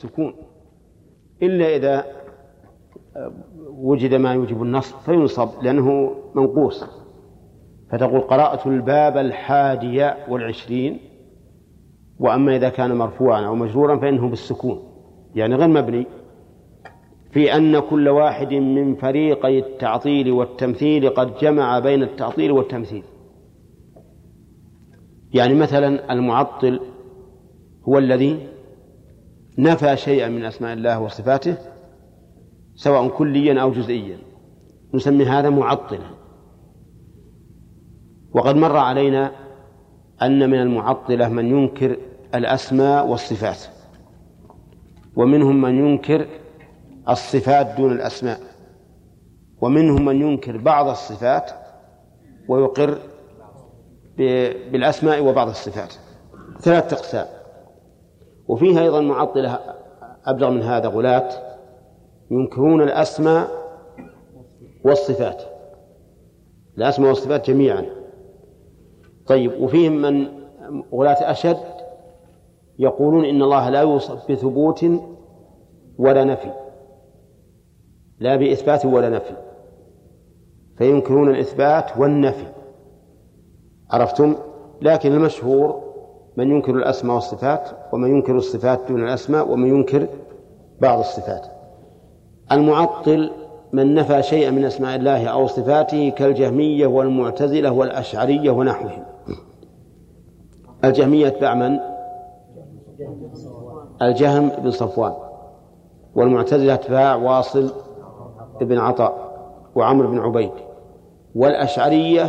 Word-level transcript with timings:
بالسكون 0.00 0.34
إلا 1.42 1.76
إذا 1.76 2.04
وجد 3.66 4.14
ما 4.14 4.32
يوجب 4.34 4.62
النصب 4.62 4.98
فينصب 4.98 5.48
لأنه 5.62 6.14
منقوص. 6.34 6.84
فتقول 7.90 8.20
قرأت 8.20 8.66
الباب 8.66 9.16
الحادي 9.16 10.10
والعشرين 10.28 11.00
وأما 12.18 12.56
إذا 12.56 12.68
كان 12.68 12.96
مرفوعا 12.96 13.46
أو 13.46 13.54
مجرورا 13.54 13.96
فإنه 13.96 14.28
بالسكون. 14.28 14.82
يعني 15.34 15.54
غير 15.54 15.68
مبني. 15.68 16.06
في 17.30 17.56
أن 17.56 17.78
كل 17.78 18.08
واحد 18.08 18.54
من 18.54 18.94
فريقي 18.94 19.58
التعطيل 19.58 20.32
والتمثيل 20.32 21.10
قد 21.10 21.34
جمع 21.34 21.78
بين 21.78 22.02
التعطيل 22.02 22.52
والتمثيل. 22.52 23.02
يعني 25.34 25.54
مثلا 25.54 26.12
المعطل 26.12 26.80
هو 27.88 27.98
الذي 27.98 28.48
نفى 29.62 29.96
شيئا 29.96 30.28
من 30.28 30.44
أسماء 30.44 30.72
الله 30.72 31.00
وصفاته 31.00 31.56
سواء 32.74 33.08
كليا 33.08 33.62
أو 33.62 33.70
جزئيا. 33.72 34.18
نسمي 34.94 35.24
هذا 35.24 35.50
معطلا. 35.50 36.10
وقد 38.32 38.56
مر 38.56 38.76
علينا 38.76 39.32
أن 40.22 40.50
من 40.50 40.60
المعطلة 40.60 41.28
من 41.28 41.46
ينكر 41.46 41.96
الأسماء 42.34 43.06
والصفات 43.06 43.58
ومنهم 45.16 45.60
من 45.60 45.78
ينكر 45.78 46.26
الصفات 47.08 47.76
دون 47.76 47.92
الأسماء 47.92 48.40
ومنهم 49.60 50.04
من 50.04 50.20
ينكر 50.20 50.56
بعض 50.56 50.88
الصفات 50.88 51.50
ويقر 52.48 52.98
بالأسماء 54.72 55.24
وبعض 55.24 55.48
الصفات. 55.48 55.94
ثلاثة 56.60 56.96
أقسام. 56.96 57.26
وفيها 58.50 58.82
أيضا 58.82 59.00
معطلة 59.00 59.58
أبلغ 60.24 60.50
من 60.50 60.62
هذا 60.62 60.88
غلاة 60.88 61.28
ينكرون 62.30 62.82
الأسماء 62.82 63.48
والصفات. 64.84 65.42
الأسماء 66.78 67.08
والصفات 67.08 67.50
جميعا. 67.50 67.86
طيب 69.26 69.60
وفيهم 69.60 69.92
من 70.02 70.28
غلاة 70.94 71.30
أشد 71.30 71.56
يقولون 72.78 73.24
إن 73.24 73.42
الله 73.42 73.68
لا 73.68 73.80
يوصف 73.80 74.30
بثبوت 74.30 74.86
ولا 75.98 76.24
نفي. 76.24 76.52
لا 78.18 78.36
بإثبات 78.36 78.86
ولا 78.86 79.08
نفي. 79.08 79.36
فينكرون 80.78 81.30
الإثبات 81.30 81.96
والنفي. 81.98 82.46
عرفتم؟ 83.90 84.34
لكن 84.82 85.12
المشهور 85.12 85.89
من 86.36 86.50
ينكر 86.50 86.74
الأسماء 86.74 87.14
والصفات 87.14 87.68
ومن 87.92 88.08
ينكر 88.08 88.36
الصفات 88.36 88.80
دون 88.88 89.04
الأسماء 89.04 89.50
ومن 89.50 89.68
ينكر 89.68 90.06
بعض 90.80 90.98
الصفات. 90.98 91.46
المعطل 92.52 93.30
من 93.72 93.94
نفى 93.94 94.22
شيئا 94.22 94.50
من 94.50 94.64
أسماء 94.64 94.96
الله 94.96 95.26
أو 95.26 95.46
صفاته 95.46 96.08
كالجهمية 96.08 96.86
والمعتزلة 96.86 97.72
والأشعرية 97.72 98.50
ونحوهم. 98.50 99.04
الجهمية 100.84 101.26
أتباع 101.26 101.54
من؟ 101.54 101.78
الجهم 104.02 104.48
بن 104.48 104.70
صفوان. 104.70 105.12
والمعتزلة 106.14 106.74
أتباع 106.74 107.14
واصل 107.14 107.70
بن 108.60 108.78
عطاء 108.78 109.30
وعمرو 109.74 110.10
بن 110.10 110.18
عبيد. 110.18 110.50
والأشعرية 111.34 112.24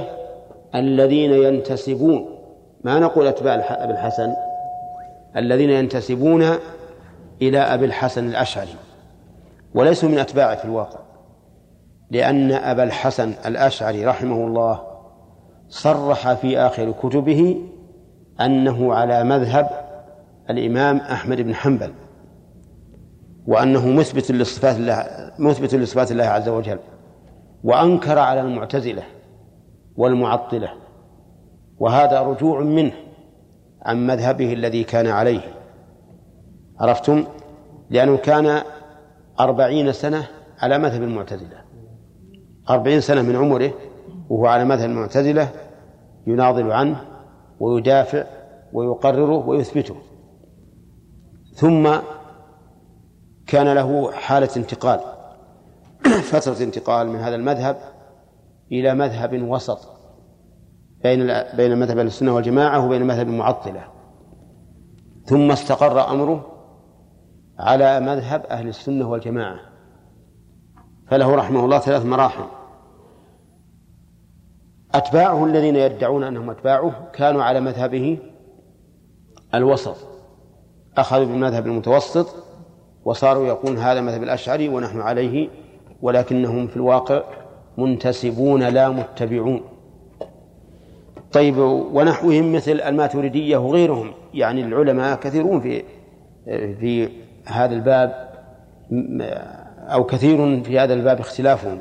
الذين 0.76 1.32
ينتسبون 1.32 2.26
ما 2.84 3.00
نقول 3.00 3.28
أتباع 3.28 3.54
أبي 3.70 3.94
الحسن 3.94 4.34
الذين 5.38 5.70
ينتسبون 5.70 6.46
إلى 7.42 7.60
أبي 7.60 7.86
الحسن 7.86 8.28
الأشعري 8.28 8.76
وليسوا 9.76 10.10
من 10.10 10.20
أتباعه 10.20 10.56
في 10.56 10.66
الواقع 10.66 11.00
لأن 12.12 12.52
أبا 12.52 12.84
الحسن 12.84 13.34
الأشعري 13.46 14.06
رحمه 14.06 14.48
الله 14.48 14.82
صرح 15.70 16.34
في 16.34 16.60
آخر 16.60 16.92
كتبه 16.92 17.62
أنه 18.42 18.94
على 18.94 19.24
مذهب 19.24 19.70
الإمام 20.50 20.98
أحمد 20.98 21.42
بن 21.42 21.56
حنبل 21.56 21.92
وأنه 23.48 23.88
مثبت 23.88 24.32
لصفات 24.32 24.76
الله 24.76 25.06
مثبت 25.40 25.76
لصفات 25.76 26.12
الله 26.12 26.24
عز 26.24 26.50
وجل 26.50 26.80
وأنكر 27.64 28.20
على 28.20 28.42
المعتزلة 28.42 29.04
والمعطلة 29.98 30.70
وهذا 31.82 32.22
رجوع 32.22 32.60
منه 32.60 32.92
عن 33.82 34.08
مذهبه 34.08 34.54
الذي 34.54 34.84
كان 34.84 35.08
عليه. 35.08 35.42
عرفتم؟ 36.80 37.26
لأنه 37.90 38.18
كان 38.18 38.62
أربعين 39.40 39.92
سنة 39.92 40.28
على 40.60 40.78
مذهب 40.78 41.04
المعتزلة. 41.04 41.62
أربعين 42.70 43.02
سنة 43.02 43.22
من 43.22 43.36
عمره 43.36 43.74
وهو 44.30 44.46
على 44.46 44.66
مذهب 44.66 44.90
المعتزلة 44.90 45.50
يناضل 46.28 46.72
عنه 46.72 47.06
ويدافع 47.60 48.24
ويقرره 48.74 49.48
ويثبته. 49.48 49.96
ثم 51.54 51.90
كان 53.48 53.74
له 53.74 54.12
حالة 54.12 54.50
انتقال 54.58 55.00
فترة 56.32 56.64
انتقال 56.64 57.08
من 57.08 57.20
هذا 57.20 57.36
المذهب 57.36 57.78
إلى 58.72 58.94
مذهب 58.94 59.42
وسط. 59.42 59.91
بين 61.04 61.34
بين 61.58 61.80
مذهب 61.80 62.00
السنة 62.00 62.36
والجماعة 62.36 62.86
وبين 62.86 63.08
مذهب 63.08 63.28
المعطلة. 63.28 63.84
ثم 65.26 65.52
استقر 65.52 66.12
أمره 66.12 66.48
على 67.60 68.00
مذهب 68.00 68.46
أهل 68.46 68.68
السنة 68.68 69.10
والجماعة. 69.10 69.60
فله 71.08 71.36
رحمه 71.36 71.66
الله 71.66 71.80
ثلاث 71.80 72.06
مراحل. 72.06 72.44
أتباعه 74.94 75.46
الذين 75.46 75.76
يدعون 75.76 76.24
أنهم 76.24 76.50
أتباعه 76.50 77.12
كانوا 77.14 77.44
على 77.44 77.60
مذهبه 77.60 78.20
الوسط. 79.56 79.96
أخذوا 80.98 81.26
بالمذهب 81.26 81.66
المتوسط 81.66 82.28
وصاروا 83.06 83.48
يقول 83.48 83.78
هذا 83.78 84.02
مذهب 84.02 84.24
الأشعري 84.24 84.70
ونحن 84.70 85.02
عليه 85.02 85.50
ولكنهم 86.02 86.68
في 86.68 86.76
الواقع 86.76 87.24
منتسبون 87.78 88.64
لا 88.64 88.90
متبعون. 88.90 89.71
طيب 91.34 91.58
ونحوهم 91.94 92.54
مثل 92.54 92.72
الماتريدية 92.72 93.58
وغيرهم. 93.58 94.12
يعني 94.34 94.62
العلماء 94.62 95.20
كثيرون 95.20 95.62
في 95.62 95.84
في 96.80 97.10
هذا 97.46 97.74
الباب 97.74 98.32
أو 99.80 100.04
كثير 100.04 100.64
في 100.64 100.80
هذا 100.80 100.94
الباب 100.94 101.20
اختلافهم. 101.20 101.80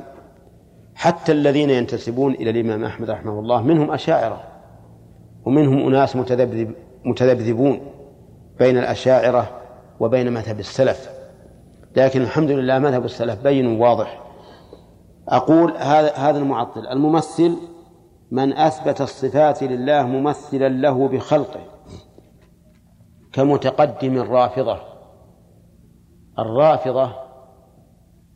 حتى 0.95 1.31
الذين 1.31 1.69
ينتسبون 1.69 2.33
إلى 2.33 2.49
الإمام 2.49 2.83
أحمد 2.83 3.09
رحمه 3.09 3.39
الله 3.39 3.61
منهم 3.61 3.91
أشاعرة 3.91 4.43
ومنهم 5.45 5.87
أناس 5.87 6.15
متذبذب 6.15 6.71
متذبذبون 7.05 7.79
بين 8.59 8.77
الأشاعرة 8.77 9.49
وبين 9.99 10.33
مذهب 10.33 10.59
السلف. 10.59 11.09
لكن 11.95 12.21
الحمد 12.21 12.51
لله 12.51 12.79
مذهب 12.79 13.05
السلف 13.05 13.43
بين 13.43 13.79
واضح. 13.81 14.21
أقول 15.29 15.73
هذا 15.77 16.13
هذا 16.13 16.37
المعطل. 16.37 16.87
الممثل 16.87 17.57
من 18.31 18.53
أثبت 18.53 19.01
الصفات 19.01 19.63
لله 19.63 20.07
ممثلا 20.07 20.69
له 20.69 21.07
بخلقه 21.07 21.59
كمتقدم 23.33 24.17
الرافضة. 24.17 24.79
الرافضة 26.39 27.11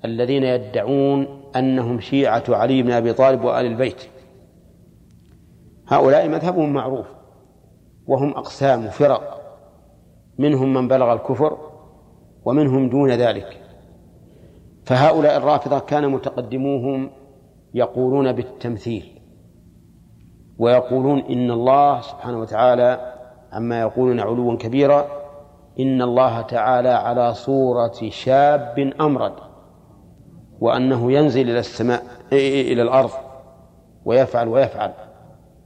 الذين 0.05 0.43
يدعون 0.43 1.43
أنهم 1.55 1.99
شيعة 1.99 2.43
علي 2.49 2.81
بن 2.81 2.91
أبي 2.91 3.13
طالب 3.13 3.43
وآل 3.43 3.65
البيت. 3.65 4.03
هؤلاء 5.87 6.29
مذهبهم 6.29 6.73
معروف 6.73 7.05
وهم 8.07 8.29
أقسام 8.29 8.89
فرق 8.89 9.41
منهم 10.37 10.73
من 10.73 10.87
بلغ 10.87 11.13
الكفر 11.13 11.57
ومنهم 12.45 12.89
دون 12.89 13.11
ذلك. 13.11 13.61
فهؤلاء 14.85 15.37
الرافضة 15.37 15.79
كان 15.79 16.09
متقدموهم 16.09 17.09
يقولون 17.73 18.31
بالتمثيل. 18.31 19.14
ويقولون 20.59 21.19
إن 21.19 21.51
الله 21.51 22.01
سبحانه 22.01 22.39
وتعالى 22.39 23.13
عما 23.51 23.79
يقولون 23.79 24.19
علوا 24.19 24.57
كبيرا 24.57 25.05
إن 25.79 26.01
الله 26.01 26.41
تعالى 26.41 26.89
على 26.89 27.33
صورة 27.33 28.09
شاب 28.09 28.93
أمرد 29.01 29.33
وأنه 30.59 31.11
ينزل 31.11 31.49
إلى 31.49 31.59
السماء 31.59 32.03
إلى 32.31 32.81
الأرض 32.81 33.09
ويفعل 34.05 34.47
ويفعل. 34.47 34.93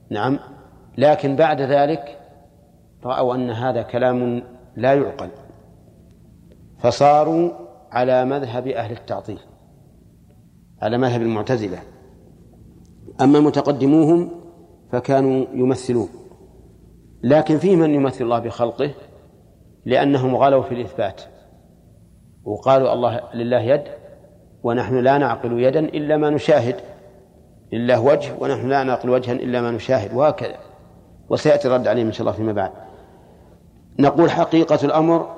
نعم. 0.10 0.40
لكن 0.98 1.36
بعد 1.36 1.62
ذلك 1.62 2.18
رأوا 3.06 3.36
أن 3.36 3.50
هذا 3.50 3.82
كلام 3.82 4.44
لا 4.76 4.94
يعقل. 4.94 5.30
فصاروا 6.80 7.52
على 7.92 8.26
مذهب 8.26 8.68
أهل 8.68 8.92
التعطيل 8.92 9.40
على 10.82 10.98
مذهب 10.98 11.22
المعتزلة. 11.22 11.80
أما 13.22 13.40
متقدموهم 13.40 14.39
فكانوا 14.92 15.46
يمثلون. 15.54 16.10
لكن 17.24 17.58
في 17.58 17.76
من 17.76 17.94
يمثل 17.94 18.24
الله 18.24 18.40
بخلقه؟ 18.40 18.92
لأنهم 19.86 20.36
غلوا 20.36 20.64
في 20.64 20.72
الإثبات. 20.72 21.22
وقالوا 22.44 22.94
الله 22.94 23.22
لله 23.34 23.60
يد 23.62 23.84
ونحن 24.64 24.96
لا 24.96 25.18
نعقل 25.18 25.60
يدا 25.60 25.80
إلا 25.80 26.18
ما 26.18 26.30
نشاهد. 26.30 26.76
لله 27.74 28.02
وجه 28.02 28.34
ونحن 28.40 28.70
لا 28.70 28.84
نعقل 28.84 29.10
وجها 29.10 29.34
إلا 29.34 29.62
ما 29.62 29.72
نشاهد. 29.72 30.14
وهكذا. 30.14 30.58
وسيأتي 31.30 31.68
الرد 31.68 31.88
عليهم 31.88 32.06
إن 32.06 32.12
شاء 32.12 32.22
الله 32.22 32.38
فيما 32.38 32.54
بعد. 32.54 32.72
نقول 34.00 34.32
حقيقة 34.32 34.86
الأمر 34.86 35.36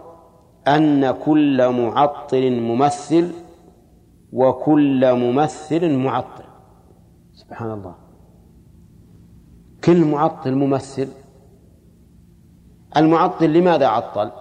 أن 0.68 1.12
كل 1.12 1.70
معطل 1.70 2.52
ممثل 2.52 3.32
وكل 4.34 5.14
ممثل 5.14 5.98
معطل. 5.98 6.44
سبحان 7.34 7.72
الله. 7.72 8.01
كل 9.84 10.06
معطل 10.06 10.56
ممثل. 10.56 11.08
المعطل 12.98 13.54
لماذا 13.54 13.88
عطل؟ 13.88 14.32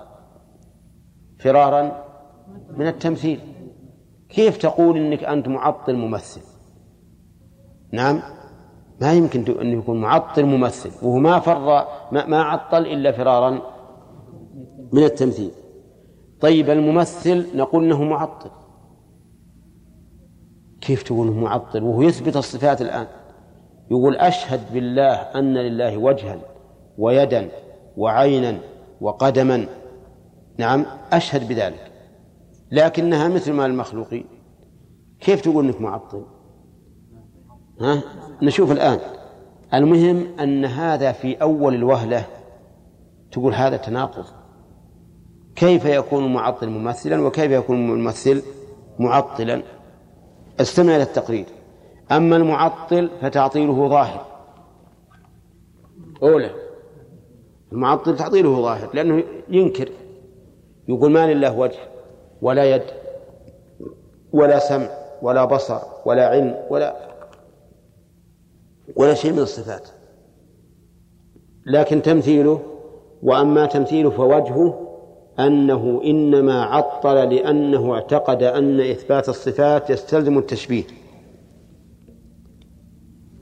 فرارا 1.38 2.04
من 2.76 2.86
التمثيل. 2.86 3.40
كيف 4.28 4.56
تقول 4.56 4.96
إنك 4.96 5.24
أنت 5.24 5.48
معطل 5.48 5.96
ممثل؟ 5.96 6.40
نعم 7.92 8.22
ما 9.00 9.12
يمكن 9.12 9.60
ان 9.60 9.66
يكون 9.66 10.00
معطل 10.00 10.44
ممثل 10.44 11.06
وهو 11.06 11.18
ما 11.18 11.38
فر 11.40 11.86
ما 12.12 12.42
عطل 12.42 12.86
إلا 12.86 13.12
فرارا 13.12 13.62
من 14.92 15.04
التمثيل. 15.04 15.50
طيب 16.40 16.70
الممثل 16.70 17.56
نقول 17.56 17.84
إنه 17.84 18.04
معطل. 18.04 18.50
كيف 20.80 21.02
تقول 21.02 21.32
معطل؟ 21.32 21.82
وهو 21.82 22.02
يثبت 22.02 22.36
الصفات 22.36 22.82
الآن. 22.82 23.06
يقول 23.90 24.16
أشهد 24.16 24.72
بالله 24.72 25.14
أن 25.14 25.54
لله 25.54 25.96
وجها 25.96 26.40
ويدا 26.98 27.48
وعينا 27.96 28.58
وقدما. 29.00 29.66
نعم 30.58 30.86
أشهد 31.12 31.48
بذلك. 31.48 31.92
لكنها 32.70 33.28
مثل 33.28 33.52
ما 33.52 33.66
المخلوقين. 33.66 34.24
كيف 35.20 35.40
تقول 35.40 35.64
إنك 35.64 35.80
معطل؟ 35.80 36.26
ها؟ 37.80 38.02
نشوف 38.42 38.72
الآن. 38.72 38.98
المهم 39.74 40.26
أن 40.40 40.64
هذا 40.64 41.12
في 41.12 41.42
أول 41.42 41.74
الوهلة 41.74 42.24
تقول 43.32 43.54
هذا 43.54 43.76
تناقض. 43.76 44.24
كيف 45.56 45.84
يكون 45.84 46.24
المعطل 46.24 46.68
ممثلا 46.68 47.22
وكيف 47.22 47.52
يكون 47.52 47.76
الممثل 47.76 48.42
معطلا؟ 48.98 49.62
استمع 50.60 50.96
إلى 50.96 51.02
التقرير. 51.02 51.46
أما 52.12 52.36
المعطل 52.36 53.10
فتعطيله 53.20 53.88
ظاهر. 53.88 54.26
أولى 56.22 56.50
المعطل 57.72 58.16
تعطيله 58.16 58.62
ظاهر 58.62 58.88
لأنه 58.94 59.24
ينكر 59.48 59.88
يقول 60.88 61.10
ما 61.10 61.32
لله 61.32 61.58
وجه 61.58 61.78
ولا 62.42 62.74
يد 62.74 62.82
ولا 64.32 64.58
سمع 64.58 64.88
ولا 65.22 65.44
بصر 65.44 65.78
ولا 66.06 66.28
علم 66.28 66.56
ولا 66.70 66.96
ولا 68.96 69.14
شيء 69.14 69.32
من 69.32 69.38
الصفات. 69.38 69.88
لكن 71.66 72.02
تمثيله 72.02 72.62
وأما 73.22 73.66
تمثيله 73.66 74.10
فوجهه 74.10 74.86
أنه 75.38 76.00
إنما 76.04 76.64
عطل 76.64 77.34
لأنه 77.34 77.94
اعتقد 77.94 78.42
أن 78.42 78.80
إثبات 78.80 79.28
الصفات 79.28 79.90
يستلزم 79.90 80.38
التشبيه. 80.38 80.84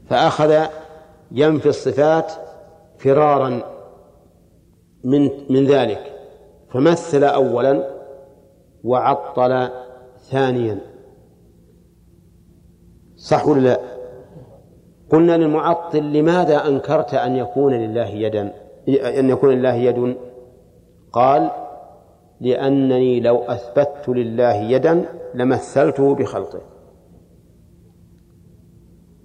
فأخذ 0.09 0.67
ينفي 1.33 1.69
الصفات 1.69 2.33
فرارا 2.99 3.63
من 5.05 5.31
من 5.51 5.67
ذلك 5.67 6.13
فمثل 6.69 7.25
أولا 7.25 7.91
وعطل 8.85 9.69
ثانيا 10.19 10.79
صح 13.17 13.47
ولا 13.47 13.61
لا؟ 13.61 13.81
قلنا 15.11 15.37
للمعطل 15.37 16.13
لماذا 16.13 16.67
أنكرت 16.67 17.15
أن 17.15 17.37
يكون 17.37 17.75
لله 17.75 18.07
يدا 18.09 18.53
أن 18.89 19.31
يكون 19.31 19.51
لله 19.51 19.75
يد 19.75 20.17
قال 21.13 21.51
لأنني 22.41 23.21
لو 23.21 23.37
أثبت 23.37 24.09
لله 24.09 24.55
يدا 24.55 25.05
لمثلته 25.35 26.15
بخلقه 26.15 26.61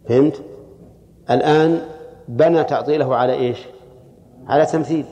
فهمت؟ 0.09 0.43
الآن 1.31 1.81
بنى 2.27 2.63
تعطيله 2.63 3.15
على 3.15 3.33
إيش؟ 3.33 3.67
على 4.47 4.65
تمثيل. 4.65 5.05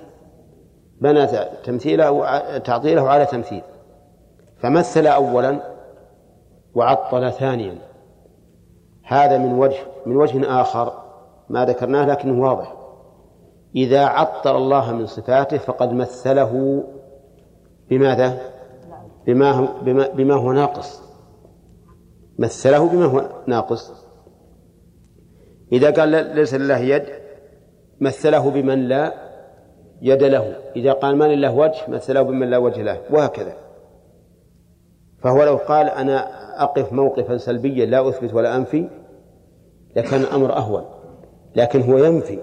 بنى 1.01 1.27
تمثيله 1.63 2.27
تعطيله 2.57 3.09
على 3.09 3.25
تمثيل. 3.25 3.61
فمثل 4.59 5.07
أولا 5.07 5.59
وعطل 6.75 7.31
ثانيا. 7.31 7.75
هذا 9.03 9.37
من 9.37 9.53
وجه 9.53 9.79
من 10.05 10.15
وجه 10.15 10.61
آخر 10.61 10.93
ما 11.49 11.65
ذكرناه 11.65 12.05
لكنه 12.05 12.41
واضح. 12.41 12.73
إذا 13.75 14.05
عطل 14.05 14.55
الله 14.55 14.93
من 14.93 15.05
صفاته 15.05 15.57
فقد 15.57 15.93
مثله 15.93 16.83
بماذا؟ 17.89 18.37
بما 19.27 19.51
هو 19.51 19.67
بما, 19.81 20.07
بما 20.07 20.35
هو 20.35 20.51
ناقص. 20.51 21.01
مثله 22.39 22.89
بما 22.89 23.05
هو 23.05 23.21
ناقص. 23.47 24.00
إذا 25.71 25.91
قال 25.91 26.09
ليس 26.09 26.53
لله 26.53 26.77
يد 26.77 27.03
مثله 27.99 28.51
بمن 28.51 28.87
لا 28.87 29.13
يد 30.01 30.23
له. 30.23 30.55
إذا 30.75 30.91
قال 30.91 31.15
ما 31.15 31.25
لله 31.25 31.55
وجه 31.55 31.81
مثله 31.87 32.21
بمن 32.21 32.49
لا 32.49 32.57
وجه 32.57 32.81
له 32.81 33.01
وهكذا. 33.09 33.53
فهو 35.23 35.43
لو 35.43 35.55
قال 35.55 35.89
أنا 35.89 36.41
أقف 36.63 36.93
موقفا 36.93 37.37
سلبيا 37.37 37.85
لا 37.85 38.09
أثبت 38.09 38.33
ولا 38.33 38.55
أنفي 38.55 38.89
لكان 39.95 40.21
الأمر 40.21 40.57
أهون. 40.57 40.85
لكن 41.55 41.81
هو 41.81 41.97
ينفي. 41.97 42.39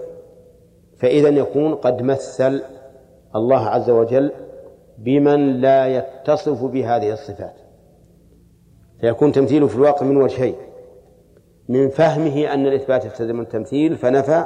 فإذا 0.99 1.29
يكون 1.29 1.75
قد 1.75 2.03
مثل 2.03 2.63
الله 3.37 3.67
عز 3.69 3.91
وجل 3.91 4.33
بمن 4.99 5.61
لا 5.61 5.87
يتصف 5.87 6.65
بهذه 6.65 7.13
الصفات. 7.13 7.55
فيكون 9.01 9.33
تمثيله 9.33 9.67
في 9.67 9.77
الواقع 9.77 10.07
من 10.07 10.17
وجهين. 10.17 10.55
من 11.69 11.89
فهمه 11.89 12.55
أن 12.55 12.67
الإثبات 12.67 13.05
يستلزم 13.05 13.41
التمثيل 13.41 13.97
فنفى 13.97 14.45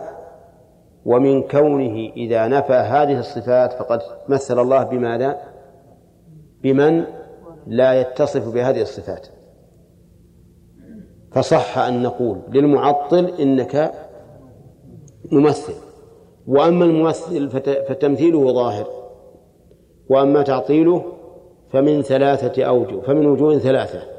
ومن 1.04 1.42
كونه 1.42 2.12
إذا 2.16 2.48
نفى 2.48 2.72
هذه 2.72 3.18
الصفات 3.18 3.72
فقد 3.72 4.00
مثل 4.28 4.58
الله 4.58 4.82
بماذا؟ 4.82 5.38
بمن 6.62 7.04
لا 7.66 8.00
يتصف 8.00 8.54
بهذه 8.54 8.82
الصفات 8.82 9.28
فصح 11.32 11.78
أن 11.78 12.02
نقول 12.02 12.38
للمعطل 12.48 13.26
إنك 13.26 13.92
ممثل 15.32 15.72
وأما 16.46 16.84
الممثل 16.84 17.50
فتمثيله 17.88 18.52
ظاهر 18.52 18.86
وأما 20.08 20.42
تعطيله 20.42 21.04
فمن 21.70 22.02
ثلاثة 22.02 22.64
أوجه 22.64 23.00
فمن 23.00 23.26
وجوه 23.26 23.58
ثلاثة 23.58 24.11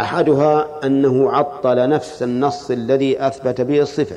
أحدها 0.00 0.86
أنه 0.86 1.30
عطل 1.30 1.88
نفس 1.88 2.22
النص 2.22 2.70
الذي 2.70 3.26
أثبت 3.26 3.60
به 3.60 3.80
الصفة 3.80 4.16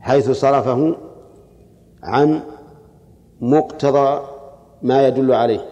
حيث 0.00 0.30
صرفه 0.30 0.96
عن 2.02 2.40
مقتضى 3.40 4.26
ما 4.82 5.06
يدل 5.06 5.32
عليه. 5.32 5.64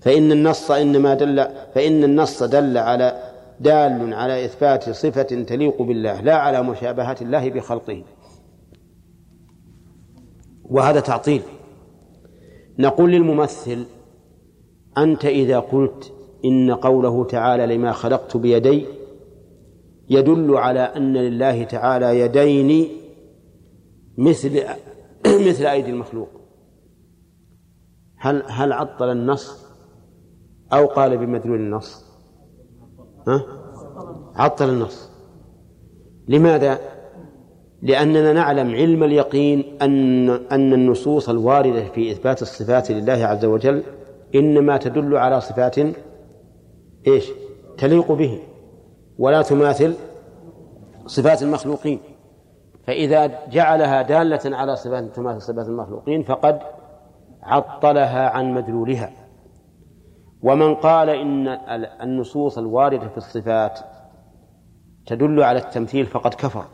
فإن 0.00 0.32
النص 0.32 0.70
إنما 0.70 1.14
دل 1.14 1.48
فإن 1.74 2.04
النص 2.04 2.42
دل 2.42 2.78
على 2.78 3.22
دال 3.60 4.14
على 4.14 4.44
إثبات 4.44 4.90
صفة 4.90 5.22
تليق 5.22 5.82
بالله 5.82 6.20
لا 6.20 6.34
على 6.34 6.62
مشابهة 6.62 7.16
الله 7.22 7.50
بخلقه. 7.50 8.04
وهذا 10.64 11.00
تعطيل. 11.00 11.42
نقول 12.78 13.10
للممثل 13.10 13.86
أنت 15.00 15.24
إذا 15.24 15.58
قلت 15.58 16.12
إن 16.44 16.70
قوله 16.70 17.24
تعالى 17.24 17.76
لما 17.76 17.92
خلقت 17.92 18.36
بيدي 18.36 18.86
يدل 20.10 20.56
على 20.56 20.80
أن 20.80 21.12
لله 21.12 21.64
تعالى 21.64 22.20
يدين 22.20 22.88
مثل 24.18 24.62
مثل 25.48 25.66
أيدي 25.66 25.90
المخلوق 25.90 26.28
هل 28.16 28.42
هل 28.46 28.72
عطل 28.72 29.10
النص 29.10 29.66
أو 30.72 30.86
قال 30.86 31.16
بمدلول 31.16 31.58
النص؟ 31.60 32.04
ها؟ 33.28 33.42
عطل 34.34 34.68
النص 34.68 35.10
لماذا؟ 36.28 36.78
لأننا 37.82 38.32
نعلم 38.32 38.74
علم 38.74 39.04
اليقين 39.04 39.64
أن 39.82 40.30
أن 40.30 40.72
النصوص 40.72 41.28
الواردة 41.28 41.84
في 41.84 42.12
إثبات 42.12 42.42
الصفات 42.42 42.90
لله 42.90 43.12
عز 43.12 43.44
وجل 43.44 43.82
إنما 44.34 44.76
تدل 44.76 45.16
على 45.16 45.40
صفات 45.40 45.78
إيش؟ 47.06 47.30
تليق 47.78 48.12
به 48.12 48.38
ولا 49.18 49.42
تماثل 49.42 49.94
صفات 51.06 51.42
المخلوقين. 51.42 52.00
فإذا 52.86 53.48
جعلها 53.50 54.02
دالة 54.02 54.56
على 54.56 54.76
صفات 54.76 55.16
تماثل 55.16 55.42
صفات 55.42 55.66
المخلوقين 55.66 56.22
فقد 56.22 56.60
عطلها 57.42 58.28
عن 58.28 58.54
مدلولها. 58.54 59.12
ومن 60.42 60.74
قال 60.74 61.08
إن 61.08 61.48
النصوص 62.02 62.58
الواردة 62.58 63.08
في 63.08 63.16
الصفات 63.16 63.80
تدل 65.06 65.42
على 65.42 65.58
التمثيل 65.58 66.06
فقد 66.06 66.34
كفر. 66.34 66.64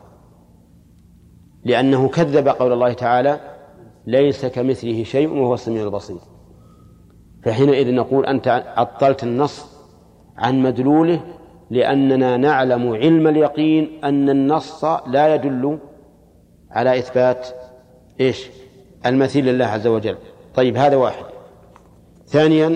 لأنه 1.63 2.09
كذب 2.09 2.47
قول 2.47 2.73
الله 2.73 2.93
تعالى 2.93 3.39
ليس 4.05 4.45
كمثله 4.45 5.03
شيء 5.03 5.29
وهو 5.29 5.53
السميع 5.53 5.83
البصير. 5.83 6.17
فحينئذ 7.43 7.93
نقول 7.93 8.25
أنت 8.25 8.47
عطلت 8.77 9.23
النص 9.23 9.65
عن 10.37 10.61
مدلوله 10.61 11.21
لأننا 11.69 12.37
نعلم 12.37 12.93
علم 12.93 13.27
اليقين 13.27 13.99
أن 14.03 14.29
النص 14.29 14.85
لا 14.85 15.35
يدل 15.35 15.77
على 16.71 16.99
إثبات 16.99 17.47
إيش؟ 18.19 18.49
المثيل 19.05 19.45
لله 19.45 19.65
عز 19.65 19.87
وجل. 19.87 20.15
طيب 20.55 20.77
هذا 20.77 20.95
واحد. 20.95 21.25
ثانيا 22.27 22.75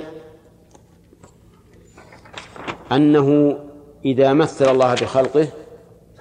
أنه 2.92 3.60
إذا 4.06 4.34
مثل 4.34 4.72
الله 4.72 4.94
بخلقه 4.94 5.48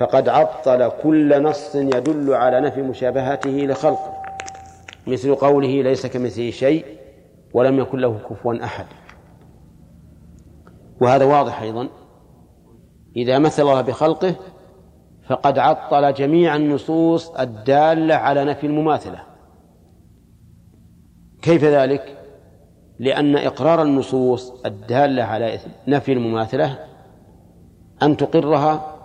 فقد 0.00 0.28
عطل 0.28 0.90
كل 1.02 1.42
نص 1.42 1.75
يدل 1.75 2.35
على 2.35 2.61
نفي 2.61 2.82
مشابهته 2.82 3.50
لخلقه 3.50 4.20
مثل 5.06 5.35
قوله 5.35 5.82
ليس 5.82 6.06
كمثله 6.06 6.50
شيء 6.50 6.85
ولم 7.54 7.78
يكن 7.78 7.99
له 7.99 8.19
كفوا 8.30 8.64
أحد 8.64 8.87
وهذا 11.00 11.25
واضح 11.25 11.62
أيضا 11.62 11.88
إذا 13.16 13.38
مثل 13.38 13.62
الله 13.62 13.80
بخلقه 13.80 14.35
فقد 15.26 15.59
عطل 15.59 16.14
جميع 16.14 16.57
النصوص 16.57 17.30
الدالة 17.30 18.14
على 18.14 18.45
نفي 18.45 18.66
المماثلة 18.66 19.21
كيف 21.42 21.64
ذلك؟ 21.64 22.16
لأن 22.99 23.37
إقرار 23.37 23.83
النصوص 23.83 24.52
الدالة 24.66 25.23
على 25.23 25.59
نفي 25.88 26.12
المماثلة 26.12 26.78
أن 28.02 28.16
تقرها 28.16 28.97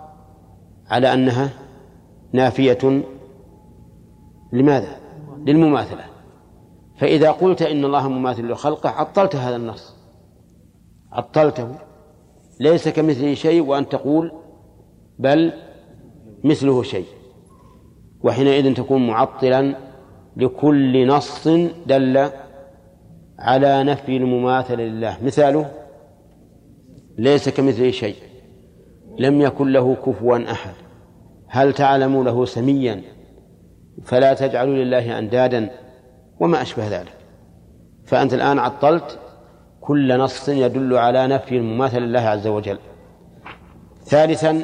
على 0.90 1.12
أنها 1.12 1.50
نافية 2.32 3.02
لماذا؟ 4.52 4.96
للمماثلة 5.46 6.04
فإذا 6.98 7.30
قلت 7.30 7.62
إن 7.62 7.84
الله 7.84 8.08
مماثل 8.08 8.50
لخلقه 8.50 8.88
عطلت 8.88 9.36
هذا 9.36 9.56
النص. 9.56 9.96
عطلته. 11.12 11.68
ليس 12.60 12.88
كمثله 12.88 13.34
شيء 13.34 13.62
وأن 13.62 13.88
تقول 13.88 14.32
بل 15.18 15.52
مثله 16.44 16.82
شيء. 16.82 17.06
وحينئذ 18.20 18.74
تكون 18.74 19.06
معطلا 19.06 19.76
لكل 20.36 21.06
نص 21.06 21.48
دل 21.86 22.30
على 23.38 23.84
نفي 23.84 24.16
المماثل 24.16 24.78
لله. 24.78 25.16
مثاله 25.22 25.70
ليس 27.18 27.48
كمثله 27.48 27.90
شيء. 27.90 28.16
لم 29.18 29.40
يكن 29.40 29.72
له 29.72 29.94
كفوا 29.94 30.50
أحد. 30.52 30.74
هل 31.48 31.72
تعلم 31.72 32.22
له 32.22 32.44
سميا؟ 32.44 33.02
فلا 34.04 34.34
تجعلوا 34.34 34.74
لله 34.74 35.18
أندادا. 35.18 35.70
وما 36.40 36.62
أشبه 36.62 36.88
ذلك. 36.88 37.14
فأنت 38.04 38.34
الآن 38.34 38.58
عطلت 38.58 39.18
كل 39.80 40.18
نص 40.18 40.48
يدل 40.48 40.96
على 40.96 41.26
نفي 41.26 41.56
المماثل 41.56 42.02
لله 42.02 42.20
عز 42.20 42.46
وجل. 42.46 42.78
ثالثا 44.04 44.62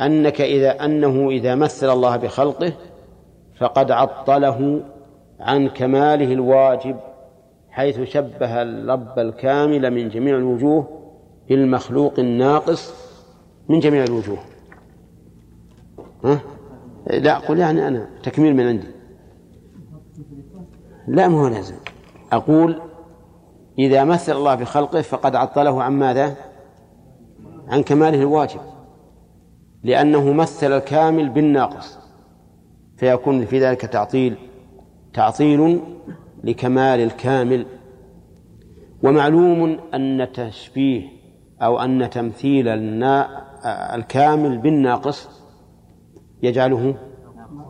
أنك 0.00 0.40
إذا 0.40 0.84
أنه 0.84 1.28
إذا 1.30 1.54
مثل 1.54 1.92
الله 1.92 2.16
بخلقه 2.16 2.72
فقد 3.56 3.90
عطله 3.90 4.80
عن 5.40 5.68
كماله 5.68 6.32
الواجب 6.32 6.96
حيث 7.70 8.00
شبه 8.00 8.62
الرب 8.62 9.18
الكامل 9.18 9.90
من 9.90 10.08
جميع 10.08 10.36
الوجوه 10.36 10.88
بالمخلوق 11.48 12.18
الناقص 12.18 12.94
من 13.68 13.80
جميع 13.80 14.04
الوجوه. 14.04 14.38
ها؟ 16.24 16.40
لا 17.06 17.38
قل 17.38 17.58
يعني 17.58 17.88
أنا 17.88 18.08
تكميل 18.22 18.56
من 18.56 18.66
عندي. 18.66 18.86
لا 21.08 21.28
ما 21.28 21.40
هو 21.40 21.48
لازم. 21.48 21.74
أقول 22.32 22.80
إذا 23.78 24.04
مثل 24.04 24.32
الله 24.36 24.54
بخلقه 24.54 25.02
فقد 25.02 25.36
عطله 25.36 25.82
عن 25.82 25.92
ماذا؟ 25.92 26.36
عن 27.68 27.82
كماله 27.82 28.20
الواجب 28.20 28.60
لأنه 29.84 30.32
مثل 30.32 30.72
الكامل 30.72 31.28
بالناقص 31.28 31.98
فيكون 32.96 33.44
في 33.44 33.60
ذلك 33.60 33.80
تعطيل 33.80 34.36
تعطيل 35.14 35.80
لكمال 36.44 37.00
الكامل. 37.00 37.66
ومعلوم 39.02 39.78
أن 39.94 40.28
تشبيه 40.32 41.08
أو 41.62 41.78
أن 41.78 42.10
تمثيل 42.10 42.68
الكامل 43.94 44.58
بالناقص 44.58 45.28
يجعله 46.42 46.94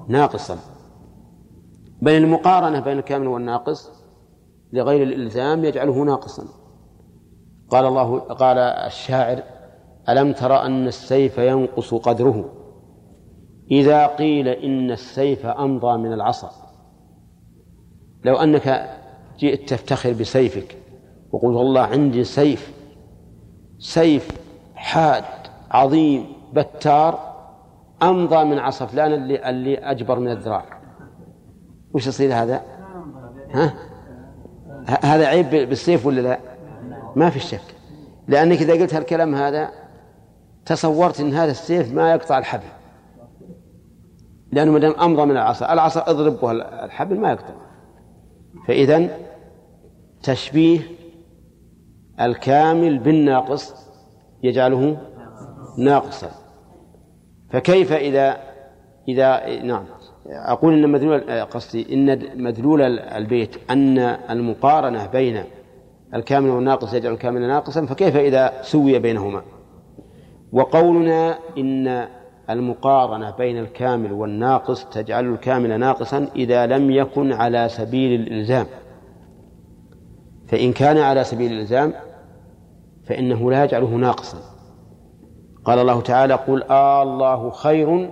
ناقصا. 0.08 0.58
بل 2.02 2.12
المقارنة 2.12 2.80
بين 2.80 2.98
الكامل 2.98 3.26
والناقص 3.26 3.90
لغير 4.72 5.02
الإلزام 5.02 5.64
يجعله 5.64 6.04
ناقصا. 6.04 6.44
قال 7.70 7.86
الله 7.86 8.18
قال 8.18 8.58
الشاعر 8.58 9.42
ألم 10.08 10.32
تر 10.32 10.62
أن 10.62 10.86
السيف 10.86 11.38
ينقص 11.38 11.94
قدره؟ 11.94 12.44
إذا 13.70 14.06
قيل 14.06 14.48
إن 14.48 14.90
السيف 14.90 15.46
أمضى 15.46 15.98
من 15.98 16.12
العصا. 16.12 16.50
لو 18.24 18.36
أنك 18.36 18.96
جئت 19.38 19.68
تفتخر 19.68 20.12
بسيفك 20.12 20.76
وقلت 21.32 21.56
والله 21.56 21.80
عندي 21.80 22.24
سيف 22.24 22.72
سيف 23.78 24.38
حاد 24.74 25.24
عظيم 25.70 26.26
بتار 26.52 27.18
أمضى 28.02 28.44
من 28.44 28.58
عصا 28.58 28.86
فلان 28.86 29.12
اللي, 29.12 29.50
اللي 29.50 29.78
أجبر 29.78 30.18
من 30.18 30.30
الذراع 30.30 30.77
وش 31.94 32.06
يصير 32.06 32.34
هذا؟ 32.34 32.62
ها؟ 33.50 33.74
هذا 35.02 35.26
عيب 35.26 35.50
بالسيف 35.50 36.06
ولا 36.06 36.20
لا؟ 36.20 36.38
ما 37.16 37.30
في 37.30 37.40
شك 37.40 37.60
لأنك 38.28 38.62
إذا 38.62 38.72
قلت 38.72 38.94
هالكلام 38.94 39.34
هذا 39.34 39.70
تصورت 40.66 41.20
أن 41.20 41.34
هذا 41.34 41.50
السيف 41.50 41.92
ما 41.92 42.12
يقطع 42.12 42.38
الحبل 42.38 42.68
لأنه 44.52 44.72
ما 44.72 44.78
دام 44.78 44.92
أمضى 44.92 45.24
من 45.24 45.30
العصا 45.30 45.72
العصا 45.72 46.10
اضرب 46.10 46.44
الحبل 46.84 47.20
ما 47.20 47.30
يقطع 47.30 47.54
فإذا 48.66 49.08
تشبيه 50.22 50.80
الكامل 52.20 52.98
بالناقص 52.98 53.74
يجعله 54.42 54.98
ناقصا 55.78 56.30
فكيف 57.50 57.92
إذا 57.92 58.36
إذا 59.08 59.62
نعم 59.62 59.84
أقول 60.28 60.72
إن 60.74 60.90
مدلول 60.90 61.40
قصدي 61.44 61.94
إن 61.94 62.18
مدلول 62.42 62.82
البيت 62.98 63.56
أن 63.70 63.98
المقارنة 64.30 65.06
بين 65.06 65.44
الكامل 66.14 66.50
والناقص 66.50 66.94
يجعل 66.94 67.12
الكامل 67.12 67.40
ناقصا 67.40 67.86
فكيف 67.86 68.16
إذا 68.16 68.52
سوي 68.62 68.98
بينهما؟ 68.98 69.42
وقولنا 70.52 71.38
إن 71.58 72.08
المقارنة 72.50 73.30
بين 73.30 73.58
الكامل 73.58 74.12
والناقص 74.12 74.84
تجعل 74.84 75.32
الكامل 75.32 75.80
ناقصا 75.80 76.28
إذا 76.36 76.66
لم 76.66 76.90
يكن 76.90 77.32
على 77.32 77.68
سبيل 77.68 78.20
الإلزام. 78.20 78.66
فإن 80.46 80.72
كان 80.72 80.98
على 80.98 81.24
سبيل 81.24 81.52
الإلزام 81.52 81.92
فإنه 83.04 83.50
لا 83.50 83.64
يجعله 83.64 83.88
ناقصا. 83.88 84.38
قال 85.64 85.78
الله 85.78 86.00
تعالى 86.00 86.34
قل 86.34 86.62
آه 86.62 87.02
الله 87.02 87.50
خير 87.50 88.10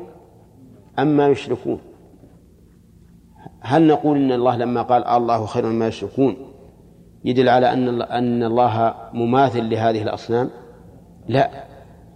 أما 0.99 1.29
يشركون. 1.29 1.79
هل 3.67 3.87
نقول 3.87 4.19
إن 4.19 4.33
الله 4.33 4.57
لما 4.57 4.83
قال 4.83 5.05
الله 5.07 5.47
خير 5.47 5.67
مما 5.67 5.87
يشركون 5.87 6.37
يدل 7.25 7.49
على 7.49 7.73
أن 7.73 8.03
أن 8.03 8.43
الله 8.43 8.95
مماثل 9.13 9.71
لهذه 9.71 10.03
الأصنام؟ 10.03 10.51
لا. 11.29 11.51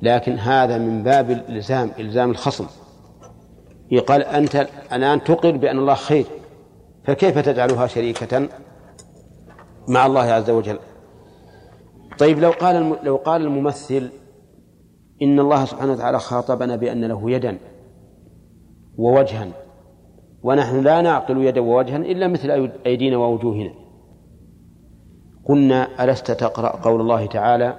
لكن 0.02 0.38
هذا 0.38 0.78
من 0.78 1.02
باب 1.02 1.30
الإلزام 1.30 1.90
إلزام 1.98 2.30
الخصم. 2.30 2.66
يقال 3.90 4.22
أنت 4.22 4.66
الآن 4.92 5.24
تقر 5.24 5.56
بأن 5.56 5.78
الله 5.78 5.94
خير 5.94 6.26
فكيف 7.04 7.38
تجعلها 7.38 7.86
شريكة 7.86 8.48
مع 9.88 10.06
الله 10.06 10.22
عز 10.22 10.50
وجل؟ 10.50 10.78
طيب 12.18 12.38
لو 12.38 12.50
قال 12.50 12.96
لو 13.02 13.16
قال 13.16 13.42
الممثل 13.42 14.10
إن 15.22 15.40
الله 15.40 15.64
سبحانه 15.64 15.92
وتعالى 15.92 16.18
خاطبنا 16.18 16.76
بأن 16.76 17.04
له 17.04 17.30
يدا 17.30 17.58
ووجها 18.98 19.48
ونحن 20.42 20.80
لا 20.80 21.00
نعقل 21.00 21.44
يدا 21.44 21.60
ووجها 21.60 21.96
إلا 21.96 22.28
مثل 22.28 22.70
أيدينا 22.86 23.16
ووجوهنا. 23.16 23.70
قلنا 25.44 26.04
ألست 26.04 26.30
تقرأ 26.30 26.68
قول 26.68 27.00
الله 27.00 27.26
تعالى 27.26 27.74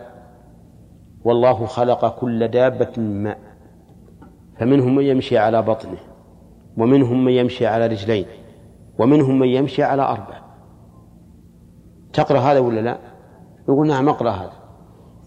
والله 1.23 1.65
خلق 1.65 2.19
كل 2.19 2.47
دابة 2.47 2.91
من 2.97 3.23
ماء 3.23 3.37
فمنهم 4.59 4.95
من 4.95 5.03
يمشي 5.03 5.37
على 5.37 5.61
بطنه 5.61 5.97
ومنهم 6.77 7.25
من 7.25 7.31
يمشي 7.31 7.67
على 7.67 7.87
رجلين 7.87 8.25
ومنهم 8.99 9.39
من 9.39 9.47
يمشي 9.47 9.83
على 9.83 10.01
أربع. 10.01 10.41
تقرأ 12.13 12.39
هذا 12.39 12.59
ولا 12.59 12.79
لا؟ 12.79 12.97
يقول 13.69 13.87
نعم 13.87 14.09
أقرأ 14.09 14.29
هذا. 14.29 14.53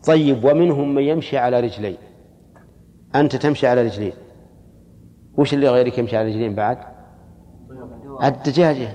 طيب 0.06 0.44
ومنهم 0.44 0.94
من 0.94 1.02
يمشي 1.02 1.38
على 1.38 1.60
رجلين. 1.60 1.96
أنت 3.14 3.36
تمشي 3.36 3.66
على 3.66 3.82
رجلين. 3.82 4.12
وش 5.38 5.54
اللي 5.54 5.68
غيرك 5.68 5.98
يمشي 5.98 6.16
على 6.16 6.28
رجلين 6.28 6.54
بعد؟ 6.54 6.78
الدجاجة 8.22 8.88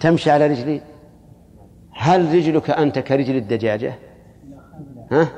تمشي 0.00 0.30
على 0.30 0.46
رجلين 0.46 0.80
هل 1.92 2.34
رجلك 2.34 2.70
أنت 2.70 2.98
كرجل 2.98 3.36
الدجاجة؟ 3.36 3.94
ها؟ 5.12 5.28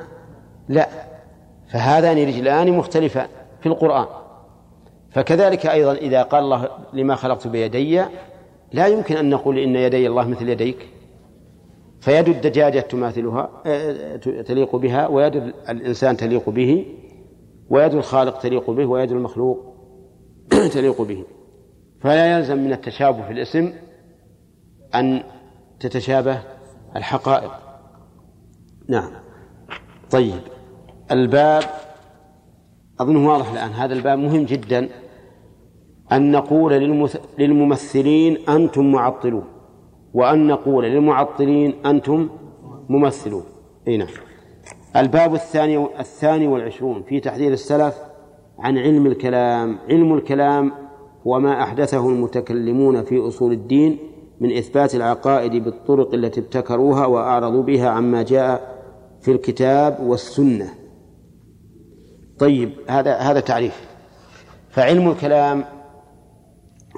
لا. 0.69 0.89
فهذان 1.69 2.19
رجلان 2.29 2.73
مختلفان 2.73 3.27
في 3.61 3.67
القرآن. 3.67 4.07
فكذلك 5.11 5.67
أيضا 5.67 5.93
إذا 5.93 6.23
قال 6.23 6.45
الله 6.45 6.69
لما 6.93 7.15
خلقت 7.15 7.49
بيدي 7.49 8.05
لا 8.73 8.87
يمكن 8.87 9.17
أن 9.17 9.31
نقول 9.31 9.59
إن 9.59 9.77
يدي 9.77 10.07
الله 10.07 10.29
مثل 10.29 10.49
يديك. 10.49 10.89
فيد 12.01 12.29
الدجاجة 12.29 12.81
تماثلها 12.81 13.51
آه، 13.67 14.17
تليق 14.17 14.77
بها 14.77 15.07
ويد 15.07 15.37
الإنسان 15.69 16.17
تليق 16.17 16.51
به 16.51 16.87
ويد 17.71 17.95
الخالق 17.95 18.39
تليق 18.39 18.71
به 18.71 18.87
ويد 18.87 19.13
المخلوق 19.13 19.75
تليق 20.75 21.03
به. 21.03 21.25
فلا 22.03 22.37
يلزم 22.37 22.59
من 22.59 22.73
التشابه 22.73 23.23
في 23.23 23.33
الاسم 23.33 23.73
أن 24.95 25.23
تتشابه 25.81 26.39
الحقائق. 26.97 27.53
نعم. 28.89 29.11
طيب. 30.11 30.41
الباب 31.11 31.63
أظنه 33.01 33.29
واضح 33.29 33.53
الآن 33.53 33.71
هذا 33.71 33.95
الباب 33.95 34.19
مهم 34.19 34.45
جدا. 34.45 34.89
أن 36.13 36.31
نقول 36.31 36.73
للممثلين 37.39 38.49
أنتم 38.49 38.93
معطلون 38.93 39.45
وأن 40.15 40.47
نقول 40.47 40.85
للمعطلين 40.85 41.87
أنتم 41.87 42.29
ممثلون. 42.89 43.45
أي 43.89 43.97
نعم. 43.97 44.09
الباب 44.97 45.35
الثاني 45.35 46.01
الثاني 46.01 46.47
والعشرون 46.47 47.03
في 47.03 47.21
تحذير 47.21 47.53
السلف 47.53 47.99
عن 48.59 48.79
علم 48.79 49.07
الكلام 49.07 49.79
علم 49.89 50.15
الكلام 50.15 50.82
هو 51.27 51.41
ما 51.41 51.63
أحدثه 51.63 52.09
المتكلمون 52.09 53.03
في 53.03 53.29
أصول 53.29 53.53
الدين 53.53 53.99
من 54.41 54.57
إثبات 54.57 54.95
العقائد 54.95 55.65
بالطرق 55.65 56.15
التي 56.15 56.41
ابتكروها 56.41 57.07
وأعرضوا 57.07 57.63
بها 57.63 57.89
عما 57.89 58.23
جاء 58.23 58.83
في 59.21 59.31
الكتاب 59.31 60.01
والسنة. 60.01 60.71
طيب 62.39 62.73
هذا 62.89 63.17
هذا 63.17 63.41
تعريف. 63.41 63.89
فعلم 64.71 65.11
الكلام 65.11 65.65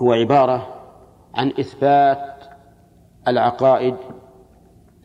هو 0.02 0.12
عبارة 0.12 0.66
عن 1.34 1.48
إثبات 1.60 2.18
العقائد 3.28 3.94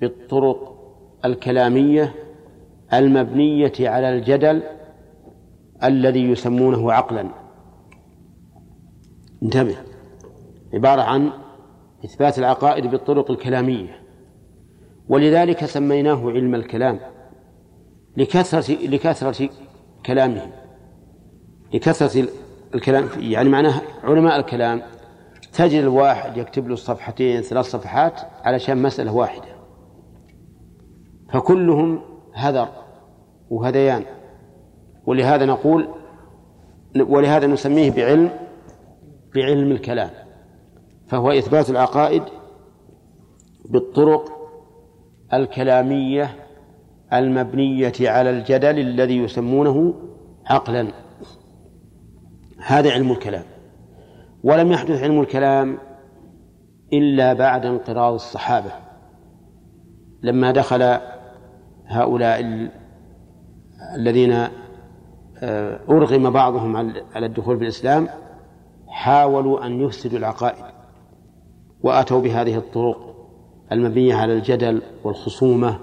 بالطرق 0.02 0.76
الكلامية 1.26 2.16
المبنية 2.94 3.74
على 3.80 4.10
الجدل 4.10 4.64
الذي 5.84 6.32
يسمونه 6.32 6.94
عقلا. 6.94 7.26
انتبه. 9.44 9.76
عبارة 10.74 11.02
عن 11.02 11.30
إثبات 12.06 12.40
العقائد 12.40 12.88
بالطرق 12.88 13.32
الكلامية. 13.32 14.00
ولذلك 15.10 15.66
سميناه 15.66 16.32
علم 16.32 16.56
الكلام 16.56 17.00
لكثرة 18.18 18.88
لكثرة 18.88 19.50
كلامه. 20.06 20.52
لكثرة 21.74 22.28
الكلام 22.76 23.10
يعني 23.20 23.50
معناه 23.50 23.82
علماء 24.04 24.40
الكلام 24.40 24.82
تجد 25.54 25.82
الواحد 25.82 26.38
يكتب 26.38 26.68
له 26.68 26.76
صفحتين 26.76 27.42
ثلاث 27.42 27.66
صفحات 27.66 28.22
علشان 28.44 28.82
مسألة 28.82 29.14
واحدة. 29.14 29.50
فكلهم 31.34 32.02
هذر 32.34 32.68
وهذيان. 33.50 34.04
ولهذا 35.06 35.46
نقول 35.46 35.88
ولهذا 37.00 37.48
نسميه 37.48 37.92
بعلم 37.92 38.30
بعلم 39.36 39.72
الكلام 39.72 40.10
فهو 41.08 41.32
إثبات 41.32 41.70
العقائد 41.70 42.24
بالطرق 43.70 44.40
الكلامية 45.34 46.36
المبنية 47.14 47.94
على 48.02 48.30
الجدل 48.30 48.80
الذي 48.80 49.18
يسمونه 49.18 49.94
عقلا. 50.46 50.88
هذا 52.58 52.92
علم 52.92 53.12
الكلام. 53.12 53.44
ولم 54.44 54.72
يحدث 54.72 55.04
علم 55.04 55.22
الكلام 55.22 55.78
إلا 56.94 57.34
بعد 57.34 57.66
انقراض 57.66 58.14
الصحابة 58.14 58.72
لما 60.24 60.52
دخل 60.52 60.98
هؤلاء 61.88 62.70
الذين 63.96 64.48
آه، 65.44 65.80
أرغم 65.90 66.30
بعضهم 66.30 66.76
على 67.16 67.26
الدخول 67.26 67.58
في 67.58 67.64
الإسلام 67.64 68.08
حاولوا 69.00 69.66
أن 69.66 69.82
يفسدوا 69.82 70.20
العقائد 70.20 70.66
وأتوا 71.84 72.22
بهذه 72.22 72.58
الطرق 72.58 73.16
المبنية 73.72 74.16
على 74.16 74.34
الجدل 74.34 74.82
والخصومة 75.04 75.80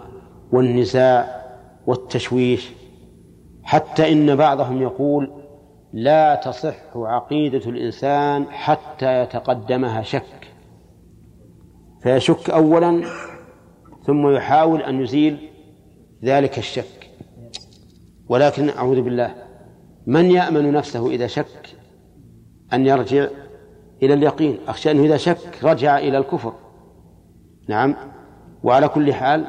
والنزاع 0.53 1.45
والتشويش 1.87 2.71
حتى 3.63 4.13
إن 4.13 4.37
بعضهم 4.37 4.83
يقول 4.83 5.33
لا 5.93 6.35
تصح 6.35 6.97
عقيدة 6.97 7.71
الإنسان 7.71 8.47
حتى 8.51 9.23
يتقدمها 9.23 10.03
شك. 10.03 10.49
فيشك 12.03 12.51
أولا 12.51 13.05
ثم 14.07 14.29
يحاول 14.31 14.83
أن 14.83 15.01
يزيل 15.03 15.51
ذلك 16.25 16.59
الشك. 16.59 17.11
ولكن 18.29 18.69
أعوذ 18.69 19.01
بالله 19.01 19.35
من 20.07 20.31
يأمن 20.31 20.73
نفسه 20.73 21.11
إذا 21.11 21.27
شك؟ 21.27 21.76
أن 22.73 22.87
يرجع 22.87 23.27
إلى 24.03 24.15
اليقين. 24.15 24.59
أخشى 24.69 24.91
أنه 24.91 25.05
إذا 25.05 25.17
شك 25.17 25.39
رجع 25.63 25.99
إلى 25.99 26.19
الكفر. 26.19 26.53
نعم. 27.69 27.95
وعلى 28.63 28.89
كل 28.89 29.15
حال 29.15 29.45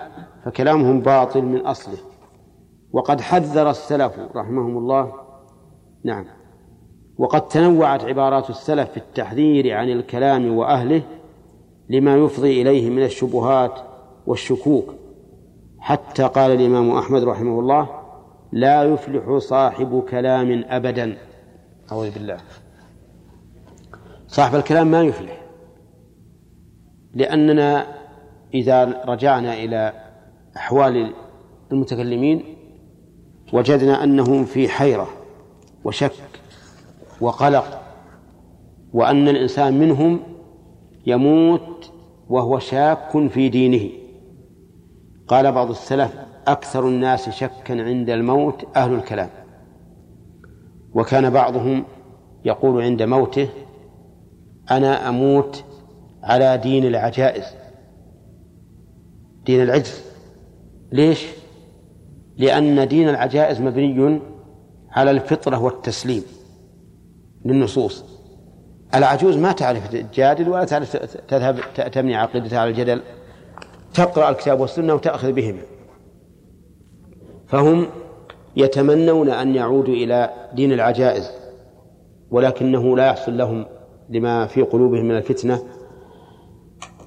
فكلامهم 0.45 0.99
باطل 0.99 1.41
من 1.41 1.59
أصله. 1.65 1.97
وقد 2.91 3.21
حذر 3.21 3.69
السلف 3.69 4.19
رحمهم 4.35 4.77
الله. 4.77 5.13
نعم. 6.03 6.25
وقد 7.17 7.47
تنوعت 7.47 8.03
عبارات 8.03 8.49
السلف 8.49 8.89
في 8.89 8.97
التحذير 8.97 9.73
عن 9.73 9.89
الكلام 9.89 10.57
وأهله 10.57 11.01
لما 11.89 12.15
يفضي 12.15 12.61
إليه 12.61 12.89
من 12.89 13.03
الشبهات 13.03 13.79
والشكوك. 14.27 14.93
حتى 15.79 16.23
قال 16.23 16.51
الإمام 16.51 16.91
أحمد 16.91 17.23
رحمه 17.23 17.59
الله 17.59 17.89
لا 18.51 18.83
يفلح 18.83 19.37
صاحب 19.37 20.03
كلام 20.09 20.63
أبدا 20.69 21.17
أعوذ 21.91 22.13
بالله. 22.13 22.37
صاحب 24.27 24.55
الكلام 24.55 24.87
ما 24.87 25.01
يفلح. 25.01 25.41
لأننا 27.13 27.87
إذا 28.53 29.03
رجعنا 29.05 29.53
إلى 29.53 29.93
أحوال 30.57 31.13
المتكلمين 31.71 32.43
وجدنا 33.53 34.03
أنهم 34.03 34.45
في 34.45 34.69
حيرة 34.69 35.07
وشك 35.83 36.11
وقلق 37.21 37.81
وأن 38.93 39.27
الإنسان 39.27 39.79
منهم 39.79 40.19
يموت 41.05 41.91
وهو 42.29 42.59
شاك 42.59 43.27
في 43.27 43.49
دينه. 43.49 43.89
قال 45.27 45.51
بعض 45.51 45.69
السلف 45.69 46.15
أكثر 46.47 46.87
الناس 46.87 47.29
شكا 47.29 47.85
عند 47.85 48.09
الموت 48.09 48.65
أهل 48.75 48.93
الكلام. 48.93 49.29
وكان 50.93 51.29
بعضهم 51.29 51.83
يقول 52.45 52.81
عند 52.81 53.03
موته 53.03 53.49
أنا 54.71 55.09
أموت 55.09 55.63
على 56.23 56.57
دين 56.57 56.85
العجائز. 56.85 57.43
دين 59.45 59.63
العجز. 59.63 60.01
ليش؟ 60.91 61.25
لأن 62.37 62.87
دين 62.87 63.09
العجائز 63.09 63.61
مبني 63.61 64.19
على 64.91 65.11
الفطرة 65.11 65.63
والتسليم 65.63 66.23
للنصوص. 67.45 68.03
العجوز 68.95 69.37
ما 69.37 69.51
تعرف 69.51 69.87
تجادل 69.87 70.49
ولا 70.49 70.65
تعرف 70.65 70.97
تذهب 71.27 71.59
تبني 71.91 72.15
عقيدتها 72.15 72.59
على 72.59 72.69
الجدل. 72.69 73.01
تقرأ 73.93 74.29
الكتاب 74.29 74.59
والسنة 74.59 74.93
وتأخذ 74.93 75.31
بهما 75.31 75.61
فهم 77.47 77.87
يتمنون 78.55 79.29
أن 79.29 79.55
يعودوا 79.55 79.93
إلى 79.93 80.29
دين 80.53 80.71
العجائز 80.71 81.31
ولكنه 82.31 82.97
لا 82.97 83.07
يحصل 83.07 83.37
لهم 83.37 83.65
لما 84.09 84.45
في 84.45 84.61
قلوبهم 84.61 85.05
من 85.05 85.17
الفتنة. 85.17 85.59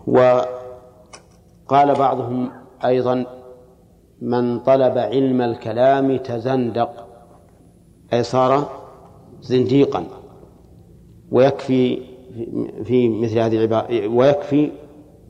وقال 0.06 0.48
بعضهم 1.94 2.50
أيضا 2.84 3.26
من 4.22 4.58
طلب 4.58 4.98
علم 4.98 5.40
الكلام 5.40 6.16
تزندق. 6.16 7.06
أي 8.12 8.22
صار 8.22 8.68
زنديقا. 9.40 10.04
ويكفي 11.30 11.98
في 12.84 13.08
مثل 13.08 13.38
هذه 13.38 13.56
العبارة 13.56 14.08
ويكفي 14.08 14.72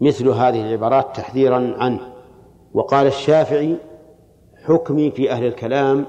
مثل 0.00 0.28
هذه 0.28 0.60
العبارات 0.60 1.16
تحذيرا 1.16 1.74
عنه. 1.78 2.00
وقال 2.74 3.06
الشافعي 3.06 3.76
حكمي 4.64 5.10
في 5.10 5.30
أهل 5.30 5.46
الكلام 5.46 6.06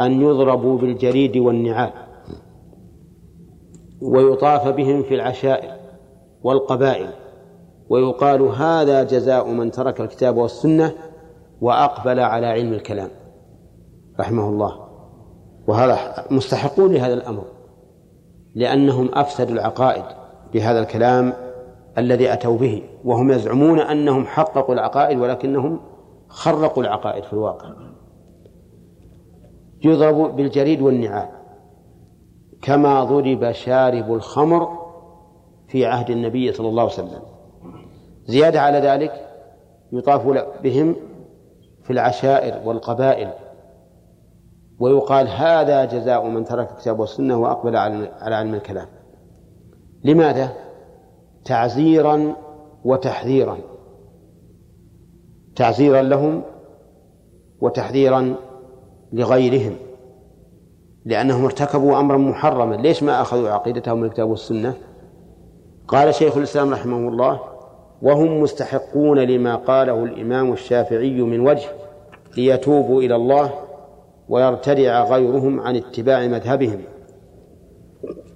أن 0.00 0.20
يضربوا 0.20 0.78
بالجريد 0.78 1.36
والنعال. 1.36 2.07
ويطاف 4.02 4.68
بهم 4.68 5.02
في 5.02 5.14
العشائر 5.14 5.76
والقبائل. 6.42 7.08
ويقال 7.88 8.42
هذا 8.42 9.02
جزاء 9.02 9.48
من 9.48 9.70
ترك 9.70 10.00
الكتاب 10.00 10.36
والسنة 10.36 10.92
وأقبل 11.60 12.20
على 12.20 12.46
علم 12.46 12.72
الكلام. 12.72 13.10
رحمه 14.20 14.48
الله. 14.48 14.88
وهذا 15.68 15.98
مستحقون 16.30 16.92
لهذا 16.92 17.14
الأمر 17.14 17.44
لأنهم 18.54 19.10
أفسدوا 19.14 19.54
العقائد 19.54 20.04
بهذا 20.52 20.80
الكلام 20.80 21.32
الذي 21.98 22.32
أتوا 22.32 22.58
به 22.58 22.82
وهم 23.04 23.30
يزعمون 23.30 23.80
أنهم 23.80 24.26
حققوا 24.26 24.74
العقائد 24.74 25.18
ولكنهم 25.18 25.80
خرقوا 26.28 26.82
العقائد 26.82 27.24
في 27.24 27.32
الواقع. 27.32 27.68
يضرب 29.84 30.36
بالجريد 30.36 30.82
والنعال. 30.82 31.28
كما 32.62 33.04
ضرب 33.04 33.52
شارب 33.52 34.14
الخمر 34.14 34.78
في 35.68 35.86
عهد 35.86 36.10
النبي 36.10 36.52
صلى 36.52 36.68
الله 36.68 36.82
عليه 36.82 36.92
وسلم. 36.92 37.22
زيادة 38.26 38.60
على 38.60 38.78
ذلك 38.78 39.28
يطاف 39.92 40.26
بهم 40.62 40.96
في 41.82 41.92
العشائر 41.92 42.68
والقبائل. 42.68 43.30
ويقال 44.78 45.28
هذا 45.28 45.84
جزاء 45.84 46.28
من 46.28 46.44
ترك 46.44 46.70
الكتاب 46.70 47.00
والسنة 47.00 47.38
وأقبل 47.38 47.76
على 47.76 48.34
علم 48.34 48.54
الكلام. 48.54 48.86
لماذا؟ 50.04 50.52
تعزيرا 51.44 52.36
وتحذيرا. 52.84 53.58
تعزيرا 55.56 56.02
لهم 56.02 56.42
وتحذيرا 57.60 58.34
لغيرهم. 59.12 59.76
لأنهم 61.04 61.44
ارتكبوا 61.44 62.00
أمرا 62.00 62.16
محرما. 62.16 62.74
ليش 62.74 63.02
ما 63.02 63.20
أخذوا 63.22 63.50
عقيدتهم 63.50 63.98
من 63.98 64.04
الكتاب 64.04 64.28
والسنة؟ 64.28 64.74
قال 65.88 66.14
شيخ 66.14 66.36
الإسلام 66.36 66.72
رحمه 66.72 67.08
الله 67.08 67.40
وهم 68.02 68.40
مستحقون 68.40 69.18
لما 69.18 69.56
قاله 69.56 70.04
الإمام 70.04 70.52
الشافعي 70.52 71.20
من 71.20 71.40
وجه 71.40 71.68
ليتوبوا 72.36 73.02
إلى 73.02 73.16
الله 73.16 73.50
ويرتدع 74.28 75.04
غيرهم 75.04 75.60
عن 75.60 75.76
اتباع 75.76 76.26
مذهبهم. 76.26 76.80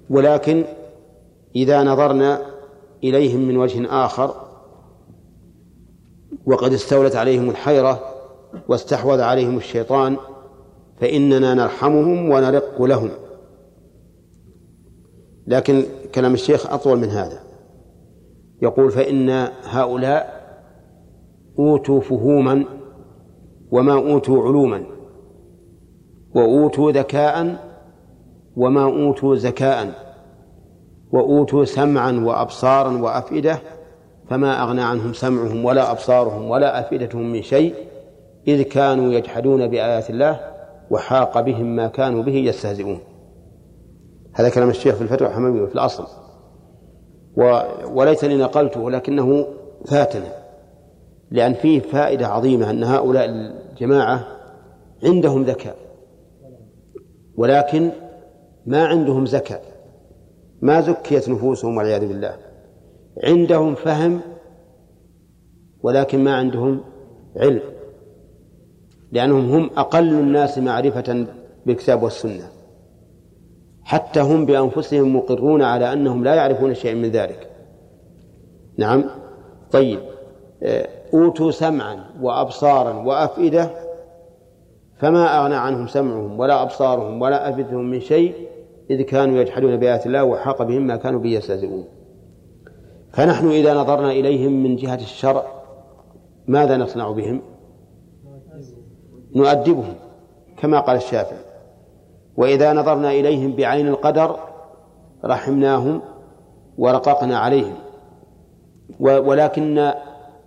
ولكن 0.09 0.63
إذا 1.55 1.83
نظرنا 1.83 2.41
إليهم 3.03 3.39
من 3.39 3.57
وجه 3.57 4.05
آخر 4.05 4.33
وقد 6.45 6.73
استولت 6.73 7.15
عليهم 7.15 7.49
الحيرة 7.49 7.99
واستحوذ 8.67 9.21
عليهم 9.21 9.57
الشيطان 9.57 10.17
فإننا 11.03 11.53
نرحمهم 11.53 12.29
ونرق 12.29 12.81
لهم. 12.81 13.09
لكن 15.47 15.83
كلام 16.15 16.33
الشيخ 16.33 16.73
أطول 16.73 16.97
من 16.97 17.09
هذا. 17.09 17.39
يقول 18.61 18.91
فإن 18.91 19.29
هؤلاء 19.63 20.43
أوتوا 21.59 22.01
فهوما 22.01 22.65
وما 23.71 23.93
أوتوا 23.93 24.43
علوما 24.43 24.83
وأوتوا 26.35 26.91
ذكاء 26.91 27.55
وما 28.55 28.83
أوتوا 28.83 29.35
زكاء 29.35 29.93
وأوتوا 31.11 31.65
سمعا 31.65 32.11
وأبصارا 32.11 32.97
وأفئدة 32.97 33.59
فما 34.29 34.63
أغنى 34.63 34.81
عنهم 34.81 35.13
سمعهم 35.13 35.65
ولا 35.65 35.91
أبصارهم 35.91 36.49
ولا 36.49 36.79
أفئدتهم 36.79 37.31
من 37.31 37.41
شيء 37.41 37.73
إذ 38.47 38.61
كانوا 38.61 39.13
يجحدون 39.13 39.67
بآيات 39.67 40.09
الله 40.09 40.52
وحاق 40.93 41.41
بهم 41.41 41.75
ما 41.75 41.87
كانوا 41.87 42.23
به 42.23 42.35
يستهزئون. 42.35 42.99
هذا 44.33 44.49
كلام 44.49 44.69
الشيخ 44.69 44.95
في 44.95 45.01
الفتوى 45.01 45.27
الحموية 45.27 45.65
في 45.65 45.75
الأصل. 45.75 46.07
و... 47.37 47.59
وليتني 47.93 48.37
نقلته 48.37 48.79
ولكنه 48.79 49.45
فاتنا 49.85 50.33
لأن 51.31 51.53
فيه 51.53 51.79
فائدة 51.79 52.27
عظيمة 52.27 52.69
أن 52.69 52.83
هؤلاء 52.83 53.25
الجماعة 53.25 54.27
عندهم 55.03 55.43
ذكاء. 55.43 55.75
ولكن 57.37 57.91
ما 58.65 58.85
عندهم 58.85 59.25
زكاة 59.25 59.61
ما 60.61 60.81
زكيت 60.81 61.29
نفوسهم 61.29 61.77
والعياذ 61.77 62.07
بالله. 62.07 62.37
عندهم 63.23 63.75
فهم 63.75 64.19
ولكن 65.83 66.23
ما 66.23 66.35
عندهم 66.35 66.79
علم. 67.37 67.61
لأنهم 69.13 69.51
هم 69.51 69.69
أقل 69.77 70.09
الناس 70.13 70.57
معرفة 70.57 71.25
بالكتاب 71.65 72.03
والسنة. 72.03 72.47
حتى 73.83 74.19
هم 74.19 74.45
بأنفسهم 74.45 75.15
مقرون 75.15 75.61
على 75.61 75.93
أنهم 75.93 76.23
لا 76.23 76.35
يعرفون 76.35 76.73
شيئا 76.73 76.93
من 76.93 77.09
ذلك. 77.09 77.49
نعم. 78.77 79.03
طيب. 79.71 79.99
آه، 80.63 80.87
أوتوا 81.13 81.51
سمعا 81.51 82.03
وأبصارا 82.21 82.93
وأفئدة 82.93 83.69
فما 84.97 85.39
أغنى 85.39 85.55
عنهم 85.55 85.87
سمعهم 85.87 86.39
ولا 86.39 86.61
أبصارهم 86.61 87.21
ولا 87.21 87.49
أفئدتهم 87.49 87.89
من 87.89 87.99
شيء 87.99 88.33
إذ 88.89 89.01
كانوا 89.01 89.41
يجحدون 89.41 89.77
بآيات 89.77 90.05
الله 90.05 90.23
وحاق 90.23 90.63
بهم 90.63 90.87
ما 90.87 90.95
كانوا 90.95 91.19
به 91.19 91.29
يستهزئون. 91.29 91.85
فنحن 93.11 93.47
إذا 93.47 93.73
نظرنا 93.73 94.11
إليهم 94.11 94.63
من 94.63 94.75
جهة 94.75 94.95
الشرع 94.95 95.43
ماذا 96.47 96.77
نصنع 96.77 97.11
بهم؟ 97.11 97.41
نؤدبهم 99.35 99.95
كما 100.57 100.79
قال 100.79 100.97
الشافعي. 100.97 101.39
وإذا 102.37 102.73
نظرنا 102.73 103.11
إليهم 103.11 103.55
بعين 103.55 103.87
القدر 103.87 104.35
رحمناهم 105.25 106.01
ورققنا 106.77 107.37
عليهم. 107.37 107.75
ولكن 108.99 109.93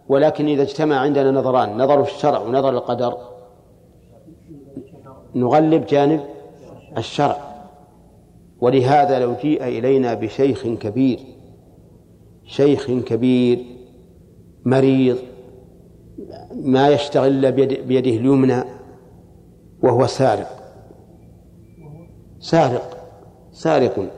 ولكن 0.09 0.46
إذا 0.46 0.62
اجتمع 0.62 0.96
عندنا 0.96 1.31
نظران 1.31 1.77
نظر 1.77 2.01
الشرع 2.03 2.38
ونظر 2.38 2.70
القدر 2.70 3.16
نغلب 5.35 5.87
جانب 5.87 6.20
الشرع. 6.99 7.37
ولهذا 8.61 9.18
لو 9.18 9.35
جيء 9.42 9.64
إلينا 9.64 10.14
بشيخ 10.14 10.66
كبير 10.66 11.20
شيخ 12.44 12.90
كبير 12.90 13.64
مريض 14.64 15.16
ما 16.55 16.88
يشتغل 16.88 17.53
بيده 17.53 18.11
اليمنى 18.11 18.64
وهو 19.83 20.07
سارق. 20.07 20.51
سارق. 22.41 22.97
سارق. 23.53 24.11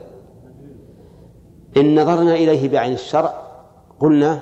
إن 1.77 2.01
نظرنا 2.01 2.33
إليه 2.35 2.69
بعين 2.69 2.93
الشرع 2.93 3.33
قلنا 3.99 4.41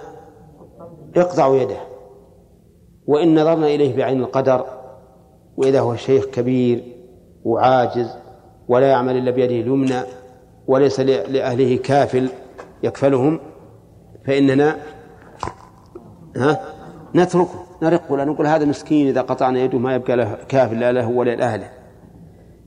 اقطعوا 1.16 1.56
يده. 1.56 1.78
وإن 3.08 3.40
نظرنا 3.42 3.68
إليه 3.68 3.98
بعين 3.98 4.20
القدر 4.20 4.66
وإذا 5.58 5.80
هو 5.80 5.96
شيخ 5.96 6.26
كبير 6.26 6.84
وعاجز 7.44 8.10
ولا 8.68 8.88
يعمل 8.88 9.18
إلا 9.18 9.32
بيده 9.32 9.56
اليمنى 9.56 10.02
وليس 10.68 11.00
لأهله 11.00 11.78
كافل 11.78 12.30
يكفلهم 12.84 13.40
فإننا 14.26 14.78
ها 16.36 16.62
نتركه. 17.16 17.67
نرقه 17.84 18.18
لا 18.18 18.26
نقول 18.26 18.48
هذا 18.48 18.66
مسكين 18.66 19.08
إذا 19.08 19.22
قطعنا 19.22 19.60
يده 19.60 19.78
ما 19.78 19.96
يبقى 19.96 20.16
له 20.16 20.38
كافل 20.48 20.80
لا 20.80 20.92
له 20.92 21.10
ولا 21.10 21.36
لأهله. 21.36 21.70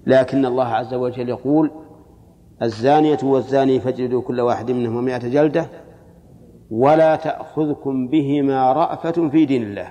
لكن 0.07 0.46
الله 0.46 0.64
عز 0.64 0.94
وجل 0.94 1.29
يقول 1.29 1.70
الزانية 2.62 3.18
والزاني 3.23 3.81
فاجلدوا 3.81 4.23
كل 4.23 4.40
واحد 4.40 4.70
منهم 4.70 5.05
مئة 5.05 5.29
جلدة 5.29 5.66
ولا 6.70 7.16
تأخذكم 7.16 8.09
بهما 8.09 8.73
رأفة 8.73 9.29
في 9.29 9.44
دين 9.44 9.62
الله. 9.62 9.90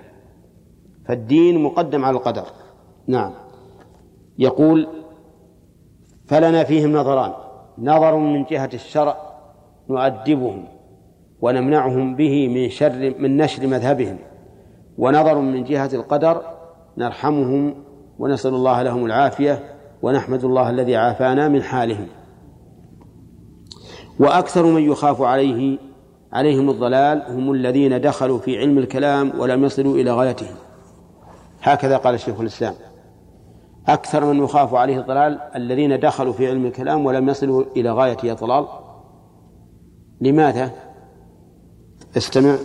فالدين 1.07 1.63
مقدم 1.63 2.05
على 2.05 2.17
القدر. 2.17 2.45
نعم. 3.07 3.31
يقول 4.37 4.87
فلنا 6.27 6.63
فيهم 6.63 6.91
نظران. 6.91 7.33
نظر 7.77 8.15
من 8.15 8.43
جهة 8.43 8.69
الشرع 8.73 9.17
نؤدبهم 9.89 10.65
ونمنعهم 11.41 12.15
به 12.15 12.47
من 12.47 12.69
شر 12.69 13.13
من 13.19 13.37
نشر 13.37 13.67
مذهبهم. 13.67 14.17
ونظر 14.99 15.39
من 15.39 15.63
جهة 15.63 15.89
القدر 15.93 16.41
نرحمهم 16.97 17.75
ونسأل 18.19 18.53
الله 18.53 18.83
لهم 18.83 19.05
العافية 19.05 19.75
ونحمد 20.01 20.43
الله 20.43 20.69
الذي 20.69 20.95
عافانا 20.95 21.47
من 21.47 21.63
حالهم. 21.63 22.07
وأكثر 24.19 24.65
من 24.65 24.81
يخاف 24.81 25.21
عليه 25.21 25.77
عليهم 26.33 26.69
الضلال 26.69 27.23
هم 27.27 27.51
الذين 27.51 28.01
دخلوا 28.01 28.39
في 28.39 28.57
علم 28.57 28.77
الكلام 28.77 29.39
ولم 29.39 29.63
يصلوا 29.63 29.95
إلى 29.95 30.11
غايته 30.11 30.47
هكذا 31.61 31.97
قال 31.97 32.19
شيخ 32.19 32.39
الإسلام. 32.39 32.73
أكثر 33.87 34.25
من 34.25 34.43
يخاف 34.43 34.73
عليه 34.73 34.99
الضلال 34.99 35.39
الذين 35.55 35.99
دخلوا 35.99 36.33
في 36.33 36.47
علم 36.47 36.65
الكلام 36.65 37.05
ولم 37.05 37.29
يصلوا 37.29 37.63
إلى 37.75 37.91
غاية 37.91 38.17
الضلال 38.23 38.65
لماذا؟ 40.21 40.71
استمع. 42.17 42.55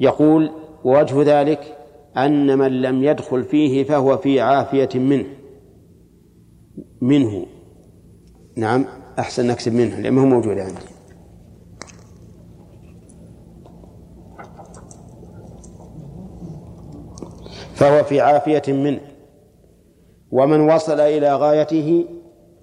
يقول 0.00 0.50
ووجه 0.84 1.22
ذلك 1.22 1.78
أن 2.16 2.58
من 2.58 2.82
لم 2.82 3.04
يدخل 3.04 3.44
فيه 3.44 3.84
فهو 3.84 4.16
في 4.16 4.40
عافية 4.40 4.88
منه 4.94 5.26
منه. 7.00 7.46
نعم 8.56 8.84
أحسن 9.18 9.46
نكتب 9.46 9.72
منه 9.72 10.00
لأنه 10.00 10.24
موجود 10.24 10.58
عندي. 10.58 10.80
فهو 17.74 18.04
في 18.04 18.20
عافية 18.20 18.72
منه. 18.72 19.00
ومن 20.32 20.60
وصل 20.60 21.00
إلى 21.00 21.36
غايته 21.36 22.04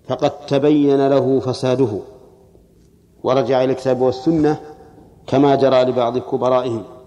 فقد 0.07 0.45
تبين 0.45 1.07
له 1.07 1.39
فساده. 1.39 1.99
ورجع 3.23 3.63
إلى 3.63 3.71
الكتاب 3.71 4.01
والسنة 4.01 4.59
كما 5.27 5.55
جرى 5.55 5.83
لبعض 5.83 6.17
كبرائهم. 6.17 6.98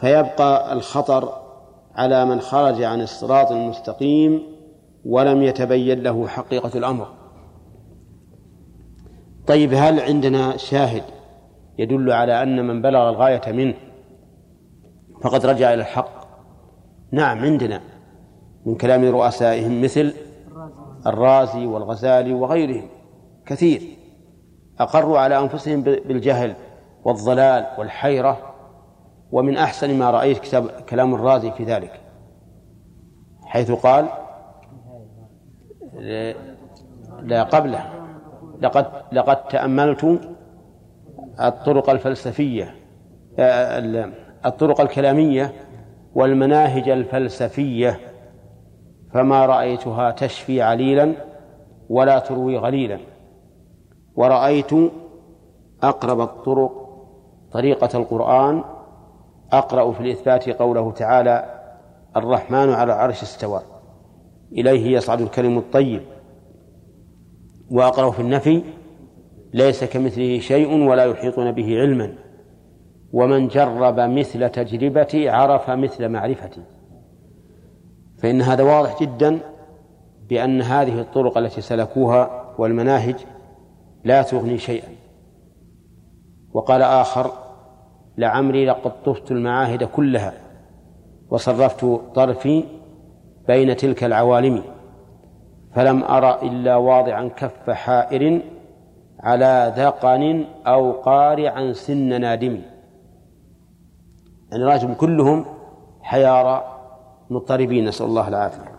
فيبقى 0.00 0.72
الخطر 0.72 1.32
على 1.94 2.24
من 2.24 2.40
خرج 2.40 2.82
عن 2.82 3.00
الصراط 3.00 3.52
المستقيم 3.52 4.42
ولم 5.04 5.42
يتبين 5.42 6.02
له 6.02 6.28
حقيقة 6.28 6.78
الأمر. 6.78 7.06
طيب 9.46 9.74
هل 9.74 10.00
عندنا 10.00 10.56
شاهد 10.56 11.02
يدل 11.78 12.12
على 12.12 12.42
أن 12.42 12.66
من 12.66 12.82
بلغ 12.82 13.08
الغاية 13.08 13.52
منه 13.52 13.74
فقد 15.22 15.46
رجع 15.46 15.74
إلى 15.74 15.80
الحق؟ 15.80 16.26
نعم 17.12 17.38
عندنا. 17.38 17.80
من 18.66 18.74
كلام 18.74 19.04
رؤسائهم 19.04 19.82
مثل 19.82 20.12
الرازي 21.06 21.66
والغزالي 21.66 22.32
وغيرهم 22.32 22.88
كثير. 23.46 23.82
أقروا 24.78 25.18
على 25.18 25.38
أنفسهم 25.38 25.82
بالجهل 25.82 26.54
والضلال 27.04 27.66
والحيرة 27.78 28.55
ومن 29.32 29.56
أحسن 29.56 29.98
ما 29.98 30.10
رأيت 30.10 30.38
كتاب 30.38 30.66
كلام 30.68 31.14
الرازي 31.14 31.50
في 31.50 31.64
ذلك 31.64 32.00
حيث 33.44 33.70
قال 33.70 34.06
لا 37.22 37.42
قبله 37.42 37.84
لقد 38.62 38.86
لقد 39.12 39.48
تأملت 39.48 40.20
الطرق 41.40 41.90
الفلسفية 41.90 42.74
الطرق 44.46 44.80
الكلامية 44.80 45.52
والمناهج 46.14 46.88
الفلسفية 46.88 48.00
فما 49.12 49.46
رأيتها 49.46 50.10
تشفي 50.10 50.62
عليلا 50.62 51.12
ولا 51.88 52.18
تروي 52.18 52.58
غليلا 52.58 52.98
ورأيت 54.16 54.70
أقرب 55.82 56.20
الطرق 56.20 56.72
طريقة 57.52 57.98
القرآن 57.98 58.64
أقرأ 59.52 59.92
في 59.92 60.00
الإثبات 60.00 60.48
قوله 60.48 60.92
تعالى 60.92 61.60
الرحمن 62.16 62.70
على 62.72 62.92
العرش 62.92 63.22
استوى. 63.22 63.62
إليه 64.52 64.96
يصعد 64.96 65.20
الكلم 65.20 65.58
الطيب. 65.58 66.02
وأقرأ 67.70 68.10
في 68.10 68.20
النفي 68.20 68.62
ليس 69.54 69.84
كمثله 69.84 70.38
شيء 70.38 70.88
ولا 70.88 71.04
يحيطون 71.04 71.52
به 71.52 71.80
علما. 71.80 72.12
ومن 73.12 73.48
جرب 73.48 74.00
مثل 74.00 74.48
تجربتي 74.48 75.28
عرف 75.28 75.70
مثل 75.70 76.08
معرفتي. 76.08 76.62
فإن 78.18 78.42
هذا 78.42 78.62
واضح 78.62 79.02
جدا 79.02 79.38
بأن 80.28 80.62
هذه 80.62 81.00
الطرق 81.00 81.38
التي 81.38 81.60
سلكوها 81.60 82.54
والمناهج 82.58 83.16
لا 84.04 84.22
تغني 84.22 84.58
شيئا. 84.58 84.88
وقال 86.52 86.82
آخر 86.82 87.45
لعمري 88.18 88.66
لقد 88.66 89.02
طفت 89.02 89.30
المعاهد 89.30 89.84
كلها 89.84 90.32
وصرفت 91.30 91.84
طرفي 92.14 92.64
بين 93.48 93.76
تلك 93.76 94.04
العوالم 94.04 94.62
فلم 95.74 96.04
أرى 96.04 96.38
إلا 96.42 96.76
واضعا 96.76 97.28
كف 97.28 97.70
حائر 97.70 98.40
على 99.20 99.74
ذقن 99.76 100.44
أو 100.66 100.92
قارعا 100.92 101.72
سن 101.72 102.20
نادم. 102.20 102.60
يعني 104.52 104.64
راجم 104.64 104.94
كلهم 104.94 105.44
حيارى 106.02 106.64
مضطربين 107.30 107.84
نسأل 107.84 108.06
الله 108.06 108.28
العافية. 108.28 108.76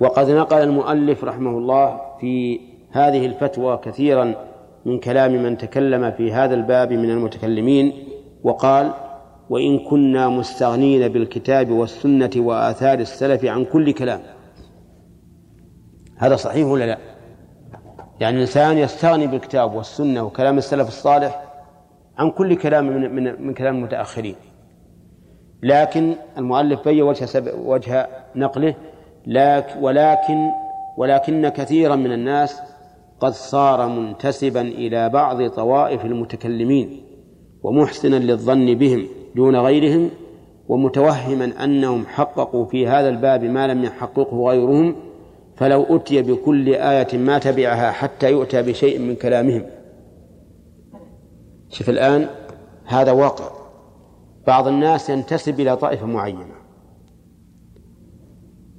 وقد 0.00 0.30
نقل 0.30 0.62
المؤلف 0.62 1.24
رحمه 1.24 1.50
الله 1.50 2.00
في 2.20 2.60
هذه 2.90 3.26
الفتوى 3.26 3.76
كثيرا 3.76 4.34
من 4.84 4.98
كلام 4.98 5.42
من 5.42 5.58
تكلم 5.58 6.10
في 6.10 6.32
هذا 6.32 6.54
الباب 6.54 6.92
من 6.92 7.10
المتكلمين 7.10 8.07
وقال 8.48 8.92
وإن 9.50 9.78
كنا 9.78 10.28
مستغنين 10.28 11.08
بالكتاب 11.08 11.70
والسنة 11.70 12.30
وآثار 12.36 12.98
السلف 12.98 13.44
عن 13.44 13.64
كل 13.64 13.92
كلام 13.92 14.20
هذا 16.16 16.36
صحيح 16.36 16.66
ولا 16.66 16.84
لا؟ 16.84 16.98
يعني 18.20 18.36
الإنسان 18.36 18.78
يستغني 18.78 19.26
بالكتاب 19.26 19.74
والسنة 19.74 20.22
وكلام 20.22 20.58
السلف 20.58 20.88
الصالح 20.88 21.42
عن 22.18 22.30
كل 22.30 22.56
كلام 22.56 22.86
من 22.86 23.14
من, 23.14 23.46
من 23.46 23.54
كلام 23.54 23.76
المتأخرين 23.76 24.34
لكن 25.62 26.14
المؤلف 26.38 26.88
بين 26.88 27.02
وجه. 27.02 27.28
وجه 27.64 28.08
نقله 28.36 28.74
لكن 29.26 29.80
ولكن 29.80 30.50
ولكن 30.96 31.48
كثيرا 31.48 31.96
من 31.96 32.12
الناس 32.12 32.60
قد 33.20 33.32
صار 33.32 33.88
منتسبا 33.88 34.60
إلى 34.60 35.08
بعض 35.08 35.46
طوائف 35.50 36.04
المتكلمين 36.04 37.07
ومحسنا 37.62 38.16
للظن 38.16 38.74
بهم 38.74 39.06
دون 39.36 39.56
غيرهم 39.56 40.10
ومتوهما 40.68 41.64
أنهم 41.64 42.06
حققوا 42.06 42.64
في 42.64 42.86
هذا 42.86 43.08
الباب 43.08 43.44
ما 43.44 43.66
لم 43.66 43.84
يحققه 43.84 44.48
غيرهم 44.48 44.96
فلو 45.56 45.96
أتي 45.96 46.22
بكل 46.22 46.74
آية 46.74 47.18
ما 47.18 47.38
تبعها 47.38 47.90
حتى 47.90 48.30
يؤتى 48.30 48.62
بشيء 48.62 48.98
من 48.98 49.14
كلامهم. 49.14 49.66
شوف 51.68 51.90
الآن 51.90 52.28
هذا 52.84 53.12
واقع. 53.12 53.50
بعض 54.46 54.68
الناس 54.68 55.10
ينتسب 55.10 55.60
إلى 55.60 55.76
طائفة 55.76 56.06
معينة. 56.06 56.54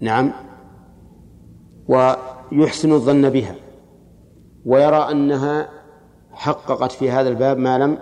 نعم. 0.01 0.31
ويحسن 1.87 2.91
الظن 2.91 3.29
بها. 3.29 3.55
ويرى 4.65 5.11
أنها 5.11 5.69
حققت 6.31 6.91
في 6.91 7.11
هذا 7.11 7.29
الباب 7.29 7.57
ما 7.57 7.77
لم 7.77 7.97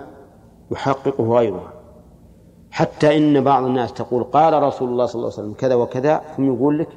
يحققه 0.72 1.38
غيرها 1.38 1.74
حتى 2.72 3.18
إن 3.18 3.44
بعض 3.44 3.64
الناس 3.64 3.94
تقول 3.94 4.24
قال 4.24 4.64
رسول 4.64 4.90
الله 4.90 5.06
صلى 5.06 5.20
الله 5.20 5.32
عليه 5.34 5.42
وسلم 5.44 5.54
كذا 5.54 5.76
وكذا 5.76 6.22
ثم 6.38 6.54
يقول 6.54 6.80
لك 6.80 6.90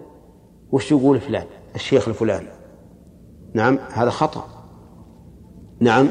وش 0.72 0.92
يقول 0.92 1.20
فلان؟ 1.20 1.46
الشيخ 1.74 2.08
الفلاني. 2.08 2.48
نعم 3.54 3.78
هذا 3.92 4.10
خطأ. 4.10 4.44
نعم 5.80 6.08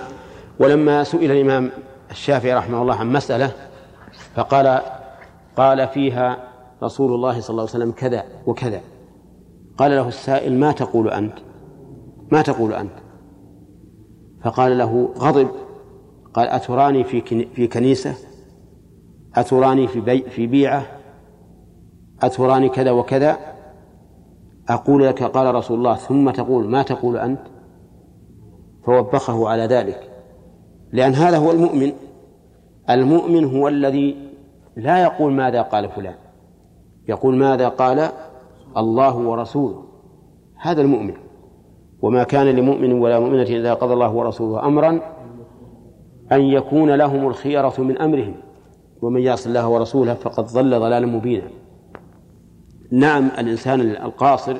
ولما 0.59 1.03
سئل 1.03 1.31
الإمام 1.31 1.71
الشافعي 2.11 2.53
رحمه 2.53 2.81
الله 2.81 2.95
عن 2.95 3.13
مسألة 3.13 3.51
فقال 4.35 4.81
قال 5.57 5.87
فيها 5.87 6.37
رسول 6.83 7.13
الله 7.13 7.41
صلى 7.41 7.49
الله 7.49 7.61
عليه 7.61 7.71
وسلم 7.71 7.91
كذا 7.91 8.23
وكذا. 8.47 8.81
قال 9.77 9.91
له 9.91 10.07
السائل 10.07 10.59
ما 10.59 10.71
تقول 10.71 11.09
أنت؟ 11.09 11.33
ما 12.31 12.41
تقول 12.41 12.73
أنت؟ 12.73 12.93
فقال 14.43 14.77
له 14.77 15.09
غضب. 15.17 15.47
قال 16.33 16.47
أتراني 16.47 17.03
في 17.03 17.45
في 17.55 17.67
كنيسة؟ 17.67 18.15
أتراني 19.35 19.87
في 19.87 20.01
بي 20.01 20.21
في 20.21 20.47
بيعة؟ 20.47 20.85
أتراني 22.21 22.69
كذا 22.69 22.91
وكذا؟ 22.91 23.37
أقول 24.69 25.05
لك 25.05 25.23
قال 25.23 25.55
رسول 25.55 25.77
الله 25.77 25.95
ثم 25.95 26.29
تقول 26.29 26.67
ما 26.67 26.83
تقول 26.83 27.17
أنت؟ 27.17 27.41
فوبخه 28.85 29.49
على 29.49 29.65
ذلك. 29.65 30.09
لأن 30.91 31.13
هذا 31.13 31.37
هو 31.37 31.51
المؤمن. 31.51 31.91
المؤمن 32.89 33.45
هو 33.45 33.67
الذي 33.67 34.15
لا 34.75 35.03
يقول 35.03 35.31
ماذا 35.33 35.61
قال 35.61 35.89
فلان. 35.89 36.15
يقول 37.07 37.35
ماذا 37.35 37.69
قال 37.69 38.09
الله 38.77 39.17
ورسوله. 39.17 39.83
هذا 40.55 40.81
المؤمن. 40.81 41.13
وما 42.01 42.23
كان 42.23 42.47
لمؤمن 42.47 42.93
ولا 42.93 43.19
مؤمنة 43.19 43.43
إذا 43.43 43.73
قضى 43.73 43.93
الله 43.93 44.13
ورسوله 44.13 44.65
أمرا 44.65 44.99
أن 46.31 46.41
يكون 46.41 46.95
لهم 46.95 47.27
الخيرة 47.27 47.73
من 47.77 47.97
أمرهم. 47.97 48.35
ومن 49.01 49.21
يعص 49.21 49.47
الله 49.47 49.67
ورسوله 49.67 50.13
فقد 50.13 50.45
ضل 50.45 50.79
ضلالا 50.79 51.05
مبينا. 51.05 51.47
نعم 52.91 53.31
الإنسان 53.39 53.81
القاصر 53.81 54.57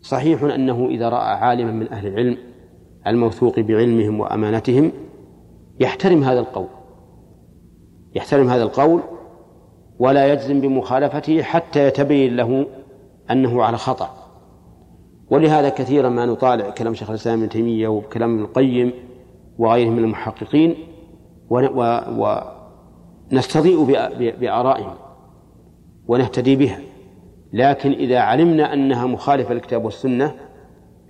صحيح 0.00 0.42
أنه 0.42 0.86
إذا 0.90 1.08
رأى 1.08 1.34
عالما 1.34 1.72
من 1.72 1.92
أهل 1.92 2.06
العلم 2.06 2.36
الموثوق 3.06 3.60
بعلمهم 3.60 4.20
وأمانتهم 4.20 4.92
يحترم 5.80 6.24
هذا 6.24 6.40
القول. 6.40 6.66
يحترم 8.14 8.48
هذا 8.48 8.62
القول 8.62 9.00
ولا 9.98 10.32
يجزم 10.32 10.60
بمخالفته 10.60 11.42
حتى 11.42 11.86
يتبين 11.86 12.36
له 12.36 12.66
أنه 13.30 13.62
على 13.62 13.76
خطأ. 13.76 14.10
ولهذا 15.30 15.68
كثيرا 15.68 16.08
ما 16.08 16.26
نطالع 16.26 16.70
كلام 16.70 16.94
شيخ 16.94 17.10
الإسلام 17.10 17.38
ابن 17.38 17.48
تيمية 17.48 17.88
وكلام 17.88 18.34
ابن 18.34 18.42
القيم 18.42 18.92
وغيرهم 19.58 19.92
من 19.92 20.04
المحققين 20.04 20.76
نستضيء 23.32 23.84
بآرائهم 24.40 24.94
ونهتدي 26.08 26.56
بها. 26.56 26.78
لكن 27.52 27.92
إذا 27.92 28.18
علمنا 28.18 28.72
أنها 28.72 29.06
مخالفة 29.06 29.54
للكتاب 29.54 29.84
والسنة 29.84 30.34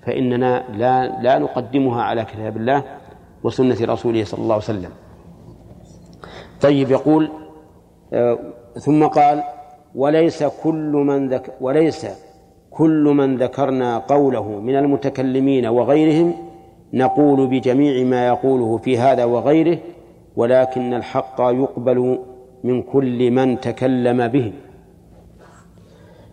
فإننا 0.06 0.64
لا 0.76 1.22
لا 1.22 1.38
نقدمها 1.38 2.02
على 2.02 2.24
كتاب 2.24 2.56
الله 2.56 2.82
وسنة 3.44 3.76
رسوله 3.80 4.24
صلى 4.24 4.42
الله 4.42 4.54
عليه 4.54 4.64
وسلم. 4.64 4.90
طيب 6.60 6.90
يقول 6.90 7.30
آه 8.12 8.38
ثم 8.74 9.06
قال 9.06 9.42
وليس 9.94 10.44
كل 10.44 10.92
من 10.92 11.28
ذك 11.28 11.54
وليس 11.60 12.06
كل 12.70 13.04
من 13.16 13.36
ذكرنا 13.36 13.98
قوله 13.98 14.60
من 14.60 14.76
المتكلمين 14.76 15.66
وغيرهم 15.66 16.34
نقول 16.94 17.46
بجميع 17.46 18.04
ما 18.04 18.26
يقوله 18.26 18.76
في 18.78 18.98
هذا 18.98 19.24
وغيره 19.24 19.78
ولكن 20.36 20.94
الحق 20.94 21.40
يقبل 21.40 22.18
من 22.64 22.82
كل 22.82 23.30
من 23.30 23.60
تكلم 23.60 24.28
به. 24.28 24.52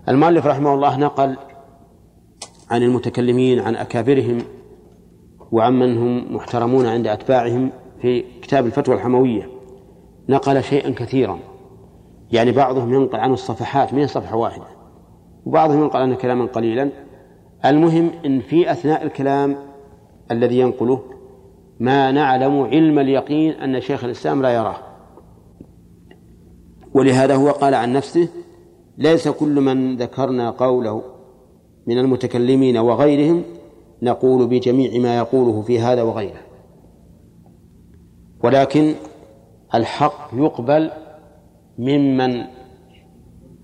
المؤلف 0.10 0.46
رحمه 0.46 0.74
الله 0.74 0.98
نقل 0.98 1.38
عن 2.72 2.84
المتكلمين 2.84 3.60
عن 3.60 3.76
أكابرهم 3.76 4.38
وعمن 5.52 5.98
هم 5.98 6.36
محترمون 6.36 6.86
عند 6.86 7.08
أتباعهم 7.08 7.70
في 8.02 8.24
كتاب 8.42 8.66
الفتوى 8.66 8.96
الحموية. 8.96 9.50
نقل 10.30 10.64
شيئا 10.64 10.90
كثيرا. 10.90 11.40
يعني 12.32 12.52
بعضهم 12.52 12.94
ينقل 12.94 13.20
عنه 13.20 13.34
الصفحات 13.34 13.94
من 13.94 14.08
صفحة 14.08 14.36
واحدة 14.36 14.66
وبعضهم 15.46 15.82
ينقل 15.82 16.00
عنه 16.00 16.16
كلاما 16.16 16.46
قليلا. 16.46 16.90
المهم 17.66 18.12
إن 18.26 18.40
في 18.40 18.72
أثناء 18.72 19.04
الكلام 19.04 19.71
الذي 20.32 20.60
ينقله 20.60 21.02
ما 21.80 22.12
نعلم 22.12 22.62
علم 22.62 23.00
اليقين 23.00 23.52
أن 23.52 23.82
شيخ 23.82 24.04
الإسلام 24.04 24.42
لا 24.42 24.50
يراه. 24.50 24.76
ولهذا 26.94 27.36
هو 27.36 27.50
قال 27.50 27.74
عن 27.74 27.94
نفسه 27.94 28.28
ليس 28.98 29.28
كل 29.28 29.62
من 29.62 29.98
ذكرنا 29.98 30.50
قوله 30.50 31.02
من 31.88 31.98
المتكلمين 31.98 32.78
وغيرهم 32.78 33.44
نقول 34.02 34.48
بجميع 34.48 35.02
ما 35.02 35.18
يقوله 35.18 35.62
في 35.62 35.80
هذا 35.80 36.02
وغيره. 36.02 36.42
ولكن 38.44 38.96
الحق 39.76 40.30
يقبل 40.34 40.92
ممن 41.78 42.44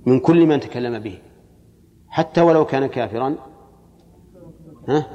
من 0.05 0.19
كل 0.19 0.45
من 0.45 0.59
تكلم 0.59 0.99
به 0.99 1.19
حتى 2.09 2.41
ولو 2.41 2.65
كان 2.65 2.85
كافرا. 2.85 3.35
ها؟ 4.87 5.07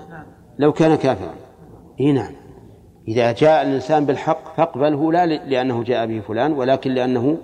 لو 0.58 0.72
كان 0.72 0.94
كافرا. 0.94 1.34
إي 2.00 2.12
نعم. 2.12 2.32
إذا 3.08 3.32
جاء 3.32 3.62
الإنسان 3.62 4.06
بالحق 4.06 4.56
فاقبله 4.56 5.12
لا 5.12 5.26
لأنه 5.26 5.82
جاء 5.82 6.06
به 6.06 6.20
فلان 6.20 6.52
ولكن 6.52 6.90
لأنه 6.90 7.38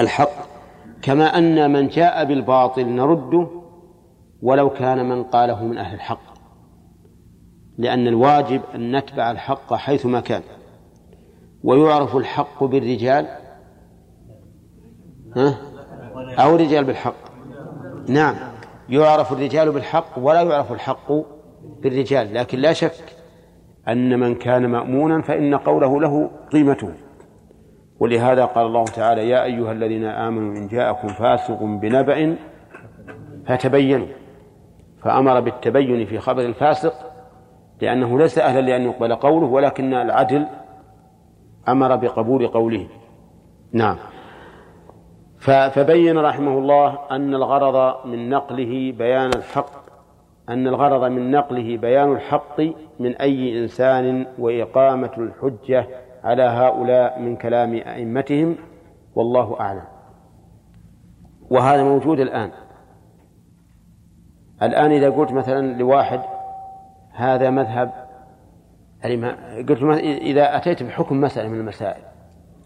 الحق. 0.00 0.56
كما 1.02 1.38
أن 1.38 1.72
من 1.72 1.88
جاء 1.88 2.24
بالباطل 2.24 2.88
نرده 2.88 3.48
ولو 4.42 4.70
كان 4.70 5.08
من 5.08 5.24
قاله 5.24 5.64
من 5.64 5.78
أهل 5.78 5.94
الحق. 5.94 6.36
لأن 7.78 8.08
الواجب 8.08 8.60
أن 8.74 8.96
نتبع 8.96 9.30
الحق 9.30 9.74
حيثما 9.74 10.20
كان. 10.20 10.42
ويعرف 11.64 12.16
الحق 12.16 12.64
بالرجال؟ 12.64 13.26
ها؟ 15.36 15.58
أو 16.38 16.54
الرجال 16.54 16.84
بالحق؟ 16.84 17.14
نعم. 18.08 18.34
يعرف 18.88 19.32
الرجال 19.32 19.72
بالحق 19.72 20.18
ولا 20.18 20.42
يعرف 20.42 20.72
الحق 20.72 21.12
بالرجال 21.82 22.34
لكن 22.34 22.58
لا 22.58 22.72
شك 22.72 23.16
أن 23.88 24.20
من 24.20 24.34
كان 24.34 24.66
مأمونا 24.66 25.22
فإن 25.22 25.54
قوله 25.54 26.00
له 26.00 26.30
قيمته. 26.52 26.92
ولهذا 28.00 28.44
قال 28.44 28.66
الله 28.66 28.84
تعالى 28.84 29.28
يا 29.28 29.44
أيها 29.44 29.72
الذين 29.72 30.04
آمنوا 30.04 30.56
إن 30.56 30.68
جاءكم 30.68 31.08
فاسق 31.08 31.62
بنبأ 31.62 32.36
فتبينوا. 33.46 34.06
فأمر 35.02 35.40
بالتبين 35.40 36.06
في 36.06 36.18
خبر 36.18 36.42
الفاسق 36.42 36.94
لأنه 37.80 38.18
ليس 38.18 38.38
أهلا 38.38 38.60
لأن 38.60 38.82
يقبل 38.82 39.14
قوله 39.14 39.46
ولكن 39.46 39.94
العدل 39.94 40.46
أمر 41.68 41.96
بقبول 41.96 42.46
قوله. 42.46 42.86
نعم. 43.72 43.96
فبين 45.70 46.18
رحمه 46.18 46.58
الله 46.58 46.98
أن 47.10 47.34
الغرض 47.34 48.06
من 48.06 48.30
نقله 48.30 48.94
بيان 48.98 49.30
الحق 49.34 49.85
أن 50.48 50.66
الغرض 50.66 51.04
من 51.10 51.30
نقله 51.30 51.76
بيان 51.76 52.12
الحق 52.12 52.60
من 53.00 53.16
أي 53.16 53.62
إنسان 53.62 54.26
وإقامة 54.38 55.10
الحجة 55.18 55.86
على 56.24 56.42
هؤلاء 56.42 57.20
من 57.20 57.36
كلام 57.36 57.74
أئمتهم 57.74 58.56
والله 59.14 59.60
أعلم. 59.60 59.84
وهذا 61.50 61.84
موجود 61.84 62.20
الآن. 62.20 62.50
الآن 64.62 64.90
إذا 64.90 65.10
قلت 65.10 65.32
مثلا 65.32 65.78
لواحد 65.78 66.20
هذا 67.12 67.50
مذهب 67.50 68.06
قلت 69.68 69.82
إذا 70.02 70.56
أتيت 70.56 70.82
بحكم 70.82 71.20
مسألة 71.20 71.48
من 71.48 71.60
المسائل 71.60 72.02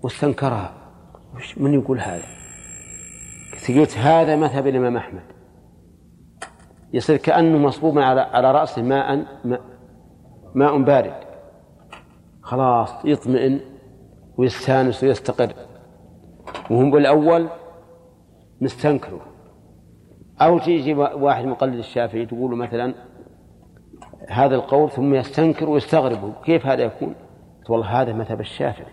واستنكرها 0.03 0.73
من 1.57 1.75
يقول 1.75 2.01
هذا؟ 2.01 2.25
قلت 3.69 3.99
هذا 3.99 4.37
مذهب 4.37 4.67
الإمام 4.67 4.97
أحمد. 4.97 5.23
يصير 6.93 7.17
كأنه 7.17 7.59
مصبوب 7.59 7.99
على 7.99 8.21
على 8.21 8.53
رأسه 8.53 8.83
ماء 8.83 9.27
ماء 10.55 10.83
بارد. 10.83 11.15
خلاص 12.43 13.05
يطمئن 13.05 13.61
ويستانس 14.39 15.05
ويستقر. 15.05 15.53
وهم 16.71 16.91
بالأول 16.91 17.49
مستنكره 18.61 19.21
أو 20.41 20.59
تيجي 20.59 20.95
واحد 20.95 21.45
مقلد 21.45 21.75
الشافعي 21.75 22.27
تقول 22.27 22.57
مثلا 22.57 22.95
هذا 24.29 24.55
القول 24.55 24.91
ثم 24.91 25.15
يستنكر 25.15 25.69
ويستغرب 25.69 26.35
كيف 26.45 26.67
هذا 26.67 26.83
يكون؟ 26.83 27.15
والله 27.69 27.87
هذا 27.87 28.13
مذهب 28.13 28.41
الشافعي. 28.41 28.93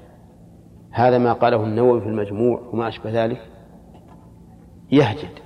هذا 0.92 1.18
ما 1.18 1.34
قاله 1.34 1.64
النووي 1.64 2.02
في 2.02 2.08
المجموع 2.08 2.62
وما 2.74 2.88
أشبه 2.88 3.26
ذلك. 3.26 3.42
يهجد 4.92 5.40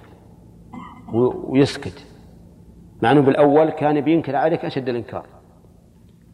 ويسكت. 1.48 2.06
مع 3.02 3.12
أنه 3.12 3.22
بالأول 3.22 3.70
كان 3.70 4.02
بينكر 4.02 4.36
عليك 4.36 4.66
أشد 4.66 4.90
الإنكار. 4.90 5.26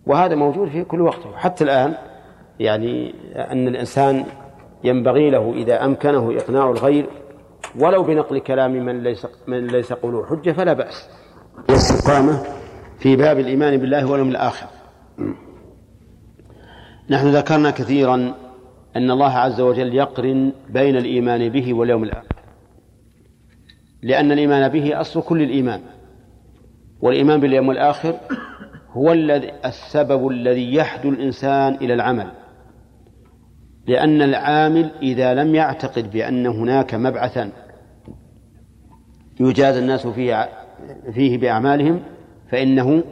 وهذا 0.06 0.36
موجود 0.36 0.70
في 0.70 0.84
كل 0.84 1.02
وقت 1.02 1.28
حتى 1.36 1.64
الآن 1.64 1.94
يعني 2.60 3.14
أن 3.36 3.68
الإنسان 3.68 4.26
ينبغي 4.84 5.30
له 5.30 5.54
إذا 5.54 5.86
أمكنه 5.86 6.38
إقناع 6.38 6.70
الغير 6.72 7.06
ولو 7.80 8.04
بنقل 8.04 8.40
كلام 8.40 8.72
من 8.72 9.04
ليس 9.04 9.28
من 9.48 9.68
ليس 9.68 9.94
قوله 9.94 10.26
حجة 10.26 10.52
فلا 10.52 10.74
بأس. 10.74 11.10
والاستقامة 11.70 12.44
في 13.00 13.16
باب 13.16 13.40
الإيمان 13.40 13.78
بالله 13.78 14.12
واليوم 14.12 14.30
الآخر. 14.30 14.68
نحن 17.10 17.28
ذكرنا 17.28 17.72
كثيرا 17.72 18.34
أن 18.96 19.12
الله 19.12 19.32
عز 19.32 19.62
وجل 19.62 19.96
يقرن 19.96 20.54
بين 20.70 20.98
الإيمان 20.98 21.50
به 21.50 21.74
واليوم 21.74 22.04
الآخر. 22.04 22.36
لأن 24.04 24.32
الإيمان 24.32 24.70
به 24.70 25.02
أصل 25.02 25.22
كل 25.22 25.42
الإيمان. 25.42 25.82
والإيمان 27.02 27.40
باليوم 27.40 27.72
الآخر 27.72 28.16
هو 28.92 29.12
الذي 29.12 29.52
السبب 29.66 30.28
الذي 30.28 30.74
يحدو 30.74 31.10
الإنسان 31.10 31.76
إلى 31.76 31.94
العمل. 31.94 32.32
لأن 33.88 34.22
العامل 34.22 34.92
إذا 35.02 35.34
لم 35.34 35.56
يعتقد 35.56 36.12
بأن 36.12 36.48
هناك 36.48 36.96
مبعثا 36.96 37.52
يجازى 39.40 39.80
الناس 39.80 40.08
فيه 40.08 40.50
فيه 41.14 41.38
بأعمالهم 41.38 42.00
فإنه 42.52 43.04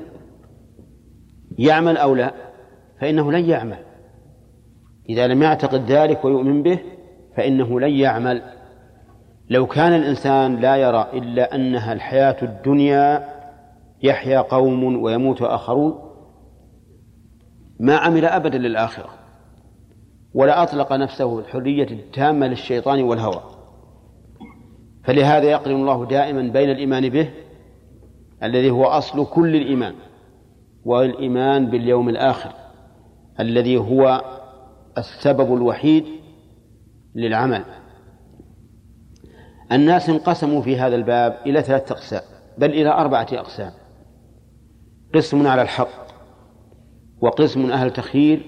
يعمل 1.57 1.97
أو 1.97 2.15
لا 2.15 2.33
فإنه 3.01 3.31
لن 3.31 3.45
يعمل. 3.45 3.77
إذا 5.09 5.27
لم 5.27 5.43
يعتقد 5.43 5.91
ذلك 5.91 6.25
ويؤمن 6.25 6.63
به 6.63 6.79
فإنه 7.37 7.79
لن 7.79 7.91
يعمل. 7.91 8.41
لو 9.49 9.67
كان 9.67 9.93
الإنسان 9.93 10.55
لا 10.55 10.75
يرى 10.75 11.07
إلا 11.13 11.55
أنها 11.55 11.93
الحياة 11.93 12.37
الدنيا 12.41 13.34
يحيا 14.05 14.41
قوم 14.41 15.01
ويموت 15.01 15.41
آخرون. 15.41 16.01
ما 17.79 17.95
عمل 17.95 18.25
أبدا 18.25 18.57
للآخرة. 18.57 19.09
ولا 20.33 20.63
أطلق 20.63 20.93
نفسه 20.93 21.39
الحرية 21.39 21.87
التامة 21.91 22.47
للشيطان 22.47 23.03
والهوى. 23.03 23.41
فلهذا 25.03 25.45
يقرن 25.45 25.75
الله 25.75 26.05
دائما 26.05 26.41
بين 26.41 26.69
الإيمان 26.69 27.09
به 27.09 27.29
الذي 28.43 28.71
هو 28.71 28.83
أصل 28.85 29.25
كل 29.25 29.55
الإيمان 29.55 29.93
والإيمان 30.85 31.65
باليوم 31.65 32.09
الآخر 32.09 32.51
الذي 33.39 33.77
هو 33.77 34.21
السبب 34.97 35.53
الوحيد 35.53 36.05
للعمل. 37.15 37.63
الناس 39.71 40.09
انقسموا 40.09 40.61
في 40.61 40.77
هذا 40.77 40.95
الباب 40.95 41.37
إلى 41.45 41.61
ثلاثة 41.61 41.95
أقسام 41.95 42.21
بل 42.57 42.69
إلى 42.69 42.89
أربعة 42.89 43.27
أقسام. 43.33 43.71
قسم 45.15 45.47
على 45.47 45.61
الحق 45.61 46.05
وقسم 47.21 47.71
أهل 47.71 47.91
تخيير 47.91 48.41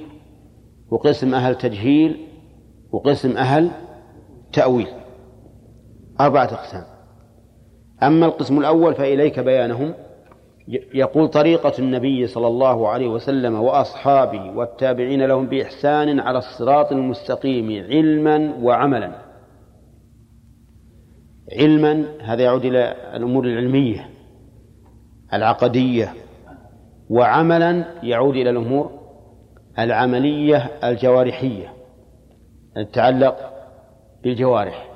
وقسم 0.89 1.33
أهل 1.33 1.55
تجهيل 1.55 2.17
وقسم 2.91 3.37
أهل 3.37 3.71
تأويل. 4.53 4.87
أربعة 6.21 6.45
أقسام. 6.45 6.83
أما 8.03 8.25
القسم 8.25 8.59
الأول 8.59 8.95
فإليك 8.95 9.39
بيانهم. 9.39 9.93
يقول 10.93 11.27
طريقة 11.27 11.73
النبي 11.79 12.27
صلى 12.27 12.47
الله 12.47 12.89
عليه 12.89 13.07
وسلم 13.07 13.61
وأصحابه 13.61 14.51
والتابعين 14.57 15.25
لهم 15.25 15.47
بإحسان 15.47 16.19
على 16.19 16.37
الصراط 16.37 16.91
المستقيم 16.91 17.83
علما 17.83 18.53
وعملا. 18.61 19.11
علما 21.59 22.05
هذا 22.21 22.43
يعود 22.43 22.65
إلى 22.65 22.95
الأمور 23.15 23.45
العلمية 23.45 24.09
العقدية 25.33 26.13
وعملا 27.09 27.85
يعود 28.03 28.35
إلى 28.35 28.49
الأمور 28.49 28.91
العملية 29.79 30.57
الجوارحية 30.83 31.73
تتعلق 32.75 33.53
بالجوارح. 34.23 34.87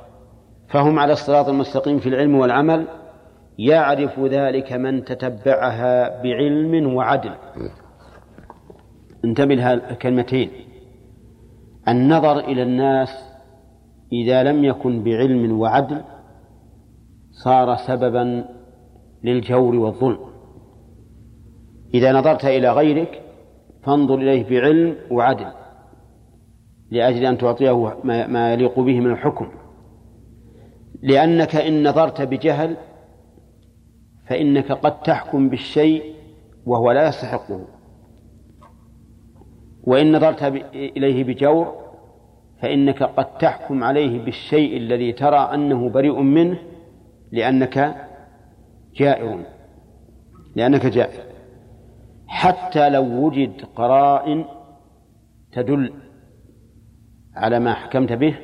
فهم 0.70 1.00
على 1.00 1.14
الصراط 1.14 1.50
المستقيم 1.50 2.00
في 2.00 2.10
العلم 2.10 2.36
والعمل 2.36 2.88
يعرف 3.58 4.20
ذلك 4.20 4.74
من 4.74 5.04
تتبعها 5.04 6.22
بعلم 6.22 6.96
وعدل. 6.96 7.34
انتبه 9.26 9.74
الكلمتين. 9.74 10.50
النظر 11.88 12.40
إلى 12.40 12.64
الناس 12.64 13.10
إذا 14.14 14.44
لم 14.44 14.64
يكن 14.64 15.04
بعلم 15.04 15.60
وعدل 15.60 16.02
صار 17.32 17.76
سببا 17.76 18.46
للجور 19.24 19.76
والظلم. 19.76 20.31
إذا 21.94 22.12
نظرت 22.12 22.46
إلى 22.46 22.72
غيرك 22.72 23.22
فانظر 23.84 24.16
إليه 24.16 24.50
بعلم 24.50 24.96
وعدل 25.12 25.52
لأجل 26.92 27.26
أن 27.26 27.38
تعطيه 27.38 27.98
ما 28.04 28.54
يليق 28.54 28.80
به 28.80 29.00
من 29.00 29.12
الحكم. 29.12 29.48
لأنك 31.02 31.56
إن 31.56 31.88
نظرت 31.88 32.22
بجهل 32.22 32.78
فإنك 34.28 34.72
قد 34.72 35.02
تحكم 35.02 35.50
بالشيء 35.50 36.16
وهو 36.66 36.92
لا 36.92 37.08
يستحقه. 37.08 37.68
وإن 39.84 40.16
نظرت 40.16 40.44
إليه 40.74 41.24
بجور 41.24 41.82
فإنك 42.62 43.04
قد 43.04 43.38
تحكم 43.38 43.84
عليه 43.84 44.26
بالشيء 44.26 44.78
الذي 44.78 45.14
ترى 45.14 45.38
أنه 45.54 45.90
بريء 45.90 46.22
منه 46.22 46.58
لأنك 47.32 47.96
جائر 48.96 49.40
لأنك 50.56 50.86
جائر 50.86 51.31
حتى 52.32 52.90
لو 52.90 53.26
وجد 53.26 53.66
قرائن 53.76 54.46
تدل 55.52 55.94
على 57.36 57.60
ما 57.60 57.74
حكمت 57.74 58.14
به 58.14 58.36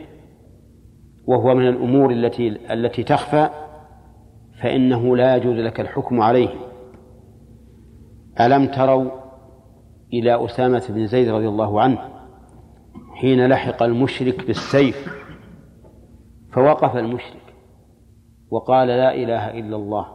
وهو 1.28 1.56
من 1.56 1.68
الأمور 1.68 2.12
التي 2.12 2.74
التي 2.74 3.04
تخفى 3.04 3.50
فإنه 4.62 5.18
لا 5.18 5.36
يجوز 5.36 5.58
لك 5.58 5.80
الحكم 5.80 6.22
عليه. 6.22 6.50
ألم 8.42 8.66
تروا 8.66 9.12
إلى 10.14 10.46
أسامة 10.46 10.84
بن 10.90 11.08
زيد 11.08 11.30
رضي 11.30 11.48
الله 11.48 11.82
عنه 11.82 12.00
حين 13.14 13.48
لحق 13.48 13.84
المشرك 13.84 14.48
بالسيف؟ 14.48 15.08
فوقف 16.54 16.96
المشرك 16.96 17.54
وقال 18.50 18.88
لا 18.88 19.16
إله 19.16 19.60
إلا 19.60 19.76
الله. 19.76 20.08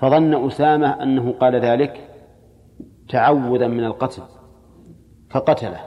فظن 0.00 0.46
أسامة 0.46 1.02
أنه 1.02 1.32
قال 1.32 1.56
ذلك 1.56 2.09
تعوذا 3.10 3.66
من 3.66 3.84
القتل 3.84 4.22
فقتله. 5.30 5.80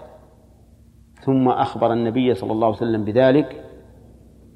ثم 1.25 1.47
أخبر 1.49 1.93
النبي 1.93 2.33
صلى 2.33 2.51
الله 2.51 2.67
عليه 2.67 2.77
وسلم 2.77 3.05
بذلك 3.05 3.63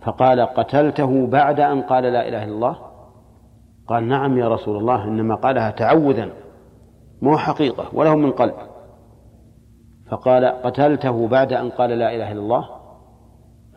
فقال 0.02 0.40
قتلته 0.40 1.28
بعد 1.28 1.60
أن 1.60 1.82
قال 1.82 2.04
لا 2.04 2.28
إله 2.28 2.44
إلا 2.44 2.54
الله؟ 2.56 2.78
قال 3.88 4.08
نعم 4.08 4.38
يا 4.38 4.48
رسول 4.48 4.78
الله 4.78 5.04
إنما 5.04 5.36
قالها 5.36 5.72
تعوذا 5.72 6.30
مو 7.22 7.38
حقيقة 7.38 7.86
وله 7.94 8.16
من 8.16 8.32
قلب. 8.32 8.54
فقال 10.12 10.46
قتلته 10.46 11.28
بعد 11.28 11.54
أن 11.54 11.70
قال 11.70 11.90
لا 11.90 12.16
إله 12.16 12.32
إلا 12.32 12.40
الله؟ 12.40 12.70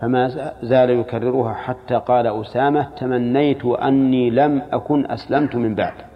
فما 0.00 0.28
زال 0.62 0.90
يكررها 0.90 1.52
حتى 1.52 1.94
قال 1.94 2.26
أسامة 2.26 2.82
تمنيت 2.82 3.64
أني 3.64 4.30
لم 4.30 4.62
أكن 4.72 5.10
أسلمت 5.10 5.56
من 5.56 5.74
بعد. 5.74 6.09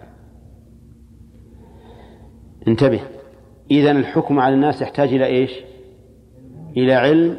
انتبه. 2.67 3.01
إذا 3.71 3.91
الحكم 3.91 4.39
على 4.39 4.55
الناس 4.55 4.81
يحتاج 4.81 5.13
إلى 5.13 5.25
إيش؟ 5.25 5.51
إلى 6.77 6.93
علم 6.93 7.37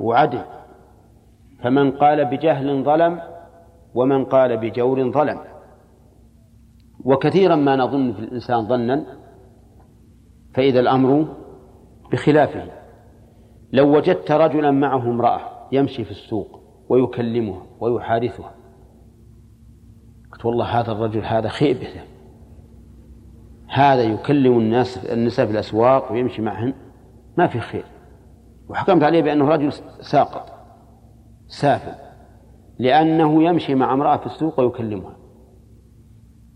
وعدل. 0.00 0.42
فمن 1.62 1.90
قال 1.90 2.24
بجهل 2.24 2.84
ظلم 2.84 3.20
ومن 3.94 4.24
قال 4.24 4.56
بجور 4.56 5.10
ظلم. 5.10 5.38
وكثيرا 7.04 7.56
ما 7.56 7.76
نظن 7.76 8.12
في 8.12 8.18
الإنسان 8.18 8.68
ظنا 8.68 9.04
فإذا 10.54 10.80
الأمر 10.80 11.28
بخلافه. 12.12 12.82
لو 13.72 13.96
وجدت 13.96 14.30
رجلا 14.30 14.70
معه 14.70 15.02
امرأة 15.02 15.40
يمشي 15.72 16.04
في 16.04 16.10
السوق 16.10 16.60
ويكلمها 16.88 17.66
ويحادثها 17.80 18.54
قلت 20.32 20.44
والله 20.44 20.64
هذا 20.64 20.92
الرجل 20.92 21.24
هذا 21.24 21.48
خيبة 21.48 21.88
هذا 23.72 24.02
يكلم 24.02 24.58
الناس 24.58 25.06
النساء 25.06 25.46
في 25.46 25.52
الأسواق 25.52 26.12
ويمشي 26.12 26.42
معهن 26.42 26.74
ما 27.38 27.46
في 27.46 27.60
خير. 27.60 27.84
وحكمت 28.68 29.02
عليه 29.02 29.22
بأنه 29.22 29.48
رجل 29.48 29.72
ساقط 30.00 30.52
سافل 31.48 31.94
لأنه 32.78 33.44
يمشي 33.44 33.74
مع 33.74 33.92
امرأة 33.94 34.16
في 34.16 34.26
السوق 34.26 34.60
ويكلمها. 34.60 35.16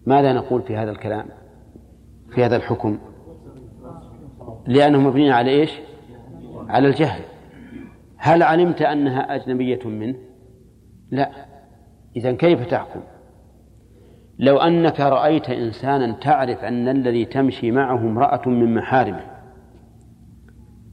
ماذا 0.07 0.33
نقول 0.33 0.63
في 0.63 0.77
هذا 0.77 0.91
الكلام؟ 0.91 1.27
في 2.35 2.45
هذا 2.45 2.57
الحكم؟ 2.57 2.99
لأنه 4.67 5.01
مبني 5.01 5.31
على 5.31 5.51
إيش؟ 5.51 5.81
على 6.69 6.89
الجهل. 6.89 7.23
هل 8.17 8.43
علمت 8.43 8.83
أنها 8.83 9.35
أجنبية 9.35 9.85
منه؟ 9.85 10.17
لا. 11.11 11.31
إذا 12.17 12.33
كيف 12.33 12.67
تحكم؟ 12.67 13.01
لو 14.39 14.57
أنك 14.57 15.01
رأيت 15.01 15.51
إنسانا 15.51 16.13
تعرف 16.13 16.65
أن 16.65 16.89
الذي 16.89 17.25
تمشي 17.25 17.71
معه 17.71 17.99
امرأة 17.99 18.49
من 18.49 18.75
محارمه 18.75 19.27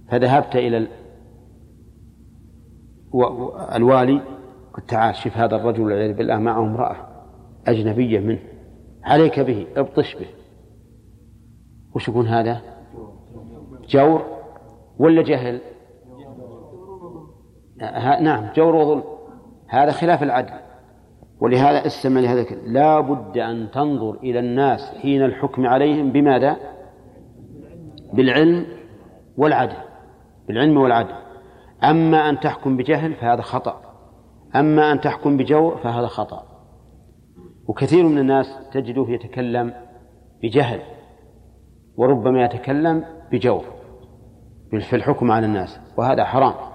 فذهبت 0.10 0.56
إلى 0.56 0.88
الوالي 3.76 4.22
قلت 4.74 4.90
تعال 4.90 5.16
شوف 5.16 5.38
هذا 5.38 5.56
الرجل 5.56 5.82
والعياذ 5.82 6.14
بالله 6.14 6.38
معه 6.38 6.60
امرأة 6.60 6.96
أجنبية 7.68 8.20
منه 8.20 8.40
عليك 9.04 9.40
به 9.40 9.68
ابطش 9.76 10.16
به. 10.16 10.28
وش 11.96 12.08
يكون 12.08 12.28
هذا؟ 12.28 12.62
جور 13.90 14.26
ولا 15.00 15.22
جهل؟ 15.22 15.62
نعم 18.22 18.54
جور 18.56 18.76
وظلم. 18.76 19.04
هذا 19.68 19.92
خلاف 19.92 20.24
العدل. 20.24 20.54
ولهذا 21.44 21.86
استمع 21.86 22.22
لهذا 22.22 22.46
لا 22.66 23.00
بد 23.00 23.38
أن 23.38 23.72
تنظر 23.72 24.14
إلى 24.14 24.40
الناس 24.40 24.80
حين 25.02 25.24
الحكم 25.24 25.68
عليهم 25.68 26.12
بماذا؟ 26.12 26.58
بالعلم 28.14 28.66
والعدل. 29.38 29.78
بالعلم 30.48 30.78
والعدل. 30.78 31.16
أما 31.84 32.30
أن 32.30 32.40
تحكم 32.40 32.78
بجهل 32.78 33.14
فهذا 33.14 33.42
خطأ. 33.42 33.82
أما 34.56 34.92
أن 34.92 35.02
تحكم 35.02 35.38
بجور 35.38 35.78
فهذا 35.78 36.08
خطأ. 36.08 36.44
وكثير 37.68 38.06
من 38.06 38.18
الناس 38.18 38.46
تجده 38.74 39.06
يتكلم 39.10 39.74
بجهل 40.44 40.82
وربما 41.98 42.46
يتكلم 42.46 43.06
بجور 43.32 43.64
في 44.90 44.96
الحكم 44.96 45.32
على 45.32 45.46
الناس 45.46 45.80
وهذا 45.98 46.24
حرام. 46.24 46.73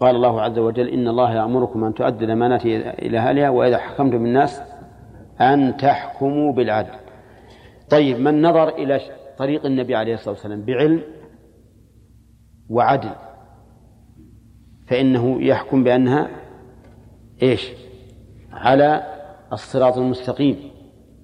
قال 0.00 0.16
الله 0.16 0.40
عز 0.40 0.58
وجل 0.58 0.88
إن 0.88 1.08
الله 1.08 1.34
يأمركم 1.34 1.84
أن 1.84 1.94
تؤدوا 1.94 2.26
الأمانات 2.26 2.66
إلى 2.66 3.18
أهلها 3.18 3.50
وإذا 3.50 3.78
حكمتم 3.78 4.18
بالناس 4.18 4.62
أن 5.40 5.76
تحكموا 5.76 6.52
بالعدل. 6.52 6.94
طيب 7.90 8.20
من 8.20 8.42
نظر 8.42 8.68
إلى 8.68 9.00
طريق 9.38 9.66
النبي 9.66 9.94
عليه 9.94 10.14
الصلاة 10.14 10.34
والسلام 10.34 10.62
بعلم 10.62 11.02
وعدل 12.70 13.10
فإنه 14.86 15.42
يحكم 15.42 15.84
بأنها 15.84 16.28
إيش؟ 17.42 17.72
على 18.52 19.02
الصراط 19.52 19.98
المستقيم 19.98 20.70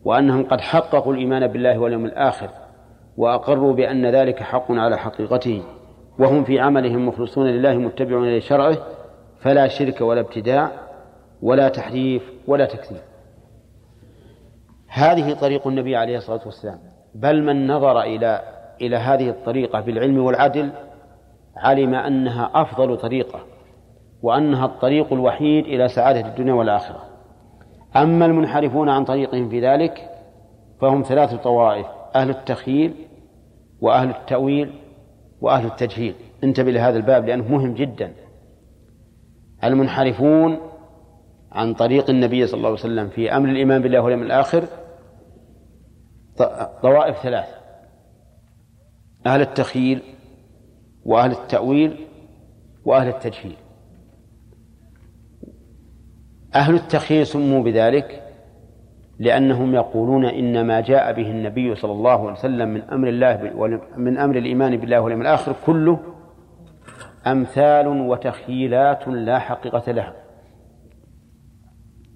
وأنهم 0.05 0.43
قد 0.45 0.61
حققوا 0.61 1.15
الإيمان 1.15 1.47
بالله 1.47 1.79
واليوم 1.79 2.05
الآخر 2.05 2.51
وأقروا 3.17 3.73
بأن 3.73 4.07
ذلك 4.07 4.43
حق 4.43 4.73
على 4.73 4.99
حقيقته. 4.99 5.63
وهم 6.19 6.45
في 6.45 6.61
عملهم 6.61 7.09
مخلصون 7.09 7.47
لله 7.47 7.75
متبعون 7.75 8.37
لشرعه 8.37 8.77
فلا 9.41 9.69
شرك 9.69 10.01
ولا 10.01 10.21
ابتداع 10.21 10.71
ولا 11.43 11.69
تحريف 11.69 12.23
ولا 12.47 12.65
تكذيب. 12.65 13.03
هذه 14.89 15.33
طريق 15.33 15.67
النبي 15.67 15.97
عليه 15.97 16.17
الصلاة 16.17 16.41
والسلام. 16.45 16.79
بل 17.15 17.43
من 17.43 17.67
نظر 17.67 18.01
إلى 18.01 18.41
إلى 18.81 18.97
هذه 18.97 19.29
الطريقة 19.29 19.81
بالعلم 19.81 20.19
والعدل 20.19 20.71
علم 21.57 21.95
أنها 21.95 22.51
أفضل 22.55 22.97
طريقة 22.97 23.41
وأنها 24.23 24.67
الطريق 24.67 25.13
الوحيد 25.13 25.65
إلى 25.65 25.89
سعادة 25.89 26.21
الدنيا 26.21 26.55
والآخرة. 26.55 27.05
أما 27.97 28.27
المنحرفون 28.27 28.89
عن 28.89 29.05
طريقهم 29.05 29.49
في 29.49 29.61
ذلك 29.61 30.11
فهم 30.81 31.03
ثلاث 31.03 31.35
طوائف 31.35 31.87
أهل 32.15 32.31
التخييل 32.31 32.95
وأهل 33.81 34.11
التأويل 34.11 34.82
وأهل 35.43 35.67
التجهيل. 35.67 36.15
انتبه 36.45 36.71
لهذا 36.71 36.97
الباب 36.97 37.27
لأنه 37.27 37.49
مهم 37.49 37.75
جدا. 37.75 38.13
المنحرفون 39.65 40.59
عن 41.53 41.75
طريق 41.75 42.11
النبي 42.11 42.47
صلى 42.47 42.59
الله 42.59 42.69
عليه 42.69 42.79
وسلم 42.79 43.09
في 43.09 43.37
أمر 43.37 43.49
الإيمان 43.49 43.83
بالله 43.83 44.01
واليوم 44.01 44.23
الآخر 44.23 44.65
طوائف 46.83 47.17
ثلاث. 47.23 47.49
أهل 49.27 49.41
التخييل 49.41 50.03
وأهل 51.05 51.31
التأويل 51.31 52.07
وأهل 52.85 53.09
التجهيل. 53.09 53.57
أهل 56.55 56.75
التخييل 56.75 57.27
سموا 57.27 57.63
بذلك 57.63 58.32
لأنهم 59.23 59.75
يقولون 59.75 60.25
إن 60.25 60.67
ما 60.67 60.81
جاء 60.81 61.13
به 61.13 61.31
النبي 61.31 61.75
صلى 61.75 61.93
الله 61.93 62.21
عليه 62.21 62.33
وسلم 62.33 62.69
من 62.69 62.83
أمر 62.83 63.09
الله 63.09 63.51
من 63.97 64.19
أمر 64.19 64.37
الإيمان 64.37 64.77
بالله 64.77 65.01
واليوم 65.01 65.21
الآخر 65.21 65.55
كله 65.67 65.99
أمثال 67.27 67.87
وتخييلات 67.89 69.09
لا 69.09 69.39
حقيقة 69.39 69.93
لها. 69.93 70.15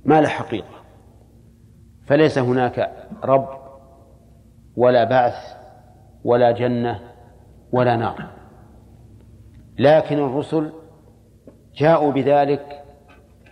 ما 0.05 0.21
لا 0.21 0.29
حقيقة؟ 0.29 0.75
فليس 2.07 2.39
هناك 2.39 2.93
رب 3.25 3.49
ولا 4.77 5.05
بعث 5.05 5.57
ولا 6.25 6.51
جنة 6.51 7.01
ولا 7.73 7.97
نار. 7.97 8.27
لكن 9.79 10.19
الرسل 10.19 10.73
جاءوا 11.75 12.13
بذلك 12.13 12.85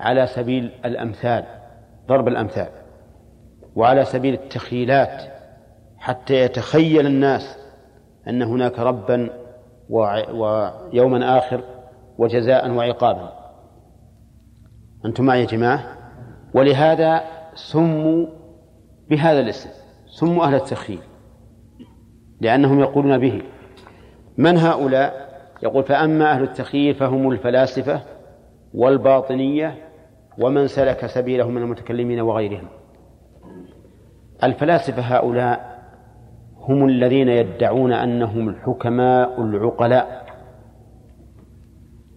على 0.01 0.27
سبيل 0.27 0.71
الأمثال 0.85 1.45
ضرب 2.09 2.29
الأمثال. 2.29 2.84
وعلى 3.77 4.05
سبيل 4.05 4.35
التخيلات 4.35 5.23
حتى 5.99 6.35
يتخيل 6.35 7.07
الناس 7.07 7.59
أن 8.29 8.43
هناك 8.43 8.79
ربا 8.79 9.31
ويوما 9.91 11.39
آخر 11.39 11.61
وجزاء 12.19 12.71
وعقابا. 12.71 13.33
أنتم 15.07 15.25
معي 15.25 15.41
يا 15.41 15.47
جماعة؟ 15.47 15.85
ولهذا 16.55 17.25
سموا 17.55 18.27
بهذا 19.11 19.41
الاسم 19.41 19.71
سموا 20.07 20.45
أهل 20.45 20.55
التخيل 20.55 21.01
لأنهم 22.41 22.81
يقولون 22.81 23.19
به. 23.19 23.43
من 24.39 24.59
هؤلاء؟ 24.59 25.25
يقول 25.63 25.85
فأما 25.85 26.33
أهل 26.33 26.43
التخيل 26.43 26.95
فهم 26.95 27.31
الفلاسفة 27.31 28.01
والباطنية 28.75 29.89
ومن 30.39 30.67
سلك 30.67 31.07
سبيلهم 31.07 31.55
من 31.55 31.63
المتكلمين 31.63 32.21
وغيرهم. 32.21 32.69
الفلاسفة 34.45 35.03
هؤلاء 35.03 35.75
هم 36.57 36.87
الذين 36.87 37.29
يدعون 37.29 37.93
أنهم 37.93 38.49
الحكماء 38.49 39.43
العقلاء 39.43 40.25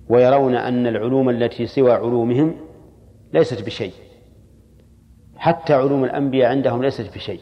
ويرون 0.09 0.55
أن 0.55 0.87
العلوم 0.87 1.29
التي 1.29 1.65
سوى 1.65 1.91
علومهم 1.91 2.55
ليست 3.33 3.65
بشيء. 3.65 3.93
حتى 5.35 5.73
علوم 5.73 6.03
الأنبياء 6.03 6.51
عندهم 6.51 6.83
ليست 6.83 7.15
بشيء. 7.15 7.39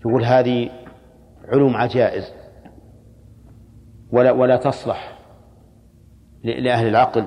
يقول 0.00 0.24
هذه 0.24 0.70
علوم 1.48 1.76
عجائز 1.76 2.34
ولا 4.12 4.32
ولا 4.32 4.56
تصلح 4.56 5.18
لأهل 6.44 6.88
العقل. 6.88 7.26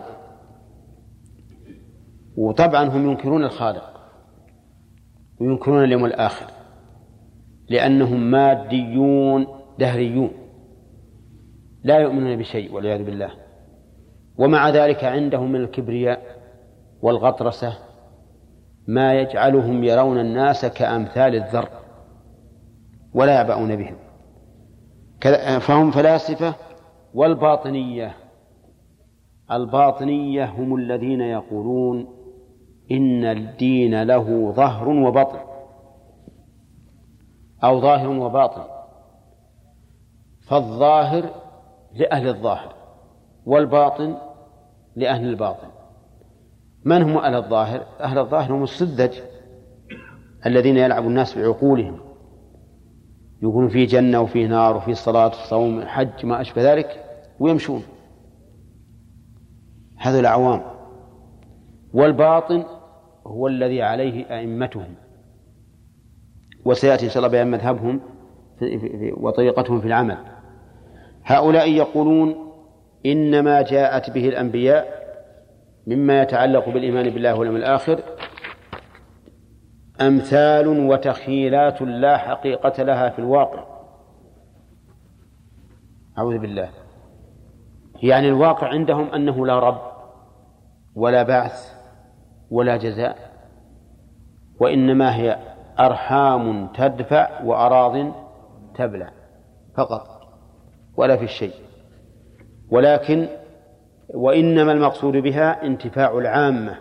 وطبعا 2.38 2.84
هم 2.84 3.10
ينكرون 3.10 3.44
الخالق. 3.44 3.95
وينكرون 5.40 5.84
اليوم 5.84 6.06
الآخر. 6.06 6.46
لأنهم 7.70 8.32
ماديون 8.32 9.48
دهريون. 9.80 10.32
لا 11.84 11.98
يؤمنون 11.98 12.36
بشيء 12.38 12.74
والعياذ 12.74 13.04
بالله. 13.04 13.32
ومع 14.38 14.70
ذلك 14.70 15.04
عندهم 15.04 15.52
من 15.52 15.62
الكبرياء 15.62 16.22
والغطرسة 17.02 17.78
ما 18.88 19.14
يجعلهم 19.14 19.84
يرون 19.84 20.20
الناس 20.20 20.66
كأمثال 20.66 21.36
الذر 21.36 21.70
ولا 23.14 23.34
يعبأون 23.34 23.76
بهم. 23.76 23.96
فهم 25.60 25.92
فلاسفة 25.92 26.56
والباطنية. 27.14 28.16
الباطنية 29.52 30.46
هم 30.46 30.76
الذين 30.76 31.22
يقولون 31.22 32.08
إن 32.92 33.26
الدين 33.26 34.04
له 34.04 34.52
ظهر 34.52 34.90
وبطن 34.90 35.40
أو 37.64 37.82
ظاهر 37.82 38.10
وباطن. 38.10 38.64
فالظاهر 40.42 41.30
لأهل 41.94 42.28
الظاهر 42.28 42.74
والباطن 43.46 44.18
لأهل 44.96 45.30
الباطن. 45.30 45.68
من 46.86 47.02
هم 47.02 47.18
أهل 47.18 47.36
الظاهر؟ 47.36 47.86
أهل 48.00 48.18
الظاهر 48.18 48.54
هم 48.54 48.64
السذج 48.64 49.14
الذين 50.46 50.78
يلعب 50.78 51.08
الناس 51.08 51.38
بعقولهم. 51.38 52.00
يقولون 53.42 53.70
في 53.70 53.86
جنة 53.86 54.22
وفي 54.22 54.48
نار 54.48 54.78
وفي 54.78 54.94
صلاة 54.94 55.28
وصوم 55.28 55.82
حج 55.82 56.26
ما 56.26 56.42
أشبه 56.42 56.74
ذلك 56.74 57.06
ويمشون. 57.40 57.84
هذا 59.98 60.20
العوام. 60.20 60.62
والباطن 61.94 62.64
هو 63.28 63.48
الذي 63.48 63.82
عليه 63.82 64.26
أئمتهم. 64.40 64.96
وسيأتي 66.66 67.06
إن 67.06 67.10
شاء 67.10 67.18
الله 67.18 67.30
بيان 67.30 67.52
مذهبهم 67.52 68.02
وطريقتهم 69.18 69.82
في 69.82 69.88
العمل. 69.88 70.18
هؤلاء 71.24 71.72
يقولون 71.72 72.36
إنما 73.06 73.62
جاءت 73.62 74.10
به 74.10 74.30
الأنبياء 74.30 75.06
مما 75.88 76.22
يتعلق 76.22 76.70
بالإيمان 76.70 77.10
بالله 77.10 77.36
واليوم 77.36 77.56
الآخر 77.56 78.00
أمثال 80.02 80.68
وتخيلات 80.68 81.82
لا 81.82 82.18
حقيقة 82.18 82.84
لها 82.84 83.10
في 83.10 83.20
الواقع. 83.20 83.76
أعوذ 86.18 86.38
بالله. 86.38 86.70
يعني 88.04 88.28
الواقع 88.28 88.68
عندهم 88.68 89.08
أنه 89.08 89.46
لا 89.46 89.60
رب 89.60 89.82
ولا 90.96 91.24
بعث 91.24 91.75
ولا 92.52 92.78
جزاء 92.78 93.32
وإنما 94.60 95.16
هي 95.16 95.38
أرحام 95.80 96.68
تدفع 96.68 97.44
وأراض 97.44 98.12
تبلع 98.76 99.10
فقط 99.76 100.08
ولا 100.98 101.18
في 101.18 101.24
الشيء 101.24 101.54
ولكن 102.72 103.28
وإنما 104.14 104.72
المقصود 104.72 105.18
بها 105.18 105.64
انتفاع 105.66 106.18
العامة 106.18 106.78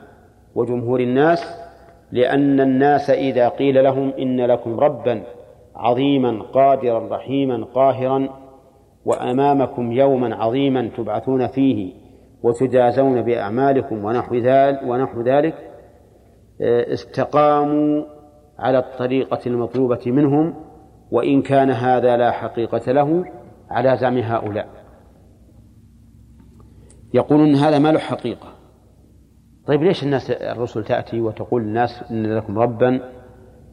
وجمهور 0.54 1.00
الناس 1.00 1.64
لأن 2.12 2.60
الناس 2.60 3.10
إذا 3.10 3.48
قيل 3.48 3.84
لهم 3.84 4.12
إن 4.18 4.40
لكم 4.40 4.80
ربا 4.80 5.22
عظيما 5.76 6.42
قادرا 6.42 7.16
رحيما 7.16 7.64
قاهرا 7.64 8.28
وأمامكم 9.04 9.92
يوما 9.92 10.36
عظيما 10.36 10.90
تبعثون 10.96 11.46
فيه 11.46 11.92
وتجازون 12.44 13.22
بأعمالكم 13.22 14.04
ونحو 14.04 14.34
ذلك 14.34 14.80
ونحو 14.86 15.22
ذلك 15.22 15.54
استقاموا 16.60 18.04
على 18.58 18.78
الطريقة 18.78 19.40
المطلوبة 19.46 20.00
منهم 20.06 20.54
وإن 21.10 21.42
كان 21.42 21.70
هذا 21.70 22.16
لا 22.16 22.30
حقيقة 22.30 22.92
له 22.92 23.24
على 23.70 23.96
زعم 23.96 24.18
هؤلاء. 24.18 24.68
يقولون 27.14 27.54
هذا 27.54 27.78
ما 27.78 27.92
له 27.92 27.98
حقيقة. 27.98 28.48
طيب 29.66 29.82
ليش 29.82 30.02
الناس 30.02 30.30
الرسل 30.30 30.84
تأتي 30.84 31.20
وتقول 31.20 31.62
للناس 31.62 32.04
إن 32.10 32.26
لكم 32.36 32.58
ربا 32.58 33.00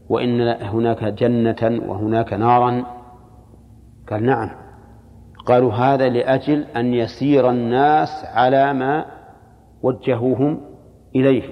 وإن 0.10 0.42
هناك 0.42 1.04
جنة 1.04 1.82
وهناك 1.88 2.34
نارا؟ 2.34 2.86
قال 4.10 4.26
نعم. 4.26 4.50
قالوا 5.46 5.74
هذا 5.74 6.10
لأجل 6.10 6.64
أن 6.64 6.94
يسير 6.94 7.50
الناس 7.50 8.26
على 8.26 8.74
ما 8.74 9.06
وجهوهم 9.84 10.62
إليه. 11.16 11.44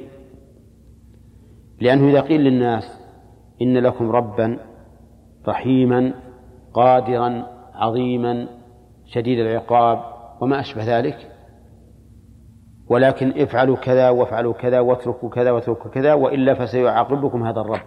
لأنه 1.81 2.09
إذا 2.09 2.21
قيل 2.21 2.41
للناس 2.41 2.99
إن 3.61 3.77
لكم 3.77 4.11
ربا 4.11 4.59
رحيما 5.47 6.13
قادرا 6.73 7.47
عظيما 7.73 8.47
شديد 9.05 9.39
العقاب 9.39 10.03
وما 10.41 10.59
أشبه 10.59 10.99
ذلك 10.99 11.31
ولكن 12.89 13.41
افعلوا 13.41 13.75
كذا 13.75 14.09
وافعلوا 14.09 14.53
كذا 14.53 14.79
واتركوا 14.79 15.29
كذا 15.29 15.51
واتركوا 15.51 15.91
كذا 15.91 16.13
وإلا 16.13 16.53
فسيعاقبكم 16.53 17.43
هذا 17.43 17.61
الرب. 17.61 17.81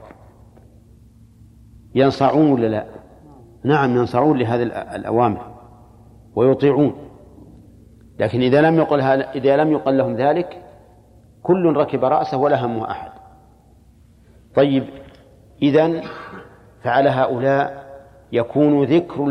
ينصعون 1.95 2.53
ولا 2.53 2.67
لا؟ 2.67 2.87
نعم 3.65 3.97
ينصعون 3.97 4.39
لهذه 4.39 4.63
الأوامر. 4.97 5.52
ويطيعون. 6.37 6.95
لكن 8.19 8.41
إذا 8.41 8.61
لم 8.61 8.77
يقل 8.77 9.01
إذا 9.01 9.57
لم 9.57 9.73
يقل 9.73 9.99
لهم 9.99 10.17
ذلك 10.17 10.63
كل 11.43 11.77
ركب 11.77 12.05
رأسه 12.05 12.37
ولا 12.37 12.67
همه 12.67 12.91
أحد. 12.91 13.11
طيب 14.55 14.85
إذا 15.63 16.03
فعلى 16.83 17.11
هؤلاء 17.11 17.83
يكون 18.33 18.85
ذكر 18.85 19.25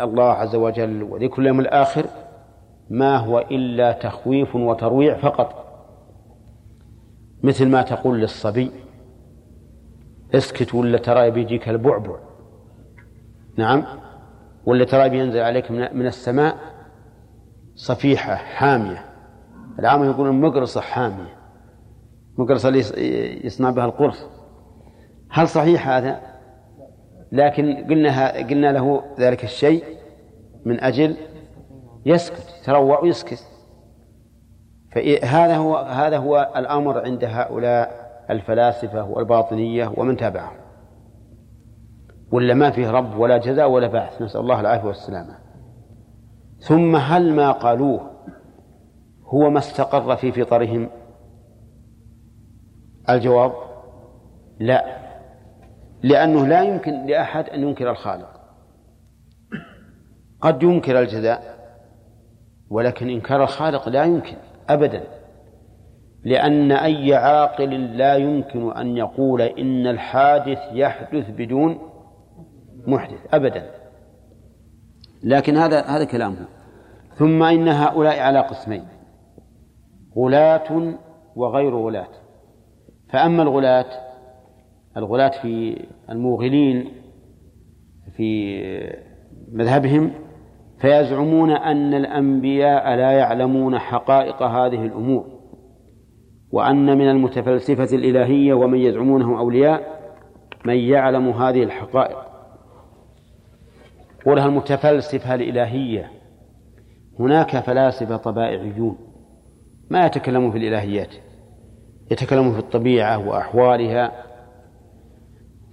الله 0.00 0.24
عز 0.24 0.54
وجل 0.54 1.02
وذكر 1.02 1.42
اليوم 1.42 1.60
الآخر 1.60 2.06
ما 2.90 3.16
هو 3.16 3.38
إلا 3.38 3.92
تخويف 3.92 4.56
وترويع 4.56 5.16
فقط. 5.16 5.66
مثل 7.42 7.68
ما 7.68 7.82
تقول 7.82 8.20
للصبي 8.20 8.70
اسكت 10.34 10.74
ولا 10.74 10.98
ترى 10.98 11.30
بيجيك 11.30 11.68
البعبع. 11.68 12.16
نعم؟ 13.56 13.84
ولا 14.66 14.84
ترى 14.84 15.08
بينزل 15.08 15.40
عليك 15.40 15.70
من 15.70 16.06
السماء 16.06 16.56
صفيحة 17.74 18.34
حامية. 18.34 19.04
العام 19.78 20.04
يقولون 20.04 20.40
مقرصة 20.40 20.80
حامية. 20.80 21.36
مقرصة 22.38 22.68
اللي 22.68 22.78
يصنع 23.46 23.70
بها 23.70 23.84
القرص. 23.84 24.26
هل 25.30 25.48
صحيح 25.48 25.88
هذا؟ 25.88 26.20
لكن 27.32 27.86
قلنا 27.90 28.30
قلنا 28.30 28.72
له 28.72 29.02
ذلك 29.18 29.44
الشيء 29.44 29.84
من 30.64 30.80
أجل 30.80 31.16
يسكت. 32.06 32.54
يتروع 32.62 33.00
ويسكت 33.00 33.44
فهذا 34.92 35.56
هو 35.56 35.76
هذا 35.76 36.18
هو 36.18 36.52
الأمر 36.56 37.04
عند 37.04 37.24
هؤلاء 37.24 38.06
الفلاسفة 38.30 39.04
والباطنية 39.04 39.92
ومن 39.96 40.16
تابعهم. 40.16 40.65
ولا 42.32 42.54
ما 42.54 42.70
فيه 42.70 42.90
رب 42.90 43.18
ولا 43.18 43.38
جزاء 43.38 43.70
ولا 43.70 43.86
بعث. 43.86 44.22
نسأل 44.22 44.40
الله 44.40 44.60
العافية 44.60 44.86
والسلامة. 44.88 45.38
ثم 46.58 46.96
هل 46.96 47.32
ما 47.32 47.52
قالوه 47.52 48.10
هو 49.24 49.50
ما 49.50 49.58
استقر 49.58 50.16
في 50.16 50.32
فطرهم؟ 50.32 50.88
الجواب 53.10 53.52
لا. 54.58 54.84
لأنه 56.02 56.46
لا 56.46 56.62
يمكن 56.62 57.06
لأحد 57.06 57.48
أن 57.48 57.62
ينكر 57.62 57.90
الخالق. 57.90 58.40
قد 60.40 60.62
ينكر 60.62 61.00
الجزاء 61.00 61.56
ولكن 62.70 63.08
إنكار 63.08 63.42
الخالق 63.42 63.88
لا 63.88 64.04
يمكن 64.04 64.36
أبدا. 64.68 65.04
لأن 66.24 66.72
أي 66.72 67.14
عاقل 67.14 67.96
لا 67.96 68.16
يمكن 68.16 68.72
أن 68.72 68.96
يقول 68.96 69.42
إن 69.42 69.86
الحادث 69.86 70.58
يحدث 70.72 71.30
بدون 71.30 71.78
محدث 72.86 73.34
أبدا. 73.34 73.70
لكن 75.22 75.56
هذا 75.56 75.80
هذا 75.80 76.04
كلامه. 76.04 76.46
ثم 77.14 77.42
إن 77.42 77.68
هؤلاء 77.68 78.18
على 78.18 78.40
قسمين 78.40 78.84
غلاة 80.16 80.94
وغير 81.36 81.76
غلاة. 81.76 82.08
فأما 83.08 83.42
الغلاة 83.42 83.86
الغلاة 84.96 85.30
في 85.42 85.84
الموغلين 86.10 86.88
في 88.16 88.60
مذهبهم 89.52 90.12
فيزعمون 90.78 91.50
أن 91.50 91.94
الأنبياء 91.94 92.96
لا 92.96 93.12
يعلمون 93.12 93.78
حقائق 93.78 94.42
هذه 94.42 94.84
الأمور 94.84 95.26
وأن 96.52 96.98
من 96.98 97.08
المتفلسفة 97.08 97.96
الإلهية 97.96 98.54
ومن 98.54 98.78
يزعمونه 98.78 99.38
أولياء 99.38 99.96
من 100.64 100.76
يعلم 100.76 101.28
هذه 101.28 101.62
الحقائق. 101.62 102.25
قولها 104.26 104.46
المتفلسفة 104.46 105.34
الإلهية. 105.34 106.10
هناك 107.18 107.56
فلاسفة 107.56 108.16
طبائعيون 108.16 108.98
ما 109.90 110.06
يتكلمون 110.06 110.50
في 110.50 110.58
الإلهيات 110.58 111.14
يتكلمون 112.10 112.52
في 112.52 112.58
الطبيعة 112.58 113.28
وأحوالها 113.28 114.12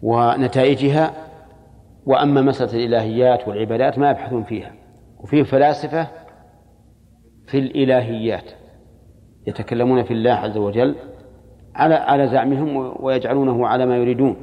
ونتائجها 0.01 1.13
وأما 2.05 2.41
مسألة 2.41 2.73
الإلهيات 2.73 3.47
والعبادات 3.47 3.99
ما 3.99 4.09
يبحثون 4.09 4.43
فيها. 4.43 4.71
وفيه 5.19 5.43
فلاسفة 5.43 6.07
في 7.47 7.59
الإلهيات 7.59 8.51
يتكلمون 9.47 10.03
في 10.03 10.13
الله 10.13 10.31
عز 10.31 10.57
وجل 10.57 10.95
على 11.75 11.95
على 11.95 12.27
زعمهم 12.27 12.95
ويجعلونه 12.99 13.67
على 13.67 13.85
ما 13.85 13.97
يريدون. 13.97 14.35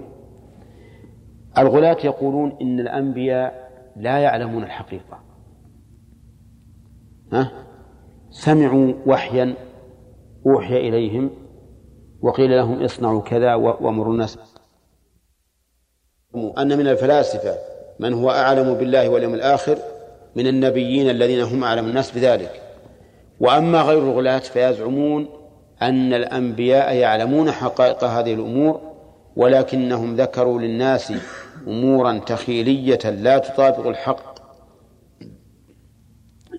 الغلاة 1.59 1.97
يقولون 2.05 2.57
إن 2.63 2.81
الأنبياء 2.81 3.70
لا 4.01 4.19
يعلمون 4.19 4.65
الحقيقة. 4.65 5.21
ها؟ 7.33 7.53
سمعوا 8.31 8.93
وحيا 9.07 9.55
أوحي 10.47 10.77
إليهم 10.89 11.31
وقيل 12.23 12.51
لهم 12.51 12.83
اصنعوا 12.85 13.23
كذا 13.23 13.55
وامروا 13.55 14.13
الناس. 14.13 14.39
أن 16.35 16.79
من 16.79 16.87
الفلاسفة 16.87 17.55
من 18.01 18.13
هو 18.13 18.31
أعلم 18.31 18.75
بالله 18.75 19.09
واليوم 19.09 19.35
الآخر 19.35 19.79
من 20.37 20.47
النبيين 20.47 21.11
الذين 21.11 21.41
هم 21.41 21.65
أعلم 21.65 21.87
الناس 21.87 22.11
بذلك. 22.11 22.63
وأما 23.41 23.83
غير 23.83 23.99
الغلاة 23.99 24.39
فيزعمون 24.39 25.29
أن 25.83 26.15
الأنبياء 26.15 26.95
يعلمون 26.95 27.51
حقائق 27.51 28.05
هذه 28.05 28.35
الأمور 28.35 28.90
ولكنهم 29.37 30.17
ذكروا 30.17 30.61
للناس 30.61 31.13
أمورا 31.67 32.19
تخيلية 32.19 33.11
لا 33.11 33.39
تطابق 33.39 33.87
الحق 33.87 34.41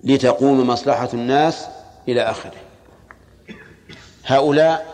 لتقوم 0.04 0.66
مصلحة 0.66 1.08
الناس 1.14 1.66
إلى 2.08 2.22
آخره. 2.22 2.56
هؤلاء 4.24 4.86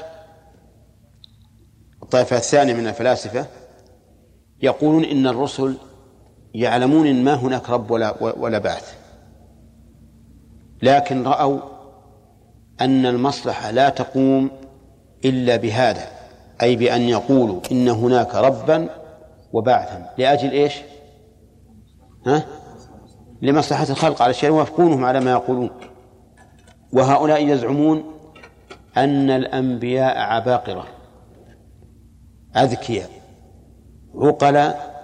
الطائفة 2.02 2.36
الثانية 2.36 2.74
من 2.74 2.86
الفلاسفة 2.86 3.46
يقولون 4.62 5.04
إن 5.04 5.26
الرسل 5.26 5.76
يعلمون 6.54 7.06
إن 7.06 7.24
ما 7.24 7.34
هناك 7.34 7.70
رب 7.70 7.90
ولا 7.90 8.22
ولا 8.22 8.58
بعث. 8.58 8.94
لكن 10.82 11.26
رأوا 11.26 11.60
أن 12.80 13.06
المصلحة 13.06 13.70
لا 13.70 13.88
تقوم 13.88 14.50
إلا 15.24 15.56
بهذا. 15.56 16.17
أي 16.62 16.76
بأن 16.76 17.00
يقولوا 17.00 17.60
إن 17.72 17.88
هناك 17.88 18.34
ربا 18.34 18.88
وبعثا. 19.52 20.10
لأجل 20.18 20.50
إيش؟ 20.50 20.74
ها؟ 22.26 22.44
لمصلحة 23.42 23.86
الخلق. 23.90 24.22
على 24.22 24.30
الشيء 24.30 24.50
ويوافقونهم 24.50 25.04
على 25.04 25.20
ما 25.20 25.30
يقولون. 25.30 25.70
وهؤلاء 26.92 27.46
يزعمون 27.46 28.04
أن 28.96 29.30
الأنبياء 29.30 30.18
عباقرة 30.18 30.86
أذكياء 32.56 33.10
عقلاء 34.14 34.98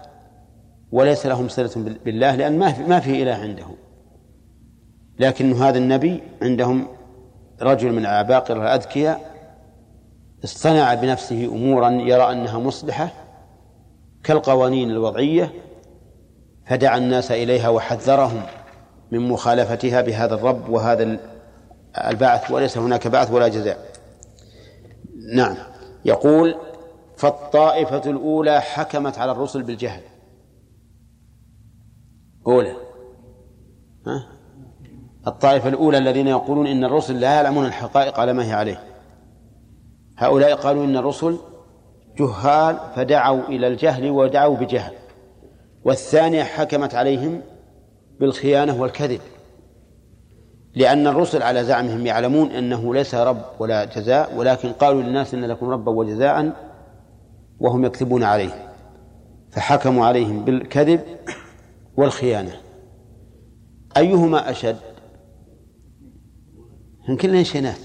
وليس 0.92 1.26
لهم 1.26 1.48
صلة 1.48 1.96
بالله 2.04 2.36
لأن 2.36 2.58
ما 2.58 2.72
في, 2.72 2.82
ما 2.82 3.00
في 3.00 3.22
إله 3.22 3.34
عندهم. 3.34 3.76
لكن 5.18 5.52
هذا 5.52 5.78
النبي 5.78 6.22
عندهم 6.42 6.86
رجل 7.62 7.92
من 7.92 7.98
العباقرة 7.98 8.62
الأذكياء 8.62 9.33
اصطنع 10.44 10.94
بنفسه 10.94 11.44
أمورا 11.44 11.90
يرى 11.90 12.32
أنها 12.32 12.58
مصلحة 12.58 13.12
كالقوانين 14.24 14.90
الوضعية 14.90 15.52
فدعا 16.66 16.98
الناس 16.98 17.32
إليها 17.32 17.68
وحذرهم 17.68 18.42
من 19.10 19.28
مخالفتها 19.28 20.00
بهذا 20.00 20.34
الرب 20.34 20.68
وهذا 20.68 21.18
البعث 21.98 22.50
وليس 22.50 22.78
هناك 22.78 23.06
بعث 23.06 23.30
ولا 23.30 23.48
جزاء. 23.48 23.92
نعم. 25.34 25.56
يقول 26.04 26.54
فالطائفة 27.16 28.10
الأولى 28.10 28.60
حكمت 28.60 29.18
على 29.18 29.32
الرسل 29.32 29.62
بالجهل. 29.62 30.00
أولى. 32.46 32.76
ها؟ 34.06 34.28
الطائفة 35.26 35.68
الأولى 35.68 35.98
الذين 35.98 36.26
يقولون 36.26 36.66
إن 36.66 36.84
الرسل 36.84 37.20
لا 37.20 37.34
يعلمون 37.34 37.66
الحقائق 37.66 38.20
على 38.20 38.32
ما 38.32 38.44
هي 38.44 38.52
عليه. 38.52 38.93
هؤلاء 40.16 40.54
قالوا 40.54 40.84
إن 40.84 40.96
الرسل 40.96 41.38
جهال 42.18 42.78
فدعوا 42.96 43.42
إلى 43.48 43.66
الجهل 43.66 44.10
ودعوا 44.10 44.56
بجهل. 44.56 44.92
والثانية 45.84 46.42
حكمت 46.42 46.94
عليهم 46.94 47.40
بالخيانة 48.20 48.80
والكذب 48.80 49.20
لأن 50.74 51.06
الرسل 51.06 51.42
على 51.42 51.64
زعمهم 51.64 52.06
يعلمون 52.06 52.50
أنه 52.50 52.94
ليس 52.94 53.14
رب 53.14 53.42
ولا 53.58 53.84
جزاء 53.84 54.36
ولكن 54.36 54.72
قالوا 54.72 55.02
للناس 55.02 55.34
إن 55.34 55.44
لكم 55.44 55.68
ربا 55.68 55.92
وجزاء 55.92 56.52
وهم 57.60 57.84
يكذبون 57.84 58.22
عليه. 58.22 58.70
فحكموا 59.50 60.06
عليهم 60.06 60.44
بالكذب 60.44 61.00
والخيانة. 61.96 62.52
أيهما 63.96 64.50
أشد؟ 64.50 64.76
هم 67.08 67.16
كلها 67.16 67.42
شينات 67.42 67.78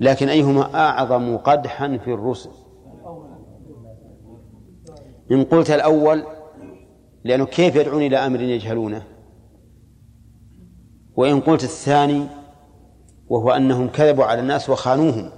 لكن 0.00 0.28
أيهما 0.28 0.74
أعظم 0.74 1.36
قدحا 1.36 1.98
في 2.04 2.14
الرسل؟ 2.14 2.50
إن 5.32 5.44
قلت 5.44 5.70
الأول 5.70 6.24
لأنه 7.24 7.46
كيف 7.46 7.76
يدعون 7.76 8.02
إلى 8.02 8.16
أمر 8.16 8.40
يجهلونه؟ 8.40 9.02
وإن 11.16 11.40
قلت 11.40 11.64
الثاني 11.64 12.26
وهو 13.28 13.50
أنهم 13.50 13.88
كذبوا 13.88 14.24
على 14.24 14.40
الناس 14.40 14.70
وخانوهم. 14.70 15.30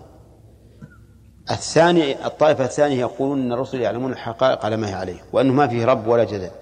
الثاني 1.51 2.27
الطائفة 2.27 2.65
الثانية 2.65 3.01
يقولون 3.01 3.41
أن 3.41 3.53
الرسل 3.53 3.81
يعلمون 3.81 4.13
الحقائق 4.13 4.65
على 4.65 4.77
ما 4.77 4.89
هي 4.89 4.95
عليه 4.95 5.21
وأنه 5.33 5.53
ما 5.53 5.69
فيه 5.69 5.85
رب 5.85 6.07
ولا 6.07 6.25
جزاء 6.25 6.53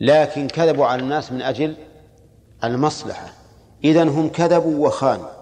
لكن 0.00 0.48
كذبوا 0.48 0.86
على 0.86 1.02
الناس 1.02 1.32
من 1.32 1.42
أجل 1.42 1.76
المصلحة. 2.64 3.26
إذن 3.84 4.08
هم 4.08 4.28
كذبوا 4.28 4.86
وخانوا. 4.86 5.39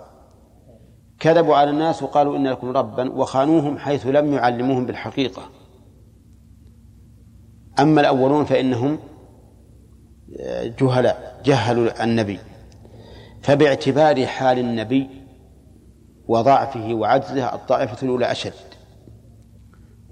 كذبوا 1.20 1.56
على 1.56 1.70
الناس 1.70 2.02
وقالوا 2.02 2.36
إن 2.36 2.46
لكم 2.46 2.70
ربا 2.70 3.12
وخانوهم 3.12 3.78
حيث 3.78 4.06
لم 4.06 4.34
يعلموهم 4.34 4.86
بالحقيقة. 4.86 5.42
أما 7.78 8.00
الأولون 8.00 8.44
فإنهم 8.44 8.98
جهلاء 10.80 11.40
جهلوا 11.44 12.04
النبي. 12.04 12.38
فباعتبار 13.42 14.26
حال 14.26 14.58
النبي 14.58 15.08
وضعفه 16.28 16.94
وعجزه 16.94 17.54
الطائفة 17.54 18.02
الأولى 18.02 18.30
أشد. 18.30 18.52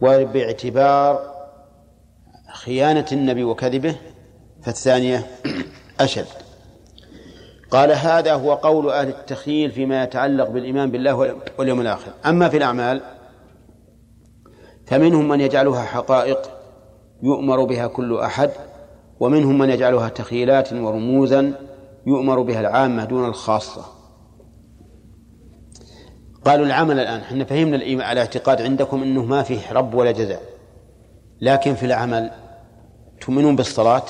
وباعتبار 0.03 1.37
خيانة 2.53 3.07
النبي 3.13 3.45
وكذبه 3.45 3.97
فالثانية 4.63 5.27
أشد. 6.01 6.46
قال 7.71 7.93
هذا 7.93 8.35
هو 8.35 8.55
قول 8.55 8.91
أهل 8.91 9.09
التخيل 9.09 9.71
فيما 9.71 10.03
يتعلق 10.03 10.49
بالإيمان 10.49 10.91
بالله 10.91 11.37
واليوم 11.59 11.81
الآخر. 11.81 12.11
أما 12.27 12.49
في 12.49 12.57
الأعمال 12.57 13.01
فمنهم 14.87 15.29
من 15.29 15.41
يجعلها 15.41 15.83
حقائق 15.83 16.51
يؤمر 17.23 17.65
بها 17.65 17.87
كل 17.87 18.19
أحد 18.19 18.51
ومنهم 19.21 19.59
من 19.59 19.71
يجعلها 19.71 20.09
تخيلات 20.09 20.73
ورموزا 20.73 21.53
يؤمر 22.07 22.43
بها 22.43 22.61
العامة 22.61 23.05
دون 23.05 23.29
الخاصة. 23.29 23.85
قالوا 26.45 26.67
العمل 26.67 27.01
الآن 27.01 27.21
إحنا 27.21 27.45
فهمنا 27.45 27.77
الاعتقاد 28.13 28.63
عندكم 28.63 29.03
أنه 29.03 29.25
ما 29.25 29.43
فيه 29.43 29.73
رب 29.73 29.95
ولا 29.95 30.11
جزاء. 30.11 30.43
لكن 31.41 31.75
في 31.75 31.87
العمل 31.87 32.31
تؤمنون 33.21 33.57
بالصلاة؟ 33.57 34.03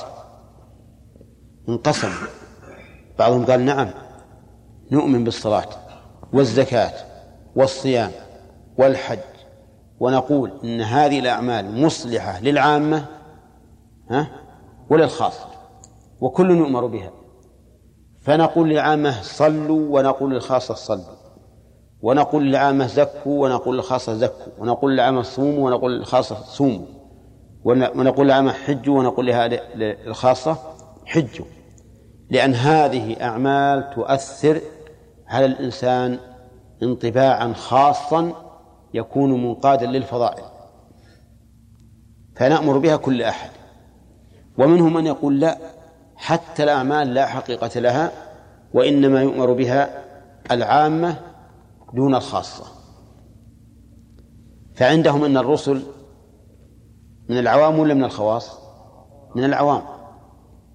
انقسم 1.69 2.11
بعضهم 3.19 3.45
قال 3.45 3.65
نعم. 3.65 3.89
نؤمن 4.91 5.23
بالصلاة 5.23 5.69
والزكاة 6.33 6.93
والصيام 7.55 8.11
والحج. 8.77 9.19
ونقول 9.99 10.51
إن 10.63 10.81
هذه 10.81 11.19
الأعمال 11.19 11.81
مصلحة 11.81 12.39
للعامة 12.39 13.05
ها 14.09 14.27
وللخاصة 14.89 15.45
وكل 16.21 16.51
يؤمر 16.51 16.85
بها. 16.85 17.11
فنقول 18.21 18.69
للعامة 18.69 19.21
صلوا 19.21 19.99
ونقول 19.99 20.33
للخاصة 20.33 20.73
صلوا. 20.73 21.17
ونقول 22.01 22.43
للعامة 22.43 22.87
زكوا 22.87 23.43
ونقول 23.43 23.75
للخاصة 23.75 24.13
زكوا. 24.13 24.53
ونقول 24.57 24.93
للعامة 24.93 25.21
صوموا 25.21 25.65
ونقول 25.65 25.97
للخاصة 25.97 26.35
صوموا. 26.35 26.87
ونقول 27.63 28.25
للعامة 28.25 28.51
حجوا 28.51 28.99
ونقول 28.99 29.25
للخاصة 29.75 30.57
حجوا. 31.05 31.45
لأن 32.29 32.53
هذه 32.53 33.21
أعمال 33.21 33.89
تؤثر 33.95 34.61
على 35.27 35.45
الإنسان 35.45 36.19
انطباعا 36.83 37.53
خاصا 37.53 38.33
يكون 38.93 39.43
منقادا 39.43 39.85
للفضائل. 39.85 40.43
فنأمر 42.35 42.77
بها 42.77 42.95
كل 42.95 43.21
أحد. 43.21 43.49
ومنهم 44.57 44.93
من 44.93 45.05
يقول 45.05 45.39
لا 45.39 45.57
حتى 46.15 46.63
الأعمال 46.63 47.13
لا 47.13 47.25
حقيقة 47.25 47.79
لها 47.79 48.11
وإنما 48.73 49.21
يؤمر 49.21 49.53
بها 49.53 50.03
العامة 50.51 51.19
دون 51.93 52.15
الخاصة. 52.15 52.65
فعندهم 54.75 55.23
أن 55.23 55.37
الرسل 55.37 55.83
من 57.29 57.39
العوام 57.39 57.79
ولا 57.79 57.93
من 57.93 58.03
الخواص؟ 58.03 58.59
من 59.35 59.43
العوام. 59.43 59.81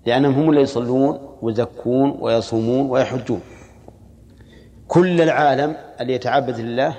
لأنهم 0.06 0.34
هم 0.34 0.50
اللي 0.50 0.60
يصلون 0.60 1.31
ويزكون 1.42 2.16
ويصومون 2.20 2.90
ويحجون. 2.90 3.40
كل 4.88 5.20
العالم 5.20 5.76
اللي 6.00 6.12
يتعبد 6.12 6.60
لله 6.60 6.96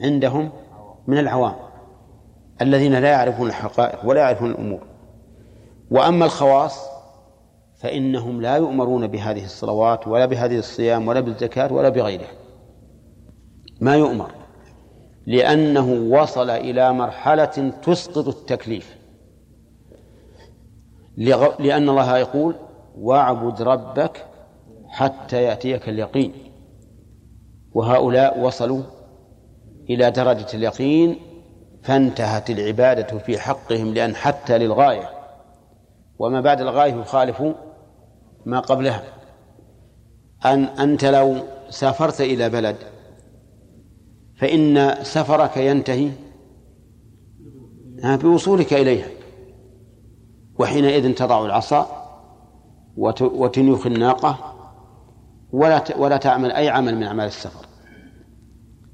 عندهم 0.00 0.50
من 1.06 1.18
العوام 1.18 1.54
الذين 2.62 2.94
لا 2.94 3.08
يعرفون 3.08 3.48
الحقائق 3.48 3.98
ولا 4.04 4.20
يعرفون 4.20 4.50
الأمور. 4.50 4.80
وأما 5.90 6.24
الخواص 6.24 6.86
فإنهم 7.76 8.42
لا 8.42 8.56
يؤمرون 8.56 9.06
بهذه 9.06 9.44
الصلوات 9.44 10.08
ولا 10.08 10.26
بهذه 10.26 10.58
الصيام 10.58 11.08
ولا 11.08 11.20
بالزكاة 11.20 11.72
ولا 11.72 11.88
بغيرها. 11.88 12.32
ما 13.80 13.96
يؤمر 13.96 14.30
لأنه 15.26 15.92
وصل 15.92 16.50
إلى 16.50 16.92
مرحلة 16.92 17.72
تسقط 17.82 18.28
التكليف. 18.28 18.96
لأن 21.58 21.88
الله 21.88 22.18
يقول 22.18 22.54
واعبد 22.98 23.62
ربك 23.62 24.26
حتى 24.88 25.42
يأتيك 25.42 25.88
اليقين. 25.88 26.32
وهؤلاء 27.72 28.40
وصلوا 28.40 28.82
إلى 29.90 30.10
درجة 30.10 30.46
اليقين 30.54 31.16
فانتهت 31.82 32.50
العبادة 32.50 33.18
في 33.18 33.38
حقهم 33.38 33.94
لأن 33.94 34.14
حتى 34.14 34.58
للغاية. 34.58 35.10
وما 36.18 36.40
بعد 36.40 36.60
الغاية 36.60 36.94
يخالف 36.94 37.42
ما 38.46 38.60
قبلها. 38.60 39.02
أن 40.44 40.64
أنت 40.64 41.04
لو 41.04 41.36
سافرت 41.70 42.20
إلى 42.20 42.50
بلد 42.50 42.76
فإن 44.36 44.94
سفرك 45.02 45.56
ينتهي 45.56 46.10
بوصولك 48.04 48.72
إليها 48.72 49.08
وحينئذ 50.58 51.14
تضع 51.14 51.46
العصا 51.46 52.01
وتنيخ 52.96 53.86
الناقة 53.86 54.54
ولا 55.52 55.84
ولا 55.96 56.16
تعمل 56.16 56.52
أي 56.52 56.68
عمل 56.68 56.96
من 56.96 57.02
أعمال 57.02 57.26
السفر. 57.26 57.66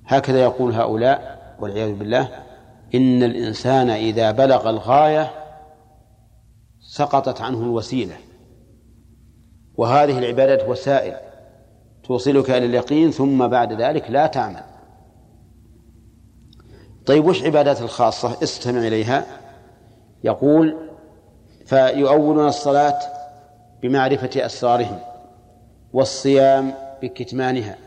هكذا 0.06 0.42
يقول 0.42 0.72
هؤلاء 0.72 1.38
والعياذ 1.60 1.94
بالله 1.94 2.28
إن 2.94 3.22
الإنسان 3.22 3.90
إذا 3.90 4.30
بلغ 4.30 4.70
الغاية 4.70 5.30
سقطت 6.80 7.40
عنه 7.40 7.62
الوسيلة. 7.62 8.16
وهذه 9.76 10.18
العبادات 10.18 10.68
وسائل 10.68 11.16
توصلك 12.04 12.50
إلى 12.50 12.66
اليقين 12.66 13.10
ثم 13.10 13.46
بعد 13.46 13.72
ذلك 13.72 14.10
لا 14.10 14.26
تعمل. 14.26 14.62
طيب 17.06 17.26
وش 17.26 17.42
عبادات 17.42 17.82
الخاصة؟ 17.82 18.42
استمع 18.42 18.78
إليها. 18.78 19.24
يقول 20.24 20.76
فيؤولون 21.66 22.48
الصلاة 22.48 23.17
بمعرفة 23.82 24.46
أسرارهم 24.46 24.98
والصيام 25.92 26.74
بكتمانها 27.02 27.78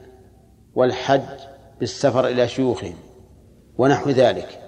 والحج 0.76 1.40
بالسفر 1.80 2.28
إلى 2.28 2.48
شيوخهم 2.48 2.96
ونحو 3.78 4.10
ذلك. 4.10 4.62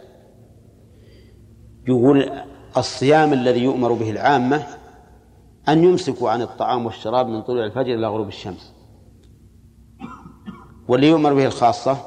يقول 1.87 2.31
الصيام 2.77 3.33
الذي 3.33 3.63
يؤمر 3.63 3.93
به 3.93 4.11
العامة 4.11 4.63
أن 5.69 5.83
يمسكوا 5.83 6.29
عن 6.29 6.41
الطعام 6.41 6.85
والشراب 6.85 7.27
من 7.27 7.41
طلوع 7.41 7.65
الفجر 7.65 7.93
إلى 7.93 8.07
غروب 8.07 8.27
الشمس. 8.27 8.73
واللي 10.87 11.07
يؤمر 11.07 11.33
به 11.33 11.45
الخاصة 11.45 11.97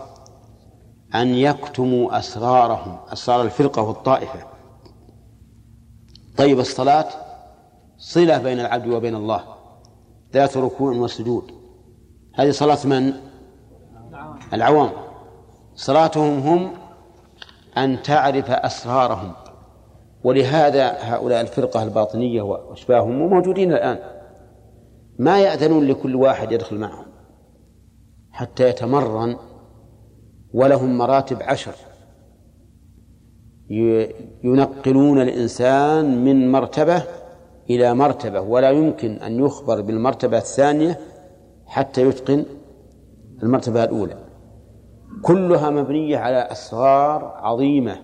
أن 1.15 1.35
يكتموا 1.35 2.19
أسرارهم 2.19 2.99
أسرار 3.09 3.43
الفرقة 3.43 3.83
والطائفة. 3.83 4.41
طيب 6.37 6.61
الصلاة؟ 6.61 7.26
صلة 7.99 8.39
بين 8.39 8.61
العبد 8.61 8.87
وبين 8.87 9.15
الله 9.15 9.45
ذات 10.35 10.57
ركوع 10.57 10.93
وسجود. 10.93 11.51
هذه 12.35 12.51
صلاة 12.51 12.87
من؟ 12.87 13.13
العوام. 14.53 14.91
صلاتهم 15.75 16.39
هم 16.39 16.71
أن 17.79 18.03
تعرف 18.03 18.51
أسرارهم 18.51 19.33
ولهذا 20.25 20.97
هؤلاء 21.01 21.41
الفرقة 21.41 21.83
الباطنية 21.83 22.43
وأشباههم 22.43 23.29
موجودين 23.29 23.73
الآن. 23.73 23.99
ما 25.19 25.41
يأذنون 25.41 25.85
لكل 25.87 26.17
واحد 26.17 26.53
يدخل 26.53 26.79
معهم 26.79 27.07
حتى 28.31 28.69
يتمرن 28.69 29.37
ولهم 30.55 30.99
مراتب 30.99 31.43
عشر. 31.43 31.75
ينقلون 34.45 35.21
الإنسان 35.21 36.25
من 36.25 36.53
مرتبة 36.53 37.03
إلى 37.71 37.95
مرتبة 37.95 38.41
ولا 38.41 38.71
يمكن 38.71 39.13
أن 39.13 39.45
يخبر 39.45 39.81
بالمرتبة 39.81 40.39
الثانية 40.39 41.01
حتى 41.67 42.03
يتقن 42.03 42.45
المرتبة 43.43 43.85
الأولى. 43.85 44.17
كلها 45.23 45.71
مبنية 45.71 46.19
على 46.19 46.39
أسرار 46.39 47.25
عظيمة 47.25 47.99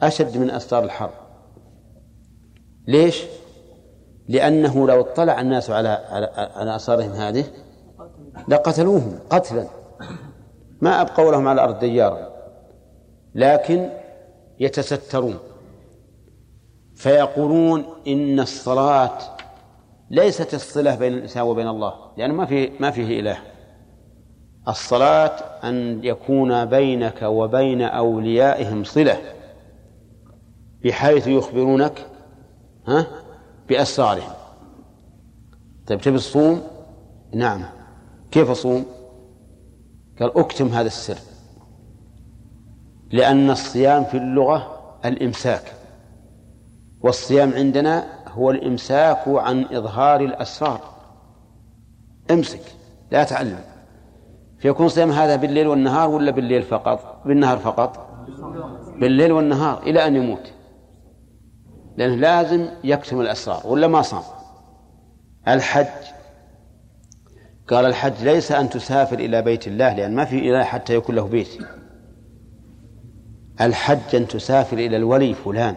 أشد 0.00 0.36
من 0.36 0.50
أسرار 0.50 0.84
الحرب. 0.84 1.10
ليش؟ 2.88 3.24
لأنه 4.28 4.86
لو 4.86 5.00
اطلع 5.00 5.40
الناس 5.40 5.70
على 5.70 5.88
على, 5.88 6.76
آثارهم 6.76 7.10
هذه 7.10 7.44
لقتلوهم 8.48 9.18
قتلا. 9.30 9.66
ما 10.80 11.00
أبقوا 11.00 11.32
لهم 11.32 11.48
على 11.48 11.64
الأرض 11.64 11.78
ديارا 11.78 12.28
لكن 13.34 13.90
يتسترون. 14.60 15.38
فيقولون 17.02 17.84
إن 18.06 18.40
الصلاة 18.40 19.18
ليست 20.10 20.54
الصلة 20.54 20.94
بين 20.94 21.12
الإنسان 21.12 21.42
وبين 21.42 21.68
الله 21.68 21.94
لأن 22.16 22.32
ما 22.32 22.46
فيه 22.46 22.70
ما 22.80 22.90
فيه 22.90 23.20
إله. 23.20 23.38
الصلاة 24.68 25.30
أن 25.64 26.04
يكون 26.04 26.64
بينك 26.64 27.22
وبين 27.22 27.82
أوليائهم 27.82 28.84
صلة 28.84 29.18
بحيث 30.84 31.26
يخبرونك 31.26 32.06
ها 32.86 33.06
بأسرارهم. 33.68 34.32
طيب 35.86 36.00
تبي 36.00 36.16
الصوم؟ 36.16 36.62
نعم. 37.34 37.64
كيف 38.30 38.50
أصوم؟ 38.50 38.84
قال 40.20 40.38
أكتم 40.38 40.68
هذا 40.68 40.86
السر. 40.86 41.18
لأن 43.12 43.50
الصيام 43.50 44.04
في 44.04 44.16
اللغة 44.16 44.80
الإمساك. 45.04 45.81
والصيام 47.02 47.52
عندنا 47.54 48.04
هو 48.28 48.50
الإمساك 48.50 49.22
عن 49.26 49.64
إظهار 49.64 50.20
الأسرار. 50.20 50.80
امسك 52.30 52.62
لا 53.10 53.24
تعلم. 53.24 53.58
فيكون 54.58 54.88
صيام 54.88 55.10
هذا 55.10 55.36
بالليل 55.36 55.66
والنهار 55.66 56.10
ولا 56.10 56.30
بالليل 56.30 56.62
فقط؟ 56.62 57.22
بالنهار 57.26 57.58
فقط. 57.58 58.08
بالليل 59.00 59.32
والنهار 59.32 59.82
إلى 59.82 60.06
أن 60.06 60.16
يموت. 60.16 60.52
لأنه 61.96 62.14
لازم 62.14 62.68
يكتم 62.84 63.20
الأسرار 63.20 63.60
ولا 63.64 63.86
ما 63.86 64.02
صام؟ 64.02 64.22
الحج. 65.48 65.86
قال 67.68 67.86
الحج 67.86 68.22
ليس 68.22 68.52
أن 68.52 68.70
تسافر 68.70 69.18
إلى 69.18 69.42
بيت 69.42 69.66
الله 69.66 69.96
لأن 69.96 70.14
ما 70.14 70.24
في 70.24 70.50
إله 70.50 70.62
حتى 70.62 70.94
يكون 70.94 71.14
له 71.14 71.28
بيت. 71.28 71.48
الحج 73.60 74.14
أن 74.16 74.28
تسافر 74.28 74.78
إلى 74.78 74.96
الولي 74.96 75.34
فلان. 75.34 75.76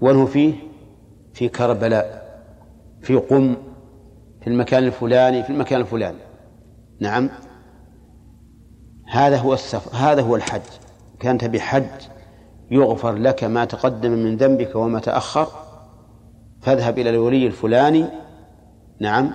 وله 0.00 0.26
فيه 0.26 0.54
في 1.34 1.48
كربلاء 1.48 2.28
في 3.02 3.16
قم 3.16 3.56
في 4.40 4.46
المكان 4.46 4.84
الفلاني 4.84 5.42
في 5.42 5.50
المكان 5.50 5.80
الفلاني. 5.80 6.18
نعم. 7.00 7.30
هذا 9.08 9.36
هو 9.36 9.54
السفر 9.54 9.96
هذا 9.96 10.22
هو 10.22 10.36
الحج. 10.36 10.60
كانت 11.20 11.44
بحج 11.44 11.84
يغفر 12.70 13.12
لك 13.12 13.44
ما 13.44 13.64
تقدم 13.64 14.10
من 14.10 14.36
ذنبك 14.36 14.76
وما 14.76 15.00
تأخر 15.00 15.46
فاذهب 16.60 16.98
إلى 16.98 17.10
الولي 17.10 17.46
الفلاني. 17.46 18.06
نعم. 19.00 19.30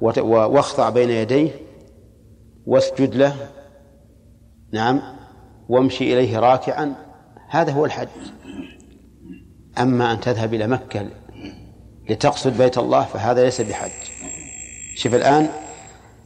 واخضع 0.00 0.90
بين 0.90 1.10
يديه 1.10 1.50
واسجد 2.66 3.14
له. 3.14 3.36
نعم. 4.72 5.00
وامشي 5.68 6.12
إليه 6.12 6.38
راكعا. 6.38 6.94
هذا 7.48 7.72
هو 7.72 7.84
الحج. 7.84 8.08
أما 9.78 10.12
أن 10.12 10.20
تذهب 10.20 10.54
إلى 10.54 10.66
مكة 10.66 11.06
لتقصد 12.10 12.58
بيت 12.58 12.78
الله 12.78 13.04
فهذا 13.04 13.44
ليس 13.44 13.60
بحج. 13.60 13.90
شوف 14.94 15.14
الآن 15.14 15.48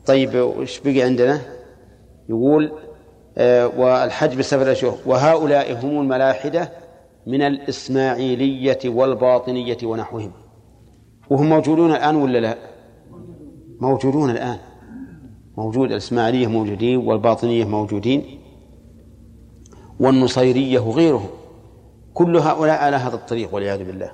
طيب 0.07 0.35
وش 0.35 0.81
بقي 0.81 1.03
عندنا؟ 1.03 1.41
يقول 2.29 2.73
آه 3.39 3.67
والحج 3.67 4.37
بسبب 4.39 4.63
الأشهر 4.63 4.99
وهؤلاء 5.07 5.85
هم 5.85 6.01
الملاحدة 6.01 6.73
من 7.27 7.43
الإسماعيلية 7.43 8.79
والباطنية 8.85 9.79
ونحوهم. 9.83 10.33
وهم 11.31 11.49
موجودون 11.49 11.91
الآن 11.91 12.17
ولا 12.17 12.39
لا؟ 12.39 12.59
موجودون 13.81 14.31
الآن. 14.31 14.59
موجود 15.57 15.91
الإسماعيلية 15.91 16.47
موجودين 16.47 16.97
والباطنية 16.97 17.65
موجودين 17.65 18.41
والنصيرية 20.01 20.79
وغيرهم. 20.79 21.29
كل 22.19 22.37
هؤلاء 22.37 22.79
على 22.79 22.97
هذا 22.97 23.15
الطريق 23.15 23.55
والعياذ 23.55 23.85
بالله. 23.85 24.11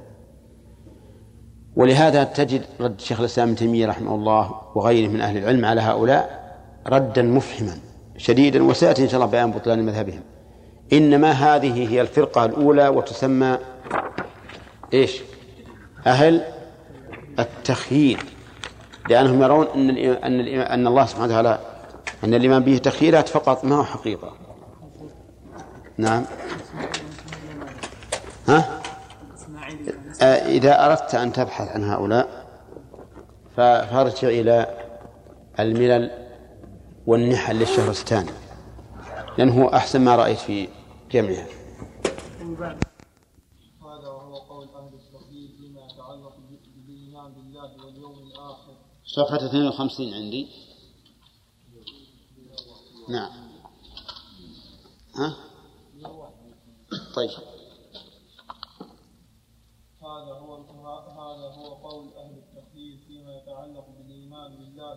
ولهذا 1.76 2.24
تجد 2.24 2.62
رد 2.80 3.00
شيخ 3.00 3.20
الإسلام 3.20 3.48
ابن 3.48 3.57
تيمية 3.57 3.86
رحمه 3.86 4.14
الله 4.14 4.61
وغيره 4.74 5.09
من 5.09 5.20
أهل 5.20 5.36
العلم 5.36 5.64
على 5.64 5.80
هؤلاء 5.80 6.44
ردا 6.86 7.22
مفهما 7.22 7.78
شديدا 8.16 8.62
وسياتي 8.64 9.02
إن 9.02 9.09
شاء 9.09 9.16
الله 9.20 9.30
بيان 9.30 9.50
بطلان 9.50 9.86
مذهبهم. 9.86 10.20
إنما 10.92 11.30
هذه 11.30 11.88
هي 11.90 12.00
الفرقة 12.00 12.44
الأولى 12.44 12.88
وتسمى 12.88 13.59
إيش؟ 14.94 15.22
أهل 16.07 16.42
التخيير. 17.38 18.18
لأنهم 19.11 19.42
يرون 19.42 19.66
أن 19.74 19.90
أن 19.98 20.40
أن 20.48 20.86
الله 20.86 21.07
سبحانه 21.07 21.26
وتعالى 21.26 21.59
أن 22.24 22.34
الإيمان 22.34 22.62
به 22.62 22.76
تخييرات 22.76 23.28
فقط 23.28 23.64
ما 23.64 23.76
هو 23.76 23.84
حقيقة؟ 23.84 24.32
نعم. 25.98 26.24
ها؟ 28.49 28.82
آه، 30.22 30.24
إذا 30.24 30.86
أردت 30.86 31.14
أن 31.14 31.32
تبحث 31.32 31.68
عن 31.68 31.84
هؤلاء 31.84 32.47
فارجع 33.57 34.28
إلى 34.28 34.84
الملل 35.61 36.11
والنحل 37.07 37.57
للشهرستاني 37.57 38.30
لأنه 39.38 39.76
أحسن 39.76 40.01
ما 40.01 40.16
رأيت 40.16 40.38
في 40.38 40.68
جمعها 41.11 41.47
هذا 43.82 44.09
وهو 44.09 44.36
قول 44.36 44.68
أهل 44.68 44.95
فيما 45.59 45.80
يتعلق 45.86 46.36
بالإيمان 46.86 47.32
بالله 47.32 47.84
واليوم 47.84 48.18
الآخر. 48.18 48.76
صفحة 49.05 49.47
52 49.47 50.14
عندي. 50.14 50.49
نعم. 53.09 53.30
ها؟ 55.16 55.36
طيب 57.14 57.30
هذا 60.03 60.32
هو 60.32 60.57
هذا 61.24 61.55
هو 61.55 61.74
قول 61.74 62.14
أهل 62.16 62.38
التخيير 62.38 62.99
فيما 63.07 63.36
يتعلق 63.36 63.86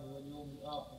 بالله 0.00 0.14
واليوم 0.14 0.50
الآخر. 0.50 0.98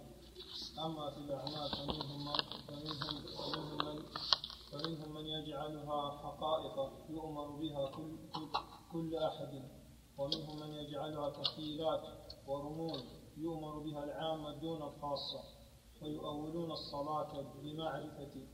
أما 0.85 1.11
في 1.11 1.17
الأعمال 1.17 1.69
فمنهم 1.77 2.25
من 2.25 2.33
فمنهم 2.67 3.23
فمنهم 3.37 3.77
من 3.85 4.03
فمنهم 4.71 5.13
من 5.13 5.25
يجعلها 5.25 6.11
حقائق 6.11 6.91
يؤمر 7.09 7.47
بها 7.51 7.91
كل 7.91 8.17
كل, 8.91 9.15
أحد. 9.15 9.69
ومنهم 10.17 10.59
من 10.59 10.73
يجعلها 10.73 11.29
تخيلات 11.29 12.01
ورموز 12.47 13.03
يؤمر 13.37 13.79
بها 13.79 14.03
العامة 14.03 14.59
دون 14.59 14.81
الخاصة. 14.83 15.43
فيؤولون 15.99 16.71
الصلاة 16.71 17.41
بمعرفة 17.63 18.47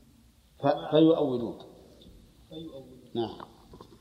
فيؤولون. 0.90 1.58
فيؤولون. 2.48 3.10
نعم. 3.14 3.38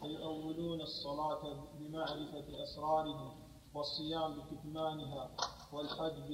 فيؤولون 0.01 0.81
الصلاة 0.81 1.67
بمعرفة 1.79 2.63
أسرارهم 2.63 3.45
والصيام 3.75 4.39
بكتمانها 4.39 5.35
والحج 5.76 6.32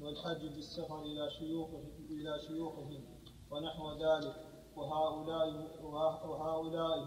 والحج 0.00 0.46
بالسفر 0.54 1.02
إلى 1.02 1.30
شيوخ 1.38 1.68
إلى 2.10 2.38
شيوخهم 2.46 3.04
ونحو 3.50 3.92
ذلك. 3.92 4.36
وهؤلاء 4.76 5.48
وهؤلاء 5.84 6.98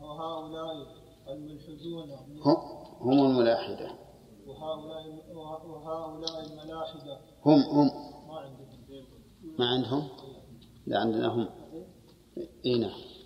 وهؤلاء 0.00 0.74
الملحدون 1.28 2.10
هم 3.00 3.26
الملاحدة. 3.26 3.90
وهؤلاء 4.46 5.04
وهؤلاء 5.66 6.46
الملاحدة. 6.46 7.20
هم 7.46 7.60
هم. 7.60 7.90
ما 8.28 8.38
عندهم. 8.38 8.68
ما 9.58 9.66
عندهم؟ 9.66 10.08
لا 10.86 10.98
عندنا 10.98 11.28
هم. 11.28 11.48
اي 12.66 12.78
نعم. 12.78 13.17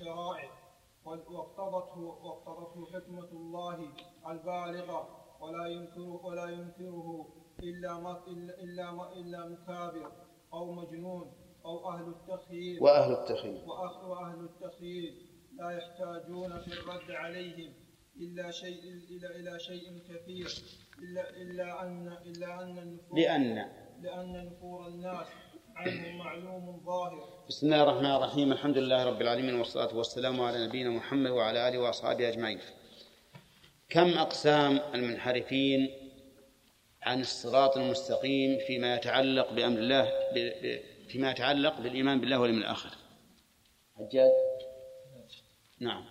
الشرائع 0.00 0.50
واقتضته 1.04 1.98
واقتضته 2.00 2.86
حكمة 2.92 3.28
الله 3.32 3.92
البالغة 4.28 5.08
ولا 5.40 5.66
ينكره 5.66 6.26
ولا 6.26 6.44
ينكره 6.50 7.26
إلا 7.62 7.98
ما 7.98 8.22
إلا 8.62 8.90
ما 8.92 9.12
إلا 9.12 9.48
مكابر 9.48 10.12
أو 10.52 10.72
مجنون 10.72 11.32
أو 11.64 11.90
أهل 11.90 12.08
التخيير. 12.08 12.82
وأهل 12.82 13.12
التخيير. 13.12 13.64
وأهل 14.08 14.44
التخيير. 14.44 15.12
لا 15.52 15.70
يحتاجون 15.70 16.58
في 16.60 16.72
الرد 16.72 17.10
عليهم 17.10 17.72
إلا 18.16 18.50
شيء 18.50 18.82
إلى 19.10 19.26
إلى 19.36 19.58
شيء 19.58 19.98
كثير. 20.08 20.48
إلا 20.98 21.30
إلا 21.30 21.82
أن 21.82 22.08
إلا 22.26 22.62
أن 22.62 22.78
النفور 22.78 23.18
لأن 23.18 23.54
لأن 24.02 24.46
نفور 24.46 24.86
الناس. 24.86 25.26
بسم 25.78 27.66
الله 27.66 27.82
الرحمن 27.82 28.14
الرحيم. 28.16 28.52
الحمد 28.52 28.78
لله 28.78 29.04
رب 29.04 29.22
العالمين 29.22 29.54
والصلاة 29.54 29.96
والسلام 29.96 30.40
على 30.40 30.66
نبينا 30.66 30.90
محمد 30.90 31.30
وعلى 31.30 31.68
آله 31.68 31.78
وأصحابه 31.78 32.28
أجمعين. 32.28 32.58
كم 33.88 34.08
أقسام 34.08 34.80
المنحرفين 34.94 35.90
عن 37.02 37.20
الصراط 37.20 37.76
المستقيم 37.76 38.58
فيما 38.66 38.94
يتعلق 38.96 39.52
بأمر 39.52 39.78
الله 39.78 40.12
فيما 41.08 41.30
يتعلق 41.30 41.80
بالإيمان 41.80 42.20
بالله 42.20 42.40
واليوم 42.40 42.58
الآخر؟ 42.58 42.90
حجاج 43.98 44.30
نعم. 45.80 46.04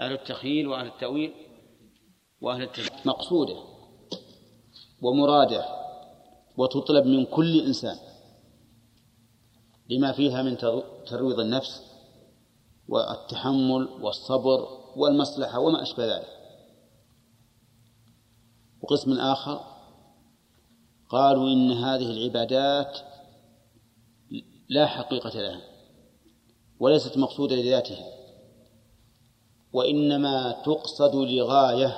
أهل 0.00 0.12
التخييل 0.12 0.66
وأهل 0.66 0.86
التأويل 0.86 1.34
وأهل 2.40 2.62
التأويل. 2.62 2.90
مقصودة 3.04 3.64
ومرادة. 5.02 5.83
وتطلب 6.56 7.06
من 7.06 7.24
كل 7.24 7.60
إنسان 7.66 7.96
لما 9.90 10.12
فيها 10.12 10.42
من 10.42 10.56
ترويض 11.06 11.40
النفس 11.40 11.82
والتحمل 12.88 13.88
والصبر 14.02 14.68
والمصلحة 14.96 15.58
وما 15.58 15.82
أشبه 15.82 16.16
ذلك. 16.16 16.34
وقسم 18.82 19.12
آخر 19.12 19.60
قالوا 21.08 21.48
إن 21.48 21.72
هذه 21.72 22.10
العبادات 22.10 22.98
لا 24.68 24.86
حقيقة 24.86 25.40
لها 25.40 25.60
وليست 26.80 27.18
مقصودة 27.18 27.56
لذاتها 27.56 28.06
وإنما 29.72 30.52
تقصد 30.52 31.14
لغاية 31.14 31.96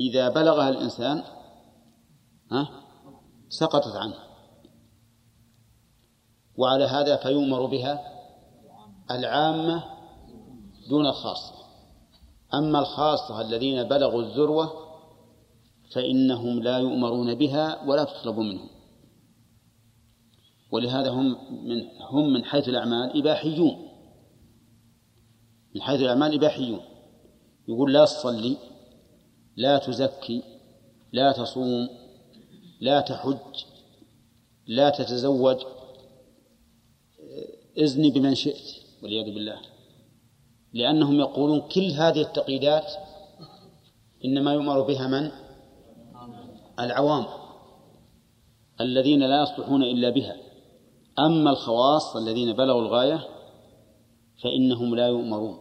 إذا 0.00 0.28
بلغها 0.28 0.68
الإنسان 0.68 1.22
ها؟ 2.50 2.83
سقطت 3.58 3.96
عنه. 3.96 4.16
وعلى 6.56 6.84
هذا 6.84 7.16
فيؤمر 7.16 7.66
بها 7.66 8.00
العامة 9.10 9.84
دون 10.88 11.06
الخاصة. 11.06 11.54
أما 12.54 12.78
الخاصة 12.78 13.40
الذين 13.40 13.82
بلغوا 13.82 14.22
الذروة 14.22 14.72
فإنهم 15.92 16.62
لا 16.62 16.78
يؤمرون 16.78 17.34
بها 17.34 17.84
ولا 17.84 18.04
تطلب 18.04 18.38
منهم. 18.38 18.70
ولهذا 20.72 21.10
هم 21.10 21.26
من 21.66 21.88
هم 22.10 22.32
من 22.32 22.44
حيث 22.44 22.68
الأعمال 22.68 23.18
إباحيون. 23.18 23.88
من 25.74 25.82
حيث 25.82 26.00
الأعمال 26.00 26.34
إباحيون. 26.34 26.80
يقول 27.68 27.92
لا 27.92 28.04
تصلي 28.04 28.56
لا 29.56 29.78
تزكي 29.78 30.42
لا 31.12 31.32
تصوم 31.32 32.03
لا 32.86 33.00
تحج 33.00 33.54
لا 34.66 34.90
تتزوج 34.90 35.60
ازني 37.78 38.10
بمن 38.10 38.34
شئت 38.34 38.68
والعياذ 39.02 39.34
بالله. 39.34 39.58
لأنهم 40.72 41.20
يقولون 41.20 41.60
كل 41.60 41.86
هذه 41.90 42.20
التقييدات 42.20 42.92
إنما 44.24 44.52
يؤمر 44.52 44.80
بها 44.80 45.06
من؟ 45.06 45.30
العوام 46.78 47.26
الذين 48.80 49.22
لا 49.22 49.42
يصلحون 49.42 49.82
إلا 49.82 50.10
بها. 50.10 50.36
أما 51.18 51.50
الخواص 51.50 52.16
الذين 52.16 52.52
بلغوا 52.52 52.82
الغاية 52.82 53.20
فإنهم 54.42 54.94
لا 54.94 55.08
يؤمرون. 55.08 55.56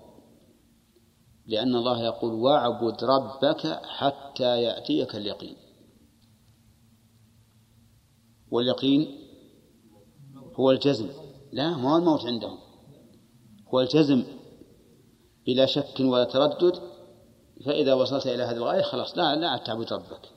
لأن 1.46 1.76
الله 1.76 2.04
يقول 2.04 2.34
واعبد 2.34 3.04
ربك 3.04 3.82
حتى 3.84 4.62
يأتيك 4.64 5.16
اليقين. 5.16 5.63
واليقين 8.54 9.02
هو 10.60 10.72
الجزم. 10.72 11.10
لا 11.52 11.78
ما 11.78 11.94
هو 11.94 11.98
الموت 11.98 12.26
عندهم. 12.26 12.58
هو 13.68 13.82
الجزم 13.82 14.24
بلا 15.46 15.66
شك 15.66 16.00
ولا 16.00 16.24
تردد. 16.24 16.80
فإذا 17.66 17.94
وصلت 17.94 18.28
إلى 18.28 18.44
هذه 18.44 18.58
الغاية 18.58 18.82
خلاص 18.82 19.18
لا 19.18 19.36
لا 19.36 19.58
تعبد 19.58 19.94
ربك. 19.94 20.30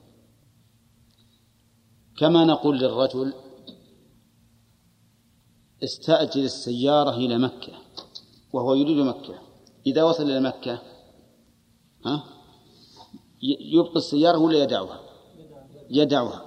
كما 2.17 2.45
نقول 2.45 2.79
للرجل 2.79 3.33
استأجر 5.83 6.41
السيارة 6.41 7.15
إلى 7.15 7.37
مكة 7.37 7.73
وهو 8.53 8.73
يريد 8.73 8.97
مكة. 8.97 9.39
إذا 9.87 10.03
وصل 10.03 10.23
إلى 10.23 10.39
مكة 10.39 10.81
ها 12.05 12.23
يبقي 13.59 13.95
السيارة 13.95 14.37
ولا 14.37 14.63
يدعها 14.63 14.99
يدعها 15.89 16.46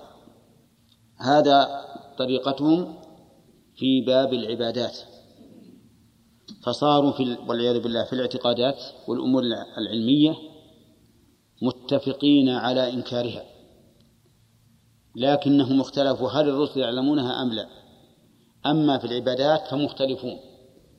هذا 1.20 1.84
طريقتهم 2.18 2.94
في 3.76 4.00
باب 4.00 4.32
العبادات. 4.32 4.98
فصاروا 6.62 7.12
في 7.12 7.36
والعياذ 7.48 7.80
بالله 7.80 8.04
في 8.04 8.12
الاعتقادات 8.12 8.82
والأمور 9.08 9.42
العلمية 9.78 10.36
متفقين 11.62 12.48
على 12.48 12.92
إنكارها. 12.92 13.42
لكنهم 15.16 15.80
اختلفوا 15.80 16.28
هل 16.28 16.48
الرسل 16.48 16.80
يعلمونها 16.80 17.42
أم 17.42 17.52
لا. 17.52 17.66
أما 18.66 18.98
في 18.98 19.04
العبادات 19.04 19.68
فمختلفون. 19.68 20.36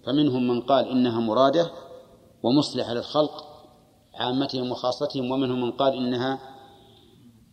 فمنهم 0.05 0.47
من 0.47 0.61
قال 0.61 0.87
إنها 0.87 1.19
مرادة 1.19 1.71
ومصلحة 2.43 2.93
للخلق 2.93 3.47
عامتهم 4.13 4.71
وخاصتهم 4.71 5.31
ومنهم 5.31 5.61
من 5.61 5.71
قال 5.71 5.93
إنها 5.93 6.39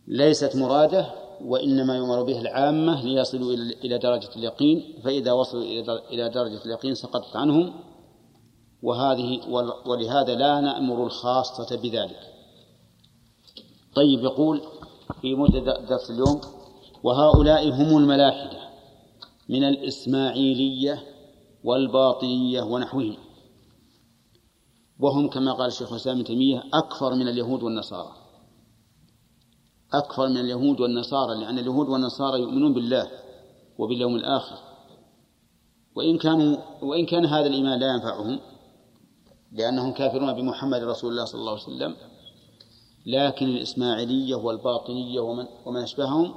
ليست 0.07 0.55
مرادة 0.55 1.28
وإنما 1.41 1.97
يؤمر 1.97 2.23
به 2.23 2.41
العامة 2.41 3.05
ليصلوا 3.05 3.53
إلى 3.53 3.97
درجة 3.97 4.29
اليقين 4.35 5.01
فإذا 5.03 5.31
وصلوا 5.31 5.63
إلى 6.11 6.29
درجة 6.29 6.65
اليقين 6.65 6.95
سقطت 6.95 7.35
عنهم 7.35 7.73
وهذه 8.83 9.39
ولهذا 9.85 10.35
لا 10.35 10.59
نأمر 10.59 11.03
الخاصة 11.03 11.75
بذلك. 11.75 12.19
طيب 13.95 14.23
يقول 14.23 14.61
في 15.21 15.35
مدة 15.35 15.59
درس 15.89 16.11
اليوم 16.11 16.41
وهؤلاء 17.03 17.69
هم 17.69 17.97
الملاحدة 17.97 18.59
من 19.49 19.63
الإسماعيلية 19.63 21.03
والباطنية 21.63 22.61
ونحوهم. 22.61 23.17
وهم 24.99 25.29
كما 25.29 25.53
قال 25.53 25.67
الشيخ 25.67 26.07
ابن 26.07 26.23
تيمية 26.23 26.63
أكثر 26.73 27.15
من 27.15 27.27
اليهود 27.27 27.63
والنصارى. 27.63 28.28
أكثر 29.93 30.27
من 30.27 30.37
اليهود 30.37 30.79
والنصارى 30.79 31.39
لأن 31.39 31.59
اليهود 31.59 31.89
والنصارى 31.89 32.41
يؤمنون 32.41 32.73
بالله 32.73 33.07
وباليوم 33.77 34.15
الآخر. 34.15 34.57
وإن 35.95 36.17
كانوا 36.17 36.57
وإن 36.81 37.05
كان 37.05 37.25
هذا 37.25 37.47
الإيمان 37.47 37.79
لا 37.79 37.93
ينفعهم 37.93 38.39
لأنهم 39.51 39.91
كافرون 39.91 40.33
بمحمد 40.33 40.83
رسول 40.83 41.11
الله 41.11 41.25
صلى 41.25 41.39
الله 41.39 41.51
عليه 41.51 41.61
وسلم 41.61 41.95
لكن 43.05 43.45
الإسماعيلية 43.45 44.35
والباطنية 44.35 45.19
ومن 45.19 45.45
ومن 45.65 45.81
أشبههم 45.81 46.33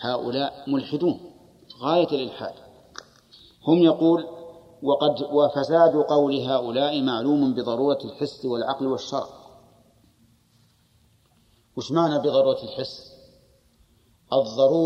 هؤلاء 0.00 0.64
ملحدون 0.70 1.20
غاية 1.80 2.08
الإلحاد. 2.08 2.54
هم 3.66 3.78
يقول 3.78 4.26
وقد 4.82 5.22
وفساد 5.32 5.96
قول 5.96 6.36
هؤلاء 6.36 7.02
معلوم 7.02 7.54
بضرورة 7.54 7.98
الحس 8.04 8.44
والعقل 8.44 8.86
والشرع. 8.86 9.28
وش 11.76 11.92
معنى 11.92 12.18
بضرورة 12.18 12.62
الحس؟ 12.62 13.12
الضرورة 14.32 14.76